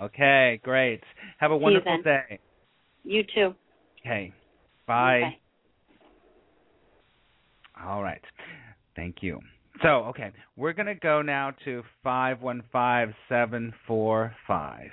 Okay, 0.00 0.60
great. 0.64 1.00
Have 1.38 1.52
a 1.52 1.56
you 1.56 1.60
wonderful 1.60 1.98
then. 2.04 2.24
day. 2.28 2.38
You 3.04 3.22
too. 3.22 3.54
Okay. 4.04 4.32
Bye. 4.86 5.22
Okay. 5.22 5.38
All 7.86 8.02
right. 8.02 8.20
Thank 8.96 9.22
you. 9.22 9.38
So, 9.82 10.04
okay, 10.04 10.30
we're 10.56 10.74
going 10.74 10.86
to 10.86 10.94
go 10.94 11.22
now 11.22 11.52
to 11.64 11.82
515745. 12.04 14.90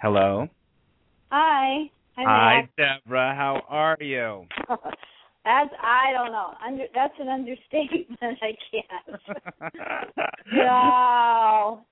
Hello. 0.00 0.46
Hi. 1.30 1.90
Hi, 2.16 2.68
Deborah. 2.76 3.34
How 3.34 3.62
are 3.68 3.96
you? 4.00 4.46
That's 5.44 5.70
I 5.82 6.12
don't 6.12 6.30
know. 6.30 6.54
Under 6.64 6.86
that's 6.94 7.14
an 7.18 7.28
understatement, 7.28 8.16
I 8.42 8.56
guess. 8.70 9.18
no. 10.52 11.84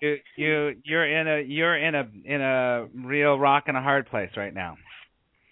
you 0.00 0.18
you 0.36 0.76
you're 0.84 1.20
in 1.20 1.26
a 1.26 1.40
you're 1.42 1.76
in 1.76 1.96
a 1.96 2.08
in 2.24 2.40
a 2.40 2.86
real 2.94 3.40
rock 3.40 3.64
and 3.66 3.76
a 3.76 3.80
hard 3.80 4.08
place 4.08 4.30
right 4.36 4.54
now. 4.54 4.76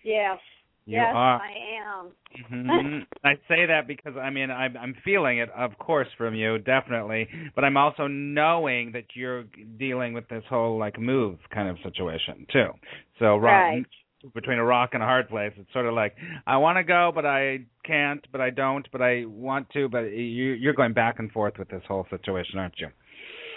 yes. 0.05 0.39
You 0.87 0.97
yes, 0.97 1.13
are. 1.15 1.41
I 1.41 1.53
am. 2.01 2.13
Mhm. 2.53 3.07
I 3.25 3.35
say 3.49 3.67
that 3.67 3.87
because 3.87 4.17
I 4.17 4.31
mean 4.31 4.51
I'm 4.51 4.77
I'm 4.77 4.95
feeling 5.05 5.39
it, 5.39 5.51
of 5.51 5.79
course, 5.79 6.09
from 6.17 6.35
you, 6.35 6.59
definitely. 6.59 7.29
But 7.55 7.65
I'm 7.65 7.77
also 7.77 8.07
knowing 8.07 8.93
that 8.93 9.05
you're 9.15 9.45
dealing 9.79 10.15
with 10.15 10.27
this 10.29 10.45
whole 10.49 10.79
like 10.79 10.99
move 10.99 11.39
kind 11.51 11.69
of 11.69 11.77
situation 11.83 12.47
too. 12.53 12.71
So 13.19 13.37
rock, 13.37 13.43
Right. 13.43 13.87
between 14.35 14.59
a 14.59 14.65
rock 14.65 14.91
and 14.95 15.03
a 15.03 15.07
hard 15.07 15.29
place, 15.29 15.53
it's 15.57 15.73
sort 15.73 15.87
of 15.87 15.95
like 15.95 16.17
I 16.47 16.57
want 16.57 16.77
to 16.79 16.85
go, 16.85 17.13
but 17.15 17.27
I 17.27 17.61
can't, 17.85 18.27
but 18.33 18.41
I 18.41 18.51
don't, 18.51 18.87
but 18.93 19.03
I 19.03 19.25
want 19.27 19.69
to, 19.71 19.89
but 19.89 20.05
you 20.13 20.53
you're 20.53 20.75
going 20.75 20.93
back 20.95 21.19
and 21.19 21.31
forth 21.33 21.55
with 21.59 21.69
this 21.69 21.83
whole 21.87 22.07
situation, 22.11 22.59
aren't 22.59 22.79
you? 22.79 22.89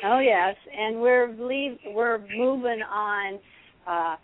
Oh 0.05 0.19
yes, 0.19 0.55
and 0.77 0.99
we're 1.01 1.29
leave 1.39 1.77
we're 1.87 2.19
moving 2.35 2.81
on. 2.81 3.39
uh 3.87 4.15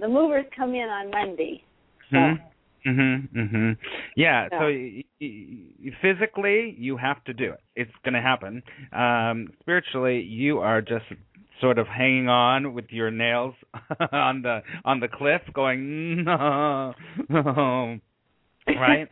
The 0.00 0.08
movers 0.08 0.46
come 0.56 0.70
in 0.74 0.88
on 0.88 1.10
Monday. 1.10 1.62
So 2.10 2.16
Mhm. 2.16 2.40
Mhm. 2.86 3.28
Mhm. 3.34 3.76
Yeah. 4.16 4.48
So 4.50 4.66
Yeah. 4.68 4.78
y- 4.78 5.04
y- 5.20 5.46
y- 5.84 5.90
physically, 6.00 6.70
you 6.78 6.96
have 6.96 7.22
to 7.24 7.34
do 7.34 7.52
it. 7.52 7.60
It's 7.76 7.94
going 8.04 8.14
to 8.14 8.20
happen. 8.20 8.62
Um, 8.92 9.48
spiritually, 9.60 10.20
you 10.22 10.60
are 10.60 10.80
just 10.80 11.04
sort 11.60 11.78
of 11.78 11.88
hanging 11.88 12.28
on 12.28 12.72
with 12.72 12.90
your 12.92 13.10
nails 13.10 13.54
on 14.12 14.42
the 14.42 14.62
on 14.84 15.00
the 15.00 15.08
cliff, 15.08 15.42
going 15.52 16.24
no, 16.24 16.94
right? 18.66 19.08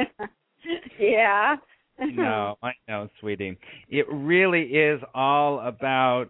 yeah. 0.99 1.57
no, 1.99 2.57
I 2.63 2.73
know, 2.89 3.09
sweetie. 3.21 3.57
It 3.89 4.07
really 4.11 4.63
is 4.63 5.01
all 5.15 5.61
about. 5.61 6.29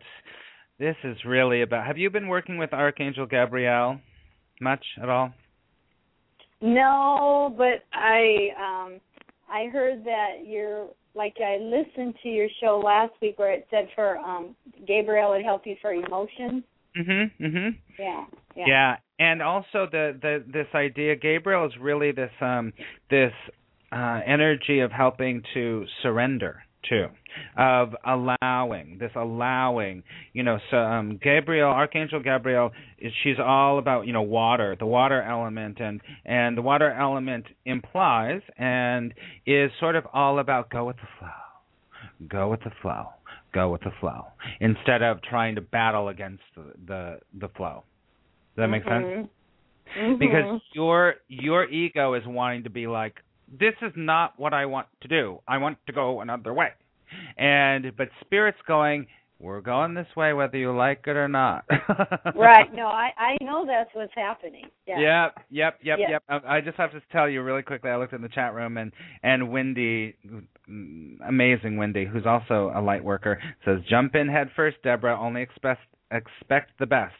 This 0.79 0.97
is 1.05 1.17
really 1.25 1.63
about. 1.63 1.87
Have 1.87 1.99
you 1.99 2.11
been 2.11 2.29
working 2.29 2.59
with 2.59 2.73
Archangel 2.73 3.27
Gabrielle 3.27 4.01
much 4.61 4.85
at 5.03 5.09
all? 5.09 5.33
No, 6.61 7.55
but 7.57 7.85
I 7.93 8.49
um 8.59 9.01
I 9.51 9.67
heard 9.73 10.05
that 10.05 10.45
you're 10.45 10.89
like 11.15 11.37
I 11.41 11.59
listened 11.59 12.15
to 12.23 12.29
your 12.29 12.49
show 12.61 12.81
last 12.85 13.13
week 13.21 13.39
where 13.39 13.53
it 13.53 13.67
said 13.71 13.89
for 13.95 14.19
um 14.19 14.57
Gabriel 14.87 15.31
would 15.31 15.45
help 15.45 15.67
you 15.67 15.77
for 15.81 15.93
emotions. 15.93 16.63
Mhm. 16.97 17.31
Mhm. 17.41 17.77
Yeah. 17.99 18.25
Yeah. 18.57 18.65
Yeah, 18.67 18.97
and 19.19 19.43
also 19.43 19.87
the 19.91 20.19
the 20.21 20.45
this 20.47 20.69
idea 20.75 21.15
Gabriel 21.17 21.67
is 21.67 21.77
really 21.79 22.13
this 22.13 22.33
um 22.41 22.73
this 23.11 23.33
uh 23.93 24.21
energy 24.25 24.81
of 24.81 24.91
helping 24.93 25.43
to 25.55 25.87
surrender 26.03 26.63
too 26.89 27.07
of 27.59 27.95
allowing 28.07 28.97
this 28.99 29.11
allowing 29.15 30.03
you 30.33 30.43
know 30.43 30.59
so 30.71 30.77
um 30.77 31.19
gabriel 31.23 31.69
archangel 31.71 32.21
gabriel 32.21 32.71
she's 33.23 33.37
all 33.45 33.79
about 33.79 34.07
you 34.07 34.13
know 34.13 34.23
water 34.23 34.77
the 34.79 34.87
water 34.87 35.23
element 35.23 35.79
and 35.81 36.01
and 36.25 36.57
the 36.57 36.63
water 36.63 36.91
element 36.93 37.45
implies 37.65 38.41
and 38.59 39.13
is 39.47 39.71
sort 39.81 39.97
of 39.97 40.05
all 40.13 40.39
about 40.39 40.71
go 40.71 40.85
with 40.87 40.97
the 40.97 41.09
flow 41.19 42.27
go 42.29 42.49
with 42.51 42.61
the 42.61 42.71
flow 42.81 43.07
go 43.53 43.71
with 43.71 43.81
the 43.83 43.93
flow 44.01 44.27
instead 44.61 45.03
of 45.03 45.21
trying 45.23 45.55
to 45.55 45.61
battle 45.61 46.09
against 46.09 46.43
the 46.57 46.63
the, 46.87 47.19
the 47.41 47.49
flow 47.57 47.83
does 48.57 48.63
that 48.63 48.69
make 48.69 48.85
sense 48.85 49.05
Mhm. 49.05 49.29
Mhm. 49.99 50.19
because 50.19 50.61
your 50.75 51.15
your 51.29 51.65
ego 51.69 52.15
is 52.15 52.23
wanting 52.27 52.65
to 52.65 52.71
be 52.71 52.87
like 52.87 53.15
this 53.49 53.75
is 53.83 53.93
not 53.97 54.39
what 54.39 54.53
I 54.53 54.67
want 54.67 54.89
to 55.03 55.09
do. 55.09 55.41
I 55.47 55.59
want 55.59 55.79
to 55.87 55.93
go 55.93 56.21
another 56.21 56.53
way. 56.53 56.71
And 57.37 57.97
but 57.97 58.09
spirit's 58.25 58.59
going, 58.67 59.07
we're 59.39 59.61
going 59.61 59.95
this 59.95 60.07
way 60.17 60.33
whether 60.33 60.57
you 60.57 60.75
like 60.75 61.05
it 61.07 61.17
or 61.17 61.29
not. 61.29 61.65
right. 62.35 62.73
No, 62.75 62.87
I 62.87 63.11
I 63.17 63.37
know 63.45 63.65
that's 63.67 63.91
what's 63.95 64.13
happening. 64.15 64.65
Yeah. 64.87 64.99
Yep, 64.99 65.45
yep, 65.51 65.79
yep, 65.83 65.99
yep. 66.11 66.23
I 66.29 66.57
I 66.57 66.61
just 66.61 66.77
have 66.79 66.93
to 66.93 67.03
tell 67.13 67.29
you 67.29 67.43
really 67.43 67.63
quickly. 67.63 67.91
I 67.91 67.97
looked 67.97 68.15
in 68.15 68.23
the 68.23 68.29
chat 68.29 68.55
room 68.55 68.79
and 68.79 68.93
and 69.23 69.53
Wendy, 69.53 70.17
mm, 70.69 71.17
amazing 71.27 71.77
Wendy, 71.77 72.07
who's 72.07 72.27
also 72.27 72.73
a 72.75 72.81
light 72.81 73.05
worker, 73.05 73.39
says 73.65 73.81
jump 73.89 74.15
in 74.15 74.29
head 74.29 74.49
first, 74.57 74.79
Deborah. 74.83 75.19
Only 75.21 75.43
expect 75.43 75.83
expect 76.11 76.79
the 76.79 76.87
best. 76.87 77.15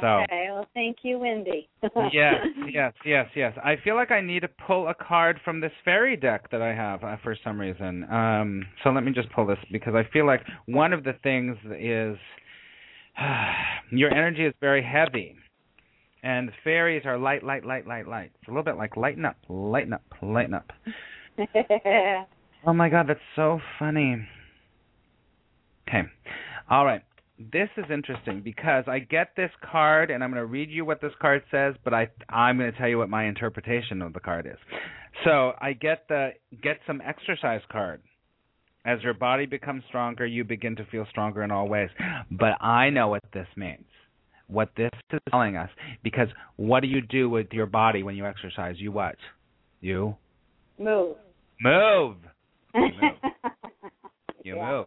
So- 0.00 0.22
Okay. 0.22 0.48
Well, 0.50 0.66
thank 0.74 0.98
you, 1.02 1.18
Wendy. 1.18 1.68
yes, 2.12 2.34
yes, 2.70 2.92
yes, 3.04 3.26
yes. 3.36 3.52
I 3.62 3.76
feel 3.82 3.94
like 3.94 4.10
I 4.10 4.20
need 4.20 4.40
to 4.40 4.48
pull 4.66 4.88
a 4.88 4.94
card 4.94 5.40
from 5.44 5.60
this 5.60 5.72
fairy 5.84 6.16
deck 6.16 6.50
that 6.50 6.62
I 6.62 6.74
have 6.74 7.04
uh, 7.04 7.16
for 7.22 7.36
some 7.44 7.60
reason. 7.60 8.04
Um, 8.10 8.66
so 8.82 8.90
let 8.90 9.04
me 9.04 9.12
just 9.12 9.30
pull 9.32 9.46
this 9.46 9.58
because 9.70 9.94
I 9.94 10.04
feel 10.12 10.26
like 10.26 10.40
one 10.66 10.92
of 10.92 11.04
the 11.04 11.12
things 11.22 11.56
is 11.78 12.16
your 13.90 14.12
energy 14.12 14.44
is 14.46 14.54
very 14.60 14.82
heavy, 14.82 15.36
and 16.22 16.50
fairies 16.64 17.02
are 17.04 17.18
light, 17.18 17.44
light, 17.44 17.64
light, 17.64 17.86
light, 17.86 18.08
light. 18.08 18.30
It's 18.40 18.48
a 18.48 18.50
little 18.50 18.64
bit 18.64 18.76
like 18.76 18.96
lighten 18.96 19.24
up, 19.24 19.36
lighten 19.48 19.92
up, 19.92 20.02
lighten 20.22 20.54
up. 20.54 20.72
Oh 22.66 22.72
my 22.72 22.88
god, 22.88 23.08
that's 23.08 23.20
so 23.36 23.60
funny. 23.78 24.26
Okay. 25.86 26.00
All 26.70 26.86
right. 26.86 27.02
This 27.38 27.68
is 27.76 27.84
interesting 27.92 28.42
because 28.42 28.84
I 28.86 29.00
get 29.00 29.30
this 29.36 29.50
card 29.70 30.10
and 30.10 30.22
I'm 30.22 30.30
going 30.30 30.40
to 30.40 30.46
read 30.46 30.70
you 30.70 30.84
what 30.84 31.00
this 31.00 31.12
card 31.20 31.42
says, 31.50 31.74
but 31.82 31.92
I 31.92 32.08
I'm 32.28 32.58
going 32.58 32.70
to 32.72 32.78
tell 32.78 32.88
you 32.88 32.98
what 32.98 33.10
my 33.10 33.26
interpretation 33.26 34.02
of 34.02 34.12
the 34.12 34.20
card 34.20 34.46
is. 34.46 34.56
So, 35.24 35.52
I 35.60 35.72
get 35.72 36.06
the 36.08 36.30
get 36.62 36.78
some 36.86 37.00
exercise 37.00 37.60
card. 37.70 38.02
As 38.86 39.02
your 39.02 39.14
body 39.14 39.46
becomes 39.46 39.82
stronger, 39.88 40.26
you 40.26 40.44
begin 40.44 40.76
to 40.76 40.84
feel 40.86 41.06
stronger 41.10 41.42
in 41.42 41.50
all 41.50 41.66
ways. 41.68 41.88
But 42.30 42.62
I 42.62 42.90
know 42.90 43.08
what 43.08 43.22
this 43.32 43.46
means. 43.56 43.86
What 44.46 44.70
this 44.76 44.90
is 45.12 45.20
telling 45.30 45.56
us 45.56 45.70
because 46.02 46.28
what 46.56 46.80
do 46.80 46.86
you 46.86 47.00
do 47.00 47.30
with 47.30 47.46
your 47.52 47.66
body 47.66 48.02
when 48.02 48.14
you 48.14 48.26
exercise? 48.26 48.76
You 48.78 48.92
what? 48.92 49.16
You 49.80 50.16
Move. 50.78 51.16
move. 51.60 52.16
You 54.44 54.56
Yeah. 54.56 54.70
move. 54.70 54.86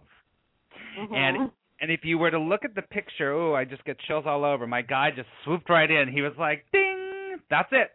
Mhm. 1.00 1.16
And 1.16 1.52
and 1.82 1.92
if 1.92 2.02
you 2.04 2.18
were 2.18 2.32
to 2.32 2.40
look 2.40 2.66
at 2.66 2.76
the 2.76 2.82
picture, 2.82 3.32
oh, 3.32 3.56
I 3.56 3.66
just 3.66 3.84
get 3.86 3.98
chills 4.08 4.26
all 4.28 4.44
over. 4.44 4.68
My 4.68 4.82
guy 4.82 5.12
just 5.16 5.30
swooped 5.44 5.70
right 5.70 5.90
in. 5.90 6.12
He 6.12 6.22
was 6.22 6.34
like, 6.38 6.66
"Ding!" 6.72 7.38
That's 7.50 7.70
it. 7.72 7.92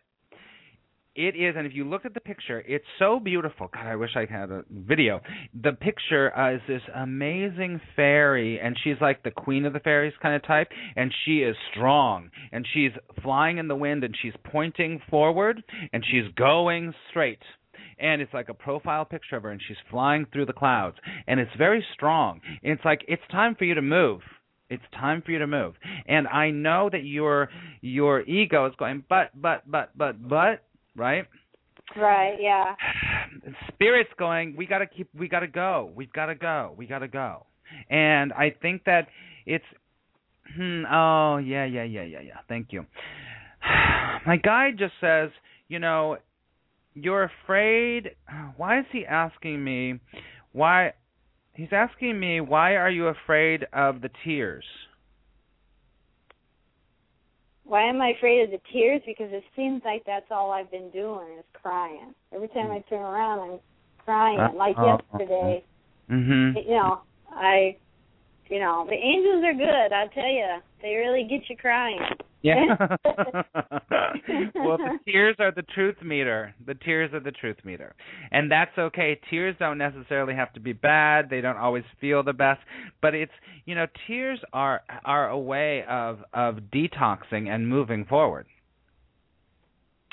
It 1.14 1.36
is, 1.36 1.56
and 1.58 1.66
if 1.66 1.74
you 1.74 1.84
look 1.84 2.06
at 2.06 2.14
the 2.14 2.20
picture, 2.20 2.64
it's 2.66 2.86
so 2.98 3.20
beautiful. 3.20 3.68
God, 3.68 3.86
I 3.86 3.96
wish 3.96 4.16
I 4.16 4.24
had 4.24 4.50
a 4.50 4.64
video. 4.70 5.20
The 5.62 5.72
picture 5.72 6.34
uh, 6.34 6.54
is 6.54 6.62
this 6.66 6.80
amazing 6.94 7.82
fairy, 7.94 8.58
and 8.58 8.74
she's 8.82 8.96
like 8.98 9.22
the 9.22 9.30
queen 9.30 9.66
of 9.66 9.74
the 9.74 9.80
fairies 9.80 10.14
kind 10.22 10.34
of 10.34 10.42
type, 10.46 10.68
and 10.96 11.12
she 11.24 11.42
is 11.42 11.54
strong, 11.70 12.30
and 12.50 12.66
she's 12.72 12.92
flying 13.22 13.58
in 13.58 13.68
the 13.68 13.76
wind, 13.76 14.04
and 14.04 14.16
she's 14.22 14.32
pointing 14.44 15.02
forward, 15.10 15.62
and 15.92 16.02
she's 16.10 16.32
going 16.34 16.94
straight 17.10 17.42
and 17.98 18.20
it's 18.22 18.32
like 18.34 18.48
a 18.48 18.54
profile 18.54 19.04
picture 19.04 19.36
of 19.36 19.42
her 19.44 19.50
and 19.50 19.60
she's 19.66 19.76
flying 19.90 20.26
through 20.32 20.46
the 20.46 20.52
clouds 20.52 20.96
and 21.26 21.40
it's 21.40 21.50
very 21.56 21.84
strong. 21.94 22.40
And 22.62 22.72
it's 22.72 22.84
like 22.84 23.04
it's 23.08 23.22
time 23.30 23.54
for 23.54 23.64
you 23.64 23.74
to 23.74 23.82
move. 23.82 24.20
It's 24.70 24.82
time 24.92 25.22
for 25.24 25.32
you 25.32 25.38
to 25.38 25.46
move. 25.46 25.74
And 26.06 26.26
i 26.28 26.50
know 26.50 26.88
that 26.90 27.04
your 27.04 27.50
your 27.80 28.22
ego 28.22 28.66
is 28.66 28.74
going 28.78 29.04
but 29.08 29.30
but 29.34 29.70
but 29.70 29.96
but 29.96 30.28
but 30.28 30.64
right? 30.96 31.26
Right. 31.96 32.36
Yeah. 32.40 32.74
spirit's 33.74 34.10
going 34.18 34.54
we 34.56 34.66
got 34.66 34.78
to 34.78 34.86
keep 34.86 35.08
we 35.14 35.28
got 35.28 35.40
to 35.40 35.48
go. 35.48 35.90
We've 35.94 36.12
got 36.12 36.26
to 36.26 36.34
go. 36.34 36.74
We 36.76 36.86
got 36.86 37.00
to 37.00 37.08
go. 37.08 37.46
And 37.90 38.32
i 38.32 38.54
think 38.60 38.84
that 38.84 39.08
it's 39.46 39.64
hmm 40.56 40.84
oh 40.90 41.38
yeah 41.38 41.64
yeah 41.64 41.84
yeah 41.84 42.02
yeah 42.02 42.20
yeah. 42.20 42.38
Thank 42.48 42.68
you. 42.70 42.86
My 44.26 44.36
guide 44.36 44.78
just 44.78 44.94
says 45.00 45.30
you 45.68 45.78
know 45.78 46.16
you're 46.94 47.30
afraid 47.44 48.10
why 48.56 48.78
is 48.80 48.86
he 48.92 49.04
asking 49.06 49.62
me 49.62 49.98
why 50.52 50.92
he's 51.54 51.72
asking 51.72 52.18
me 52.18 52.40
why 52.40 52.76
are 52.76 52.90
you 52.90 53.06
afraid 53.08 53.66
of 53.72 54.00
the 54.00 54.10
tears 54.24 54.64
Why 57.64 57.88
am 57.88 58.00
I 58.02 58.08
afraid 58.10 58.42
of 58.44 58.50
the 58.50 58.60
tears? 58.72 59.00
Because 59.06 59.28
it 59.32 59.44
seems 59.56 59.82
like 59.84 60.02
that's 60.04 60.26
all 60.30 60.50
I've 60.50 60.70
been 60.70 60.90
doing 60.90 61.38
is 61.38 61.44
crying. 61.54 62.12
Every 62.34 62.48
time 62.48 62.70
I 62.70 62.80
turn 62.88 63.00
around, 63.00 63.38
I'm 63.38 63.58
crying. 64.04 64.38
Uh, 64.38 64.52
like 64.54 64.76
uh, 64.78 64.98
yesterday, 65.12 65.64
mhm 66.10 66.54
you 66.66 66.74
know, 66.74 67.00
I, 67.30 67.76
you 68.50 68.58
know, 68.58 68.84
the 68.86 68.94
angels 68.94 69.44
are 69.44 69.54
good. 69.54 69.92
I 69.94 70.06
tell 70.12 70.28
you, 70.28 70.58
they 70.82 70.96
really 70.96 71.26
get 71.28 71.48
you 71.48 71.56
crying. 71.56 72.00
Yeah. 72.42 72.64
well, 73.04 74.76
the 74.76 74.98
tears 75.06 75.36
are 75.38 75.52
the 75.52 75.62
truth 75.74 75.96
meter. 76.02 76.54
The 76.66 76.74
tears 76.74 77.12
are 77.14 77.20
the 77.20 77.30
truth 77.30 77.58
meter. 77.64 77.94
And 78.30 78.50
that's 78.50 78.76
okay. 78.76 79.20
Tears 79.30 79.54
don't 79.58 79.78
necessarily 79.78 80.34
have 80.34 80.52
to 80.54 80.60
be 80.60 80.72
bad. 80.72 81.30
They 81.30 81.40
don't 81.40 81.56
always 81.56 81.84
feel 82.00 82.22
the 82.22 82.32
best, 82.32 82.60
but 83.00 83.14
it's, 83.14 83.32
you 83.64 83.74
know, 83.74 83.86
tears 84.06 84.40
are 84.52 84.82
are 85.04 85.28
a 85.28 85.38
way 85.38 85.84
of 85.88 86.18
of 86.34 86.56
detoxing 86.74 87.48
and 87.48 87.68
moving 87.68 88.04
forward. 88.04 88.46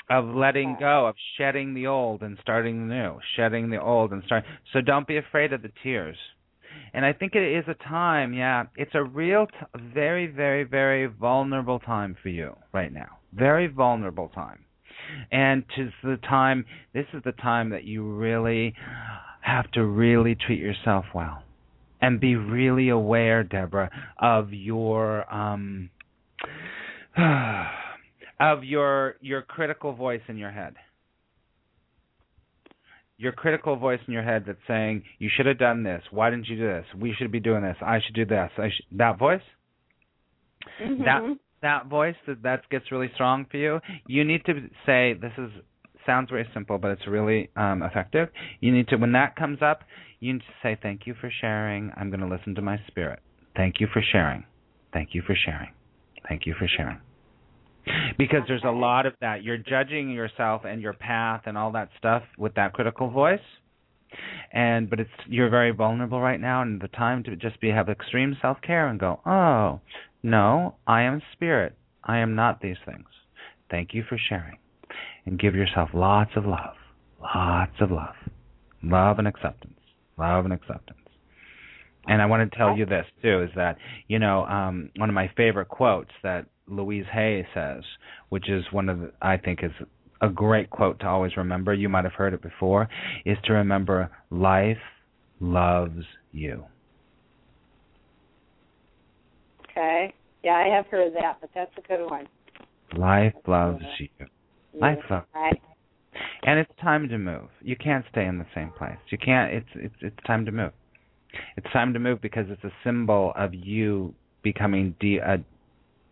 Of 0.08 0.24
letting 0.24 0.76
go, 0.80 1.06
of 1.06 1.14
shedding 1.38 1.74
the 1.74 1.86
old 1.86 2.22
and 2.22 2.36
starting 2.42 2.88
the 2.88 2.94
new, 2.94 3.20
shedding 3.36 3.70
the 3.70 3.80
old 3.80 4.12
and 4.12 4.24
starting. 4.26 4.50
So 4.72 4.80
don't 4.80 5.06
be 5.06 5.18
afraid 5.18 5.52
of 5.52 5.62
the 5.62 5.70
tears. 5.84 6.16
And 6.92 7.04
I 7.04 7.12
think 7.12 7.34
it 7.34 7.42
is 7.42 7.64
a 7.68 7.74
time, 7.88 8.32
yeah, 8.34 8.64
it's 8.76 8.94
a 8.94 9.02
real, 9.02 9.46
t- 9.46 9.80
very, 9.94 10.26
very, 10.26 10.64
very 10.64 11.06
vulnerable 11.06 11.78
time 11.78 12.16
for 12.22 12.28
you 12.28 12.56
right 12.72 12.92
now. 12.92 13.18
Very 13.32 13.68
vulnerable 13.68 14.28
time. 14.34 14.64
And 15.30 15.64
to 15.76 15.90
the 16.02 16.16
time, 16.18 16.64
this 16.92 17.06
is 17.14 17.22
the 17.24 17.32
time 17.32 17.70
that 17.70 17.84
you 17.84 18.04
really 18.04 18.74
have 19.40 19.70
to 19.72 19.84
really 19.84 20.34
treat 20.34 20.58
yourself 20.60 21.04
well. 21.14 21.42
And 22.02 22.18
be 22.18 22.34
really 22.34 22.88
aware, 22.88 23.44
Deborah, 23.44 23.90
of 24.18 24.52
your, 24.52 25.32
um, 25.32 25.90
of 28.40 28.64
your, 28.64 29.16
your 29.20 29.42
critical 29.42 29.92
voice 29.92 30.22
in 30.28 30.38
your 30.38 30.50
head 30.50 30.74
your 33.20 33.32
critical 33.32 33.76
voice 33.76 34.00
in 34.06 34.14
your 34.14 34.22
head 34.22 34.44
that's 34.46 34.58
saying 34.66 35.02
you 35.18 35.28
should 35.34 35.44
have 35.44 35.58
done 35.58 35.82
this. 35.82 36.02
Why 36.10 36.30
didn't 36.30 36.48
you 36.48 36.56
do 36.56 36.66
this? 36.66 36.86
We 36.98 37.14
should 37.16 37.30
be 37.30 37.38
doing 37.38 37.62
this. 37.62 37.76
I 37.82 38.00
should 38.00 38.14
do 38.14 38.24
this. 38.24 38.50
I 38.56 38.70
sh-, 38.70 38.82
that 38.92 39.18
voice? 39.18 39.42
Mhm. 40.80 41.04
that 41.04 41.36
that 41.62 41.86
voice 41.86 42.16
that 42.26 42.42
that 42.42 42.68
gets 42.70 42.92
really 42.92 43.10
strong 43.14 43.46
for 43.50 43.56
you 43.56 43.80
you 44.06 44.24
need 44.24 44.44
to 44.44 44.68
say 44.84 45.14
this 45.14 45.32
is 45.38 45.50
sounds 46.04 46.28
very 46.28 46.46
simple 46.52 46.76
but 46.76 46.90
it's 46.90 47.06
really 47.06 47.48
um 47.56 47.82
effective. 47.82 48.28
You 48.60 48.70
need 48.72 48.88
to 48.88 48.96
when 48.96 49.12
that 49.12 49.36
comes 49.36 49.62
up 49.62 49.84
you 50.18 50.34
need 50.34 50.40
to 50.42 50.54
say 50.62 50.76
thank 50.82 51.06
you 51.06 51.14
for 51.14 51.30
sharing. 51.40 51.92
I'm 51.96 52.10
going 52.10 52.20
to 52.20 52.26
listen 52.26 52.54
to 52.56 52.62
my 52.62 52.78
spirit. 52.88 53.20
Thank 53.56 53.80
you 53.80 53.86
for 53.90 54.02
sharing. 54.02 54.44
Thank 54.92 55.14
you 55.14 55.22
for 55.22 55.34
sharing. 55.34 55.70
Thank 56.28 56.44
you 56.46 56.54
for 56.58 56.68
sharing 56.68 57.00
because 58.18 58.40
there's 58.46 58.64
a 58.64 58.70
lot 58.70 59.06
of 59.06 59.14
that. 59.20 59.42
You're 59.42 59.58
judging 59.58 60.10
yourself 60.10 60.62
and 60.64 60.80
your 60.80 60.92
path 60.92 61.42
and 61.46 61.56
all 61.56 61.72
that 61.72 61.90
stuff 61.98 62.22
with 62.38 62.54
that 62.54 62.72
critical 62.72 63.10
voice. 63.10 63.40
And 64.52 64.90
but 64.90 64.98
it's 64.98 65.10
you're 65.28 65.50
very 65.50 65.70
vulnerable 65.70 66.20
right 66.20 66.40
now 66.40 66.62
and 66.62 66.80
the 66.80 66.88
time 66.88 67.22
to 67.24 67.36
just 67.36 67.60
be 67.60 67.68
have 67.68 67.88
extreme 67.88 68.36
self-care 68.42 68.88
and 68.88 68.98
go 68.98 69.20
oh 69.24 69.80
no 70.24 70.74
i 70.84 71.02
am 71.02 71.22
spirit. 71.32 71.76
I 72.02 72.18
am 72.18 72.34
not 72.34 72.60
these 72.60 72.78
things. 72.84 73.06
Thank 73.70 73.94
you 73.94 74.02
for 74.08 74.18
sharing. 74.18 74.58
And 75.26 75.38
give 75.38 75.54
yourself 75.54 75.90
lots 75.94 76.32
of 76.34 76.44
love. 76.44 76.74
Lots 77.22 77.74
of 77.80 77.92
love. 77.92 78.16
Love 78.82 79.18
and 79.18 79.28
acceptance. 79.28 79.78
Love 80.18 80.44
and 80.44 80.54
acceptance. 80.54 80.98
And 82.06 82.20
I 82.20 82.26
want 82.26 82.50
to 82.50 82.56
tell 82.56 82.76
you 82.76 82.86
this 82.86 83.06
too 83.22 83.42
is 83.42 83.50
that 83.56 83.76
you 84.08 84.18
know 84.18 84.44
um, 84.46 84.90
one 84.96 85.08
of 85.08 85.14
my 85.14 85.30
favorite 85.36 85.68
quotes 85.68 86.10
that 86.22 86.46
Louise 86.70 87.06
Hay 87.12 87.46
says, 87.54 87.82
which 88.28 88.48
is 88.48 88.64
one 88.70 88.88
of 88.88 89.00
the, 89.00 89.12
I 89.20 89.36
think 89.36 89.60
is 89.62 89.72
a 90.20 90.28
great 90.28 90.70
quote 90.70 91.00
to 91.00 91.06
always 91.06 91.36
remember. 91.36 91.74
You 91.74 91.88
might 91.88 92.04
have 92.04 92.12
heard 92.12 92.34
it 92.34 92.42
before. 92.42 92.88
Is 93.24 93.38
to 93.44 93.52
remember 93.52 94.10
life 94.30 94.76
loves 95.40 96.04
you. 96.32 96.64
Okay. 99.70 100.14
Yeah, 100.42 100.52
I 100.52 100.74
have 100.74 100.86
heard 100.86 101.14
that, 101.14 101.38
but 101.40 101.50
that's 101.54 101.70
a 101.76 101.88
good 101.88 102.08
one. 102.08 102.26
Life 102.96 103.34
loves 103.46 103.82
you. 103.98 104.08
Life 104.78 104.98
loves. 105.10 105.26
Right. 105.34 105.60
And 106.42 106.58
it's 106.58 106.72
time 106.80 107.08
to 107.08 107.18
move. 107.18 107.48
You 107.60 107.76
can't 107.76 108.04
stay 108.10 108.26
in 108.26 108.38
the 108.38 108.46
same 108.54 108.72
place. 108.76 108.96
You 109.10 109.18
can't. 109.18 109.52
It's 109.52 109.68
it's 109.74 109.94
it's 110.00 110.16
time 110.26 110.44
to 110.46 110.52
move. 110.52 110.72
It's 111.56 111.66
time 111.72 111.92
to 111.92 111.98
move 111.98 112.20
because 112.20 112.46
it's 112.48 112.64
a 112.64 112.72
symbol 112.82 113.32
of 113.36 113.54
you 113.54 114.14
becoming 114.42 114.96
de- 114.98 115.18
a, 115.18 115.38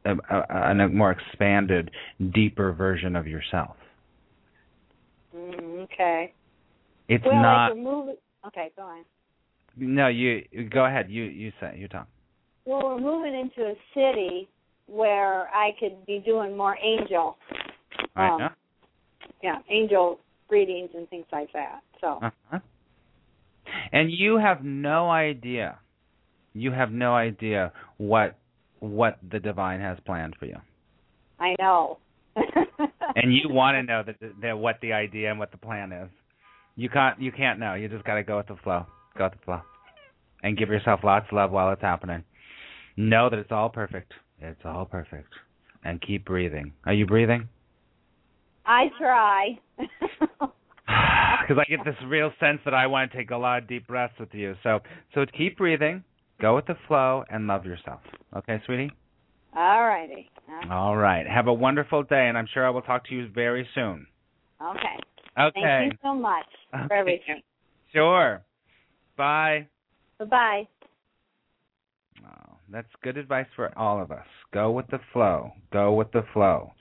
a, 0.09 0.37
a, 0.37 0.71
a 0.71 0.89
more 0.89 1.11
expanded, 1.13 1.91
deeper 2.35 2.73
version 2.73 3.17
of 3.17 3.27
yourself. 3.27 3.77
Mm, 5.35 5.85
okay. 5.85 6.33
It's 7.09 7.25
well, 7.25 7.43
not. 7.43 7.77
moving. 7.77 8.17
Okay, 8.47 8.71
go 8.77 8.83
on. 8.83 9.05
No, 9.77 10.09
you 10.09 10.43
go 10.71 10.85
ahead. 10.85 11.07
You 11.09 11.25
you 11.25 11.53
say 11.61 11.77
you 11.79 11.89
talk. 11.89 12.09
Well, 12.65 12.83
we're 12.85 13.01
moving 13.01 13.35
into 13.39 13.71
a 13.71 13.75
city 13.95 14.49
where 14.87 15.49
I 15.49 15.71
could 15.79 16.05
be 16.07 16.23
doing 16.25 16.57
more 16.57 16.77
angel, 16.83 17.37
Right 18.17 18.31
Um, 18.31 18.51
yeah, 19.43 19.59
angel 19.71 20.19
readings 20.51 20.91
and 20.95 21.09
things 21.09 21.27
like 21.33 21.53
that. 21.53 21.81
So, 22.01 22.19
Uh-huh. 22.23 22.59
And 23.93 24.11
you 24.11 24.39
have 24.39 24.65
no 24.65 25.11
idea. 25.11 25.79
You 26.55 26.73
have 26.73 26.91
no 26.91 27.15
idea 27.15 27.73
what 27.99 28.38
what 28.81 29.19
the 29.31 29.39
divine 29.39 29.81
has 29.81 29.99
planned 30.05 30.37
for 30.39 30.47
you. 30.47 30.57
I 31.39 31.55
know. 31.59 31.99
and 33.17 33.35
you 33.35 33.49
want 33.49 33.77
to 33.77 33.83
know 33.83 34.03
that, 34.05 34.17
that 34.43 34.59
what 34.59 34.77
the 34.81 34.93
idea 34.93 35.31
and 35.31 35.39
what 35.39 35.51
the 35.51 35.59
plan 35.59 35.93
is. 35.93 36.09
You 36.77 36.89
can't 36.89 37.21
you 37.21 37.33
can't 37.33 37.59
know. 37.59 37.75
You 37.75 37.89
just 37.89 38.05
got 38.05 38.15
to 38.15 38.23
go 38.23 38.37
with 38.37 38.47
the 38.47 38.57
flow. 38.63 38.87
Go 39.17 39.25
with 39.25 39.33
the 39.33 39.45
flow, 39.45 39.61
and 40.43 40.57
give 40.57 40.69
yourself 40.69 41.01
lots 41.03 41.27
of 41.31 41.37
love 41.37 41.51
while 41.51 41.73
it's 41.73 41.83
happening. 41.83 42.23
Know 42.97 43.29
that 43.31 43.39
it's 43.39 43.51
all 43.51 43.69
perfect. 43.69 44.13
It's 44.41 44.61
all 44.65 44.85
perfect, 44.85 45.33
and 45.85 46.01
keep 46.01 46.25
breathing. 46.25 46.73
Are 46.85 46.93
you 46.93 47.07
breathing? 47.07 47.49
I 48.65 48.87
try. 48.99 49.59
Because 51.47 51.65
I 51.67 51.71
get 51.71 51.85
this 51.85 51.95
real 52.07 52.31
sense 52.41 52.61
that 52.67 52.75
I 52.75 52.87
want 52.87 53.11
to 53.11 53.17
take 53.17 53.31
a 53.31 53.37
lot 53.37 53.63
of 53.63 53.69
deep 53.69 53.87
breaths 53.87 54.13
with 54.21 54.33
you. 54.33 54.55
So 54.63 54.81
so 55.15 55.25
keep 55.37 55.57
breathing. 55.57 56.05
Go 56.41 56.55
with 56.55 56.67
the 56.67 56.77
flow 56.87 57.25
and 57.31 57.47
love 57.47 57.65
yourself. 57.65 58.01
Okay, 58.37 58.63
sweetie. 58.67 58.93
All 59.57 59.85
righty. 59.85 60.31
All 60.71 60.97
right. 60.97 61.27
Have 61.27 61.49
a 61.49 61.53
wonderful 61.53 62.03
day, 62.05 62.29
and 62.29 62.39
I'm 62.39 62.47
sure 62.53 62.67
I 62.67 62.71
will 62.71 62.83
talk 62.83 63.07
to 63.09 63.15
you 63.15 63.29
very 63.35 63.69
soon. 63.75 64.07
Okay. 64.63 64.97
Okay. 65.39 65.61
Thank 65.63 65.93
you 65.93 65.99
so 66.03 66.15
much 66.15 66.47
for 66.71 66.93
everything. 66.93 67.43
Sure. 67.93 68.43
Bye. 69.17 69.67
Bye 70.19 70.25
bye. 70.25 70.69
Oh, 72.25 72.55
that's 72.71 72.89
good 73.03 73.17
advice 73.17 73.47
for 73.57 73.77
all 73.79 74.01
of 74.03 74.11
us. 74.13 74.27
Go 74.53 74.71
with 74.71 74.87
the 74.89 75.01
flow. 75.13 75.53
Go 75.73 75.95
with 75.95 76.13
the 76.13 76.25
flow. 76.33 76.73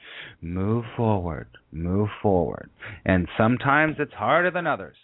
Move 0.41 0.85
forward. 0.95 1.47
Move 1.71 2.09
forward. 2.21 2.69
And 3.05 3.27
sometimes 3.37 3.95
it's 3.99 4.13
harder 4.13 4.51
than 4.51 4.67
others. 4.67 4.97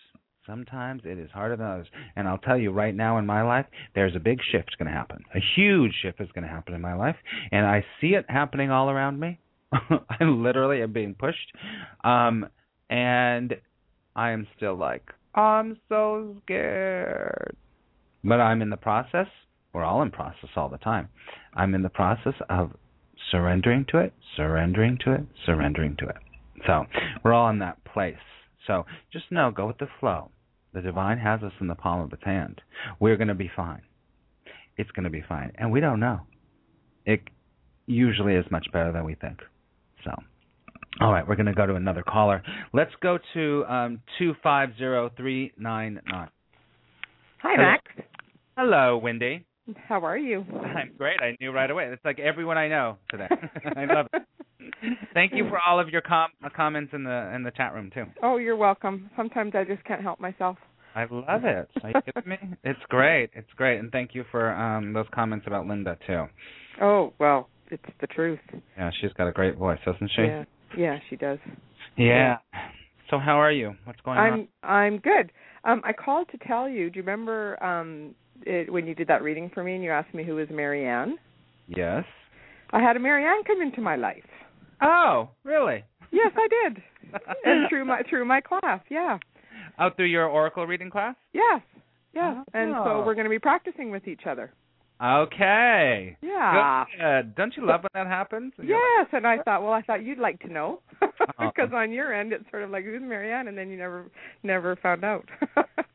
Sometimes 0.46 1.04
it 1.06 1.18
is 1.18 1.30
harder 1.32 1.56
than 1.56 1.66
others. 1.66 1.88
And 2.16 2.28
I'll 2.28 2.38
tell 2.38 2.58
you 2.58 2.72
right 2.72 2.94
now 2.94 3.18
in 3.18 3.26
my 3.26 3.44
life, 3.44 3.66
there's 3.96 4.16
a 4.16 4.20
big 4.20 4.39
shift 4.52 4.76
going 4.78 4.91
to 4.91 4.94
happen. 4.94 5.24
A 5.34 5.39
huge 5.56 5.94
shift 6.02 6.20
is 6.20 6.30
going 6.34 6.44
to 6.44 6.50
happen 6.50 6.74
in 6.74 6.82
my 6.82 6.96
life. 6.96 7.16
And 7.52 7.66
I 7.66 7.86
see 8.02 8.08
it 8.08 8.26
happening 8.28 8.70
all 8.70 8.89
around 8.89 9.20
me. 9.20 9.39
I 9.72 10.24
literally 10.24 10.82
am 10.82 10.91
being 10.91 11.16
pushed. 11.16 11.54
Um, 12.04 12.48
and 12.89 13.56
I 14.16 14.32
am 14.32 14.46
still 14.58 14.76
like, 14.76 15.10
I'm 15.34 15.78
so 15.88 16.36
scared. 16.44 17.56
But 18.24 18.41
I'm 18.41 18.62
in 18.62 18.70
the 18.70 18.78
process. 18.78 19.28
We're 19.74 19.84
all 19.84 20.02
in 20.02 20.12
process 20.12 20.50
all 20.56 20.70
the 20.70 20.78
time. 20.78 21.08
I'm 21.54 21.74
in 21.74 21.84
the 21.84 21.89
process 21.89 22.36
of 22.50 22.72
surrendering 23.32 23.86
to 23.89 24.00
it, 24.00 24.14
surrendering 24.36 25.00
to 25.06 25.14
it, 25.14 25.22
surrendering 25.46 25.96
to 26.00 26.08
it. 26.08 26.18
So 26.68 26.84
we're 27.24 27.34
all 27.34 27.50
in 27.50 27.60
that 27.60 27.84
place. 27.86 28.16
So 28.68 28.86
just 29.11 29.32
know, 29.32 29.51
go 29.51 29.68
with 29.68 29.78
the 29.78 29.88
flow. 29.99 30.30
The 30.74 30.82
divine 30.82 31.20
has 31.20 31.43
us 31.43 31.51
in 31.61 31.68
the 31.68 31.76
palm 31.76 32.01
of 32.01 32.11
its 32.14 32.24
hand. 32.24 32.61
We're 32.99 33.18
going 33.18 33.28
to 33.28 33.36
be 33.36 33.51
fine. 33.55 33.82
It's 34.78 34.89
going 34.91 35.03
to 35.03 35.09
be 35.09 35.24
fine. 35.28 35.51
And 35.55 35.72
we 35.72 35.80
don't 35.80 35.99
know. 35.99 36.22
It 37.05 37.22
usually 37.86 38.36
is 38.36 38.45
much 38.49 38.66
better 38.74 38.91
than 38.91 39.05
we 39.05 39.16
think. 39.16 39.39
So, 40.03 40.11
all 40.99 41.11
right, 41.11 41.28
we're 41.28 41.36
going 41.36 41.47
to 41.47 41.53
go 41.53 41.68
to 41.68 41.76
another 41.76 42.03
caller. 42.03 42.41
Let's 42.74 42.91
go 43.01 43.20
to 43.34 43.66
um, 43.66 44.01
250399. 44.18 46.30
Hi, 47.43 47.57
Max. 47.57 47.84
Hello, 48.57 48.97
Wendy. 48.97 49.45
How 49.88 50.03
are 50.05 50.18
you? 50.18 50.45
I'm 50.76 50.91
great. 50.97 51.20
I 51.22 51.38
knew 51.39 51.51
right 51.51 51.70
away. 51.70 51.86
It's 51.91 52.03
like 52.03 52.20
everyone 52.20 52.57
I 52.57 52.68
know 52.68 52.97
today. 53.09 53.28
I 53.78 53.86
love 53.86 54.07
it. 54.14 54.24
Thank 55.14 55.34
you 55.34 55.47
for 55.49 55.59
all 55.59 55.80
of 55.80 55.89
your 55.89 56.01
com- 56.01 56.32
comments 56.55 56.91
in 56.93 57.03
the 57.03 57.34
in 57.36 57.43
the 57.43 57.51
chat 57.51 57.74
room 57.74 57.89
too. 57.93 58.05
Oh, 58.22 58.38
you're 58.38 58.57
welcome. 58.57 59.09
Sometimes 59.16 59.53
I 59.55 59.64
just 59.64 59.84
can't 59.86 60.01
help 60.01 60.20
myself. 60.20 60.57
I 60.95 61.05
love 61.09 61.43
it. 61.45 61.70
Are 61.82 61.89
you 61.89 62.01
kidding 62.05 62.30
me? 62.30 62.38
It's 62.64 62.80
great. 62.89 63.30
It's 63.34 63.49
great, 63.55 63.80
and 63.80 63.91
thank 63.91 64.14
you 64.14 64.26
for 64.32 64.51
um 64.51 64.93
those 64.93 65.07
comments 65.14 65.47
about 65.47 65.66
Linda 65.66 65.97
too. 66.05 66.26
Oh, 66.82 67.14
well, 67.20 67.49
it's 67.72 67.84
the 68.01 68.07
truth. 68.07 68.39
Yeah, 68.78 68.91
she's 69.01 69.14
got 69.14 69.28
a 69.28 69.32
great 69.32 69.57
voice, 69.57 69.80
doesn't 69.86 70.11
she? 70.16 70.24
Yeah. 70.24 70.43
Yeah, 70.78 70.97
she 71.09 71.16
does. 71.16 71.39
Yeah. 71.97 72.38
So 73.09 73.20
how 73.20 73.39
are 73.39 73.51
you? 73.51 73.76
What's 73.86 74.01
going 74.01 74.18
on? 74.18 74.26
I'm 74.32 74.47
I'm 74.64 74.97
good. 74.99 75.32
Um 75.64 75.82
I 75.86 75.93
called 75.93 76.28
to 76.32 76.38
tell 76.47 76.68
you, 76.68 76.89
do 76.89 76.97
you 76.97 77.03
remember 77.03 77.61
um 77.64 78.16
it, 78.46 78.72
when 78.72 78.88
you 78.88 78.96
did 78.96 79.08
that 79.08 79.22
reading 79.24 79.50
for 79.54 79.64
me 79.64 79.76
and 79.76 79.84
you 79.84 79.91
asked 79.91 80.14
me 80.14 80.24
who 80.24 80.36
was 80.36 80.48
Marianne? 80.52 81.18
Yes. 81.68 82.04
I 82.72 82.82
had 82.82 82.96
a 82.96 83.00
Marianne 83.00 83.44
come 83.46 83.62
into 83.62 83.82
my 83.82 83.96
life. 83.96 84.24
Oh, 84.82 85.30
really? 85.44 85.84
Yes, 86.12 86.32
I 86.36 86.48
did. 86.48 86.84
and 87.46 87.70
through 87.70 87.86
my 87.86 88.02
through 88.10 88.26
my 88.26 88.41
class, 88.41 88.82
yeah. 88.89 89.18
Out 89.80 89.96
through 89.96 90.08
your 90.08 90.26
oracle 90.28 90.66
reading 90.68 90.89
class? 90.89 91.16
Yes. 91.34 91.62
And 92.54 92.74
Oh. 92.76 92.84
so 92.86 93.04
we're 93.06 93.16
going 93.16 93.26
to 93.26 93.30
be 93.30 93.39
practicing 93.39 93.89
with 93.91 94.08
each 94.08 94.22
other. 94.28 94.52
Okay. 95.04 96.16
Yeah. 96.22 96.86
Good. 96.98 97.36
Don't 97.36 97.56
you 97.58 97.66
love 97.66 97.82
when 97.82 97.89
that 98.06 98.08
happens? 98.10 98.54
And 98.58 98.68
Yes, 98.70 99.08
and 99.12 99.26
I 99.28 99.38
thought, 99.41 99.62
well, 99.64 99.74
I 99.74 99.82
thought 99.82 100.04
you'd 100.04 100.20
like 100.20 100.39
to 100.41 100.52
know 100.52 100.80
Uh-huh. 101.02 101.50
because 101.56 101.72
on 101.74 101.91
your 101.91 102.14
end 102.14 102.32
it's 102.34 102.46
sort 102.52 102.64
of 102.64 102.70
like 102.70 102.86
who's 102.86 103.02
Marianne, 103.02 103.48
and 103.48 103.58
then 103.58 103.70
you 103.70 103.78
never 103.78 104.06
never 104.44 104.76
found 104.78 105.04
out. 105.04 105.28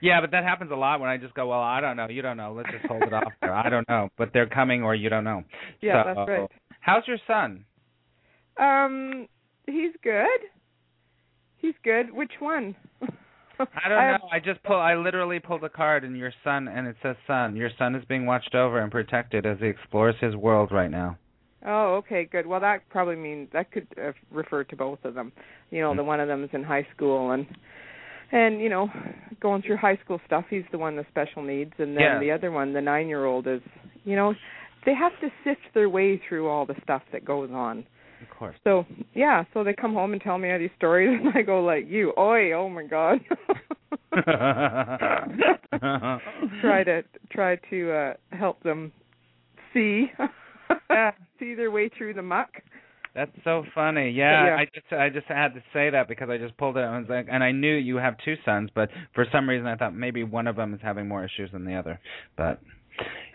Yeah, 0.00 0.20
but 0.20 0.30
that 0.32 0.44
happens 0.44 0.70
a 0.70 0.76
lot 0.76 1.00
when 1.00 1.08
I 1.08 1.16
just 1.16 1.34
go, 1.34 1.48
well, 1.48 1.60
I 1.60 1.80
don't 1.80 1.96
know, 1.96 2.08
you 2.08 2.22
don't 2.22 2.36
know, 2.36 2.52
let's 2.52 2.70
just 2.70 2.86
hold 2.86 3.02
it 3.02 3.12
off 3.12 3.32
there. 3.40 3.54
I 3.54 3.68
don't 3.68 3.88
know, 3.88 4.08
but 4.18 4.30
they're 4.32 4.48
coming 4.48 4.82
or 4.82 4.94
you 4.94 5.08
don't 5.08 5.24
know. 5.24 5.42
yeah, 5.80 6.02
So, 6.02 6.14
that's 6.14 6.28
right. 6.28 6.50
How's 6.80 7.06
your 7.06 7.18
son? 7.26 7.64
Um, 8.56 9.26
he's 9.66 9.92
good. 10.02 10.40
He's 11.56 11.74
good. 11.84 12.12
Which 12.12 12.32
one? 12.38 12.74
I 13.60 13.88
don't 13.88 13.98
know. 13.98 14.28
I 14.32 14.38
just 14.42 14.62
pull. 14.62 14.76
I 14.76 14.94
literally 14.94 15.38
pulled 15.38 15.62
a 15.64 15.68
card, 15.68 16.04
and 16.04 16.16
your 16.16 16.32
son, 16.42 16.66
and 16.66 16.86
it 16.86 16.96
says 17.02 17.16
son. 17.26 17.56
Your 17.56 17.68
son 17.78 17.94
is 17.94 18.02
being 18.06 18.24
watched 18.24 18.54
over 18.54 18.80
and 18.80 18.90
protected 18.90 19.44
as 19.44 19.58
he 19.60 19.66
explores 19.66 20.14
his 20.20 20.34
world 20.34 20.70
right 20.72 20.90
now. 20.90 21.18
Oh, 21.66 21.96
okay, 21.96 22.24
good. 22.24 22.46
Well, 22.46 22.60
that 22.60 22.88
probably 22.88 23.16
means 23.16 23.48
that 23.52 23.70
could 23.70 23.86
uh, 24.02 24.12
refer 24.30 24.64
to 24.64 24.76
both 24.76 25.00
of 25.04 25.12
them. 25.12 25.32
You 25.70 25.82
know, 25.82 25.94
the 25.94 26.02
one 26.02 26.20
of 26.20 26.28
them 26.28 26.42
is 26.42 26.50
in 26.54 26.62
high 26.62 26.86
school 26.94 27.32
and 27.32 27.46
and 28.32 28.60
you 28.60 28.68
know, 28.68 28.88
going 29.40 29.62
through 29.62 29.76
high 29.76 29.98
school 30.04 30.20
stuff. 30.26 30.44
He's 30.50 30.64
the 30.72 30.78
one 30.78 30.96
with 30.96 31.06
special 31.08 31.42
needs, 31.42 31.72
and 31.78 31.96
then 31.96 32.04
Yeah. 32.04 32.20
the 32.20 32.30
other 32.30 32.50
one, 32.50 32.72
the 32.72 32.80
nine-year-old, 32.80 33.46
is 33.46 33.60
you 34.04 34.16
know, 34.16 34.34
they 34.86 34.94
have 34.94 35.12
to 35.20 35.30
sift 35.44 35.60
their 35.74 35.88
way 35.88 36.20
through 36.28 36.48
all 36.48 36.64
the 36.66 36.74
stuff 36.82 37.02
that 37.12 37.24
goes 37.24 37.50
on. 37.50 37.84
Of 38.22 38.30
course. 38.30 38.56
So 38.64 38.86
yeah, 39.14 39.44
so 39.52 39.64
they 39.64 39.74
come 39.74 39.94
home 39.94 40.12
and 40.12 40.22
tell 40.22 40.38
me 40.38 40.50
all 40.52 40.58
these 40.58 40.70
stories, 40.76 41.18
and 41.22 41.32
I 41.34 41.42
go 41.42 41.62
like, 41.62 41.88
"You, 41.88 42.12
oi, 42.18 42.52
oh 42.52 42.68
my 42.68 42.84
god." 42.84 43.20
try 46.60 46.84
to 46.84 47.02
try 47.30 47.56
to 47.70 47.92
uh 47.92 48.14
help 48.36 48.62
them 48.62 48.92
see 49.72 50.10
see 51.38 51.54
their 51.54 51.70
way 51.70 51.88
through 51.96 52.14
the 52.14 52.22
muck. 52.22 52.50
That's 53.14 53.30
so 53.44 53.64
funny. 53.74 54.10
Yeah, 54.10 54.46
Yeah. 54.46 54.56
I 54.56 54.64
just 54.72 54.92
I 54.92 55.08
just 55.08 55.26
had 55.26 55.54
to 55.54 55.62
say 55.72 55.90
that 55.90 56.06
because 56.08 56.28
I 56.30 56.38
just 56.38 56.56
pulled 56.56 56.76
it 56.76 56.84
and 56.84 56.94
I 56.94 56.98
was 56.98 57.08
like, 57.08 57.26
and 57.30 57.42
I 57.42 57.50
knew 57.52 57.74
you 57.74 57.96
have 57.96 58.14
two 58.24 58.34
sons, 58.44 58.70
but 58.74 58.88
for 59.14 59.26
some 59.32 59.48
reason 59.48 59.66
I 59.66 59.76
thought 59.76 59.94
maybe 59.94 60.22
one 60.24 60.46
of 60.46 60.56
them 60.56 60.74
is 60.74 60.80
having 60.82 61.08
more 61.08 61.24
issues 61.24 61.50
than 61.52 61.64
the 61.64 61.74
other. 61.74 61.98
But 62.36 62.60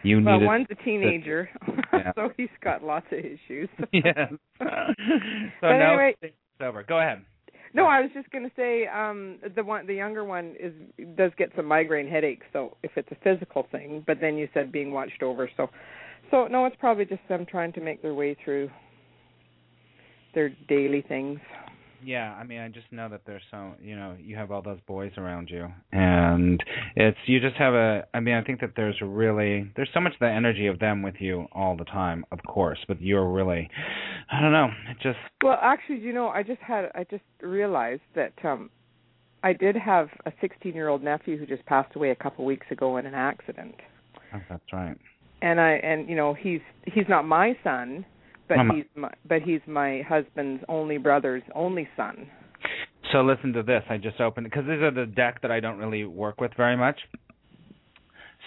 you 0.03 0.21
Well, 0.23 0.35
needed. 0.35 0.45
one's 0.45 0.67
a 0.69 0.75
teenager, 0.83 1.49
Yeah. 1.93 2.11
so 2.15 2.29
he's 2.37 2.49
got 2.63 2.83
lots 2.83 3.05
of 3.11 3.19
issues. 3.19 3.69
yes. 3.91 4.29
so 4.59 4.65
But 5.61 5.77
no, 5.77 5.89
anyway- 5.93 6.15
it's 6.21 6.33
over. 6.61 6.83
Go 6.83 6.99
ahead. 6.99 7.23
No, 7.73 7.87
I 7.87 7.99
was 7.99 8.09
just 8.13 8.29
going 8.31 8.45
to 8.45 8.51
say 8.55 8.87
um 8.87 9.39
the 9.55 9.61
one 9.63 9.85
the 9.85 9.93
younger 9.95 10.23
one 10.23 10.55
is 10.57 10.71
does 11.17 11.31
get 11.37 11.49
some 11.57 11.65
migraine 11.65 12.07
headaches, 12.07 12.45
so 12.53 12.77
if 12.83 12.91
it's 12.95 13.09
a 13.11 13.15
physical 13.21 13.67
thing, 13.69 14.01
but 14.07 14.21
then 14.21 14.37
you 14.37 14.47
said 14.53 14.71
being 14.71 14.91
watched 14.93 15.21
over, 15.21 15.49
so 15.57 15.67
so 16.31 16.47
no, 16.47 16.65
it's 16.65 16.75
probably 16.79 17.03
just 17.03 17.19
them 17.27 17.45
trying 17.45 17.73
to 17.73 17.81
make 17.81 18.01
their 18.01 18.13
way 18.13 18.37
through 18.45 18.69
their 20.35 20.49
daily 20.67 21.01
things. 21.07 21.39
Yeah, 22.03 22.35
I 22.39 22.43
mean, 22.43 22.59
I 22.59 22.67
just 22.67 22.91
know 22.91 23.09
that 23.09 23.21
there's 23.25 23.41
so 23.49 23.71
you 23.81 23.95
know 23.95 24.15
you 24.19 24.35
have 24.35 24.51
all 24.51 24.61
those 24.61 24.79
boys 24.85 25.11
around 25.17 25.49
you, 25.49 25.67
and 25.91 26.63
it's 26.95 27.17
you 27.25 27.39
just 27.39 27.55
have 27.55 27.73
a. 27.73 28.05
I 28.13 28.19
mean, 28.19 28.35
I 28.35 28.43
think 28.43 28.59
that 28.61 28.71
there's 28.75 28.97
really 29.01 29.71
there's 29.75 29.89
so 29.93 30.01
much 30.01 30.13
the 30.19 30.27
energy 30.29 30.67
of 30.67 30.77
them 30.77 31.01
with 31.01 31.15
you 31.19 31.47
all 31.51 31.75
the 31.75 31.85
time, 31.85 32.23
of 32.31 32.39
course, 32.47 32.77
but 32.87 33.01
you're 33.01 33.27
really, 33.31 33.69
I 34.31 34.39
don't 34.39 34.51
know, 34.51 34.67
it 34.91 34.97
just 35.01 35.17
Well, 35.43 35.57
actually, 35.59 35.99
you 35.99 36.13
know, 36.13 36.27
I 36.27 36.43
just 36.43 36.61
had 36.61 36.91
I 36.93 37.05
just 37.09 37.23
realized 37.41 38.03
that 38.13 38.33
um 38.43 38.69
I 39.43 39.53
did 39.53 39.75
have 39.75 40.09
a 40.25 40.31
16-year-old 40.43 41.03
nephew 41.03 41.37
who 41.37 41.45
just 41.45 41.65
passed 41.65 41.95
away 41.95 42.09
a 42.11 42.15
couple 42.15 42.45
weeks 42.45 42.67
ago 42.71 42.97
in 42.97 43.05
an 43.05 43.13
accident. 43.15 43.75
oh, 44.33 44.41
that's 44.49 44.73
right. 44.73 44.97
And 45.41 45.59
I 45.59 45.71
and 45.83 46.07
you 46.09 46.15
know, 46.15 46.33
he's 46.33 46.61
he's 46.85 47.05
not 47.09 47.25
my 47.25 47.57
son, 47.63 48.05
but 48.47 48.57
Mama. 48.57 48.75
he's 48.75 48.85
my 48.95 49.11
but 49.27 49.41
he's 49.41 49.61
my 49.67 50.01
husband's 50.07 50.63
only 50.67 50.97
brother's 50.97 51.43
only 51.53 51.87
son. 51.95 52.27
So 53.11 53.21
listen 53.21 53.53
to 53.53 53.63
this. 53.63 53.83
I 53.89 53.97
just 53.97 54.19
opened 54.19 54.45
because 54.45 54.63
these 54.65 54.81
are 54.81 54.91
the 54.91 55.05
deck 55.05 55.41
that 55.41 55.51
I 55.51 55.59
don't 55.59 55.77
really 55.77 56.05
work 56.05 56.41
with 56.41 56.51
very 56.57 56.75
much. 56.75 56.99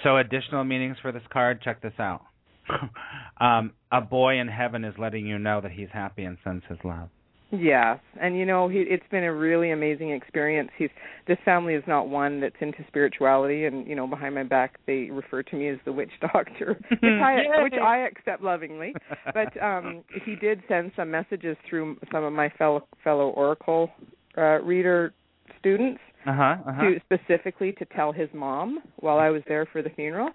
So 0.02 0.16
additional 0.16 0.64
meanings 0.64 0.96
for 1.00 1.12
this 1.12 1.22
card. 1.32 1.62
Check 1.62 1.82
this 1.82 1.92
out. 1.98 2.22
um, 3.40 3.72
a 3.90 4.00
boy 4.00 4.38
in 4.38 4.48
heaven 4.48 4.84
is 4.84 4.94
letting 4.98 5.26
you 5.26 5.38
know 5.38 5.60
that 5.60 5.72
he's 5.72 5.88
happy 5.92 6.24
and 6.24 6.38
sends 6.44 6.64
his 6.68 6.78
love. 6.84 7.08
Yes, 7.50 7.98
and 8.20 8.36
you 8.36 8.44
know, 8.44 8.68
he 8.68 8.80
it's 8.80 9.06
been 9.10 9.24
a 9.24 9.32
really 9.32 9.70
amazing 9.70 10.10
experience. 10.10 10.70
He's 10.76 10.90
this 11.26 11.38
family 11.46 11.74
is 11.74 11.82
not 11.86 12.08
one 12.08 12.40
that's 12.40 12.54
into 12.60 12.84
spirituality, 12.88 13.64
and 13.64 13.86
you 13.86 13.94
know, 13.94 14.06
behind 14.06 14.34
my 14.34 14.42
back 14.42 14.78
they 14.86 15.08
refer 15.10 15.42
to 15.42 15.56
me 15.56 15.68
as 15.68 15.78
the 15.86 15.92
witch 15.92 16.10
doctor, 16.20 16.78
which 16.90 17.00
I 17.02 17.36
which 17.62 17.72
I 17.82 17.98
accept 17.98 18.42
lovingly. 18.42 18.94
But 19.32 19.60
um 19.62 20.04
he 20.26 20.36
did 20.36 20.62
send 20.68 20.92
some 20.94 21.10
messages 21.10 21.56
through 21.68 21.96
some 22.12 22.22
of 22.22 22.34
my 22.34 22.50
fellow 22.58 22.86
fellow 23.02 23.30
oracle 23.30 23.90
uh 24.36 24.60
reader 24.60 25.14
students 25.58 26.00
Uh 26.26 26.34
huh. 26.34 26.56
Uh 26.66 26.72
huh. 26.72 26.82
to 26.82 27.00
specifically 27.00 27.72
to 27.72 27.86
tell 27.86 28.12
his 28.12 28.28
mom 28.34 28.80
while 28.96 29.18
I 29.18 29.30
was 29.30 29.42
there 29.48 29.66
for 29.72 29.80
the 29.80 29.90
funeral. 29.90 30.28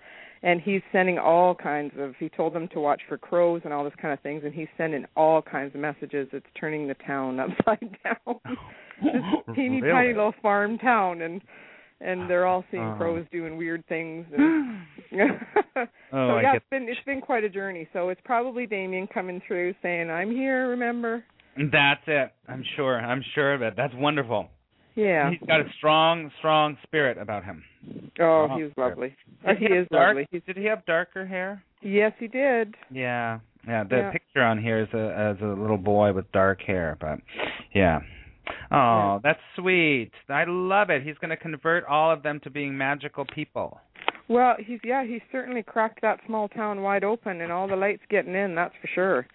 And 0.43 0.59
he's 0.59 0.81
sending 0.91 1.17
all 1.17 1.55
kinds 1.55 1.93
of 1.97 2.15
he 2.19 2.27
told 2.27 2.53
them 2.53 2.67
to 2.73 2.79
watch 2.81 3.01
for 3.07 3.17
crows 3.17 3.61
and 3.63 3.73
all 3.73 3.83
this 3.85 3.93
kind 4.01 4.13
of 4.13 4.19
things 4.19 4.43
and 4.43 4.53
he's 4.53 4.67
sending 4.77 5.05
all 5.15 5.41
kinds 5.41 5.73
of 5.73 5.79
messages. 5.81 6.27
It's 6.33 6.45
turning 6.59 6.87
the 6.87 6.95
town 7.07 7.39
upside 7.39 7.97
down. 8.03 8.17
Oh. 8.27 8.55
this 9.01 9.13
teeny 9.55 9.81
Really? 9.81 9.93
tiny 9.93 10.13
little 10.13 10.33
farm 10.41 10.77
town 10.77 11.21
and 11.21 11.41
and 12.01 12.29
they're 12.29 12.45
all 12.45 12.65
seeing 12.69 12.83
Oh. 12.83 12.95
crows 12.97 13.25
doing 13.31 13.55
weird 13.55 13.85
things 13.87 14.25
and 14.37 14.83
oh, 15.77 15.85
so 15.85 15.87
Oh, 16.11 16.29
I 16.35 16.41
yeah, 16.41 16.55
it's 16.57 16.65
been 16.69 16.83
it's 16.89 16.99
been 17.05 17.21
quite 17.21 17.45
a 17.45 17.49
journey. 17.49 17.87
So 17.93 18.09
it's 18.09 18.21
probably 18.25 18.65
Damien 18.67 19.07
coming 19.07 19.41
through 19.47 19.73
saying, 19.81 20.09
I'm 20.09 20.29
here, 20.31 20.67
remember? 20.69 21.23
That's 21.55 22.01
it. 22.07 22.31
I'm 22.49 22.63
sure. 22.75 22.99
I'm 22.99 23.23
sure 23.35 23.53
of 23.53 23.61
it. 23.61 23.75
That's 23.77 23.93
wonderful. 23.95 24.49
Yeah. 24.95 25.31
He's 25.31 25.39
got 25.47 25.59
a 25.61 25.65
strong, 25.77 26.31
strong 26.39 26.77
spirit 26.83 27.17
about 27.17 27.43
him. 27.43 27.63
Oh, 28.19 28.47
Oh, 28.51 28.55
he 28.57 28.63
was 28.63 28.71
lovely. 28.77 29.15
Did 29.45 29.49
Uh, 29.49 29.59
he 29.59 29.65
is 29.65 29.87
dark, 29.91 30.07
lovely. 30.09 30.27
He's, 30.31 30.41
Did 30.45 30.57
he 30.57 30.65
have 30.65 30.85
darker 30.85 31.25
hair? 31.25 31.63
yes, 31.81 32.13
he 32.19 32.27
did. 32.27 32.75
Yeah. 32.91 33.39
Yeah. 33.67 33.83
The 33.83 33.97
Yeah. 33.97 34.11
picture 34.11 34.41
on 34.43 34.57
here 34.61 34.79
is 34.79 34.93
a 34.93 35.13
as 35.15 35.41
a 35.41 35.47
little 35.47 35.77
boy 35.77 36.13
with 36.13 36.31
dark 36.31 36.61
hair, 36.61 36.97
but 36.99 37.19
yeah. 37.73 38.01
Oh, 38.71 39.15
Yeah. 39.15 39.19
that's 39.23 39.39
sweet. 39.55 40.11
I 40.29 40.43
love 40.45 40.89
it. 40.89 41.01
He's 41.03 41.17
going 41.17 41.29
to 41.31 41.37
convert 41.37 41.85
all 41.85 42.11
of 42.11 42.23
them 42.23 42.39
to 42.41 42.49
being 42.49 42.77
magical 42.77 43.25
people. 43.25 43.79
Well, 44.27 44.55
he's 44.59 44.79
yeah, 44.83 45.03
he's 45.05 45.21
certainly 45.31 45.63
cracked 45.63 46.01
that 46.01 46.19
small 46.25 46.47
town 46.49 46.81
wide 46.81 47.03
open, 47.03 47.41
and 47.41 47.51
all 47.51 47.67
the 47.67 47.75
lights 47.75 48.03
getting 48.09 48.35
in. 48.35 48.55
That's 48.55 48.75
for 48.81 48.87
sure. 48.87 49.27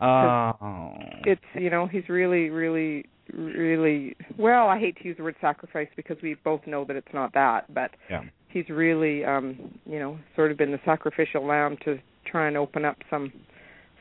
Oh. 0.00 0.92
It's 1.24 1.40
you 1.54 1.70
know 1.70 1.86
he's 1.86 2.08
really, 2.08 2.50
really, 2.50 3.06
really 3.34 4.16
well. 4.38 4.68
I 4.68 4.78
hate 4.78 4.96
to 4.98 5.04
use 5.04 5.16
the 5.16 5.22
word 5.22 5.36
sacrifice 5.40 5.88
because 5.96 6.16
we 6.22 6.34
both 6.44 6.66
know 6.66 6.84
that 6.84 6.96
it's 6.96 7.12
not 7.14 7.32
that, 7.34 7.72
but 7.72 7.90
Yeah. 8.10 8.22
he's 8.48 8.68
really 8.68 9.24
um 9.24 9.78
you 9.86 9.98
know 9.98 10.18
sort 10.36 10.50
of 10.50 10.56
been 10.58 10.72
the 10.72 10.80
sacrificial 10.84 11.44
lamb 11.46 11.76
to 11.84 11.98
try 12.24 12.48
and 12.48 12.56
open 12.56 12.84
up 12.84 12.96
some 13.10 13.32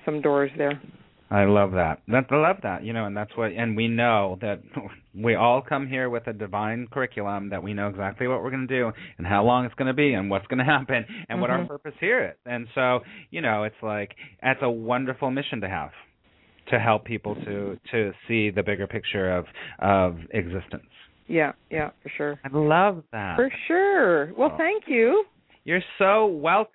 some 0.06 0.22
doors 0.22 0.52
there. 0.58 0.80
I 1.32 1.46
love 1.46 1.74
that. 1.74 2.02
That 2.08 2.26
I 2.32 2.36
love 2.38 2.58
that. 2.64 2.84
You 2.84 2.92
know, 2.94 3.06
and 3.06 3.16
that's 3.16 3.36
what 3.38 3.52
and 3.52 3.78
we 3.78 3.88
know 3.88 4.38
that 4.42 4.62
we 5.14 5.36
all 5.36 5.62
come 5.62 5.88
here 5.88 6.10
with 6.10 6.26
a 6.28 6.34
divine 6.34 6.88
curriculum 6.92 7.50
that 7.50 7.62
we 7.62 7.74
know 7.74 7.88
exactly 7.88 8.28
what 8.28 8.42
we're 8.42 8.50
going 8.50 8.68
to 8.68 8.76
do 8.80 8.92
and 9.20 9.28
how 9.28 9.44
long 9.44 9.66
it's 9.66 9.76
going 9.76 9.88
to 9.90 9.94
be 9.94 10.14
and 10.14 10.30
what's 10.32 10.48
going 10.48 10.58
to 10.60 10.66
happen 10.66 11.06
and 11.30 11.40
what 11.40 11.50
our 11.52 11.60
Mhm. 11.60 11.68
purpose 11.68 11.94
here 12.00 12.30
is. 12.30 12.36
And 12.48 12.68
so, 12.74 13.02
you 13.30 13.42
know, 13.42 13.64
it's 13.64 13.82
like 13.84 14.16
that's 14.42 14.62
a 14.64 14.70
wonderful 14.70 15.30
mission 15.30 15.62
to 15.62 15.70
have 15.70 15.92
to 16.70 16.80
help 16.80 17.06
people 17.06 17.36
to 17.36 17.80
to 17.92 18.12
see 18.28 18.50
the 18.50 18.64
bigger 18.64 18.88
picture 18.88 19.32
of 19.36 19.46
of 19.80 20.18
existence. 20.32 20.84
Yeah, 21.28 21.52
yeah, 21.70 21.92
for 22.02 22.10
sure. 22.18 22.40
I 22.44 22.50
love 22.52 23.04
that. 23.12 23.36
For 23.36 23.52
sure. 23.68 24.34
Well, 24.34 24.52
Oh. 24.54 24.58
thank 24.58 24.88
you. 24.88 25.26
You're 25.64 25.84
so 26.00 26.26
welcome. 26.26 26.72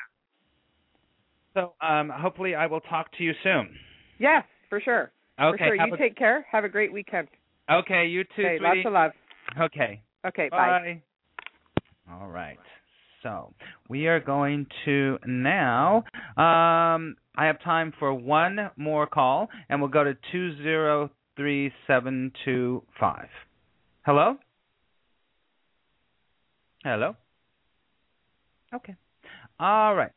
So, 1.55 1.75
um 1.81 2.09
hopefully 2.11 2.55
I 2.55 2.67
will 2.67 2.81
talk 2.81 3.11
to 3.19 3.25
you 3.25 3.33
soon. 3.43 3.69
Yes, 4.19 4.45
for 4.69 4.81
sure. 4.81 5.11
Okay. 5.41 5.57
for 5.59 5.77
sure. 5.77 5.87
You 5.87 5.95
a- 5.95 5.97
take 5.97 6.17
care. 6.17 6.47
Have 6.51 6.65
a 6.65 6.69
great 6.69 6.93
weekend. 6.93 7.29
okay, 7.71 8.07
you 8.07 8.25
too, 8.25 8.43
okay, 8.43 8.59
sweetie. 8.59 8.77
lots 8.77 8.87
of 8.87 8.93
love. 8.93 9.13
Okay. 9.61 10.03
Okay, 10.27 10.49
bye. 10.51 11.01
All 12.11 12.29
right. 12.29 12.59
So 13.25 13.55
we 13.89 14.07
are 14.07 14.21
going 14.21 14.67
to 14.85 15.19
now. 15.27 16.05
Um, 16.37 17.17
I 17.37 17.47
have 17.47 17.61
time 17.65 17.93
for 17.99 18.13
one 18.13 18.71
more 18.77 19.07
call, 19.07 19.49
and 19.69 19.81
we'll 19.81 19.91
go 19.91 20.05
to 20.05 20.15
two 20.31 20.55
zero 20.63 21.11
three 21.35 21.73
seven 21.87 22.31
two 22.45 22.85
five. 23.01 23.29
Hello. 24.03 24.37
Hello. 26.85 27.17
Okay. 28.75 28.95
All 29.59 29.95
right. 29.97 30.13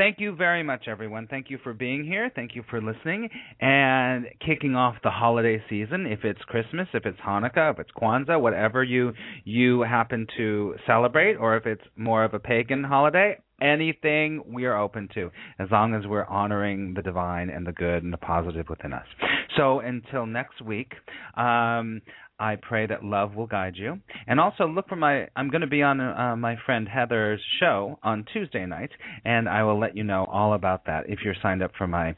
Thank 0.00 0.18
you 0.18 0.34
very 0.34 0.62
much, 0.62 0.88
everyone. 0.88 1.26
Thank 1.26 1.50
you 1.50 1.58
for 1.62 1.74
being 1.74 2.06
here. 2.06 2.30
Thank 2.34 2.56
you 2.56 2.64
for 2.70 2.80
listening 2.80 3.28
and 3.60 4.24
kicking 4.40 4.74
off 4.74 4.94
the 5.04 5.10
holiday 5.10 5.62
season. 5.68 6.06
If 6.06 6.24
it's 6.24 6.40
Christmas, 6.44 6.88
if 6.94 7.04
it's 7.04 7.18
Hanukkah, 7.20 7.74
if 7.74 7.80
it's 7.80 7.90
Kwanzaa, 7.90 8.40
whatever 8.40 8.82
you 8.82 9.12
you 9.44 9.82
happen 9.82 10.26
to 10.38 10.74
celebrate, 10.86 11.34
or 11.34 11.54
if 11.58 11.66
it's 11.66 11.84
more 11.96 12.24
of 12.24 12.32
a 12.32 12.38
pagan 12.38 12.82
holiday, 12.82 13.36
anything 13.60 14.42
we 14.46 14.64
are 14.64 14.78
open 14.78 15.06
to, 15.16 15.30
as 15.58 15.68
long 15.70 15.94
as 15.94 16.06
we're 16.06 16.24
honoring 16.24 16.94
the 16.94 17.02
divine 17.02 17.50
and 17.50 17.66
the 17.66 17.72
good 17.72 18.02
and 18.02 18.10
the 18.10 18.16
positive 18.16 18.70
within 18.70 18.94
us. 18.94 19.04
So 19.58 19.80
until 19.80 20.24
next 20.24 20.62
week, 20.62 20.94
um, 21.36 22.00
I 22.40 22.56
pray 22.56 22.86
that 22.86 23.04
love 23.04 23.34
will 23.34 23.46
guide 23.46 23.76
you. 23.76 24.00
And 24.26 24.40
also 24.40 24.66
look 24.66 24.88
for 24.88 24.96
my 24.96 25.28
I'm 25.36 25.50
going 25.50 25.60
to 25.60 25.66
be 25.66 25.82
on 25.82 26.00
uh, 26.00 26.34
my 26.36 26.56
friend 26.64 26.88
Heather's 26.88 27.40
show 27.60 27.98
on 28.02 28.24
Tuesday 28.32 28.66
night 28.66 28.90
and 29.24 29.48
I 29.48 29.62
will 29.62 29.78
let 29.78 29.96
you 29.96 30.04
know 30.04 30.24
all 30.24 30.54
about 30.54 30.86
that 30.86 31.08
if 31.08 31.20
you're 31.24 31.34
signed 31.42 31.62
up 31.62 31.72
for 31.76 31.86
my 31.86 32.16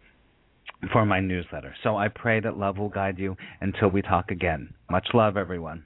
for 0.92 1.04
my 1.04 1.20
newsletter. 1.20 1.74
So 1.82 1.96
I 1.96 2.08
pray 2.08 2.40
that 2.40 2.56
love 2.56 2.78
will 2.78 2.88
guide 2.88 3.18
you 3.18 3.36
until 3.60 3.88
we 3.88 4.02
talk 4.02 4.30
again. 4.30 4.74
Much 4.90 5.08
love 5.14 5.36
everyone. 5.36 5.84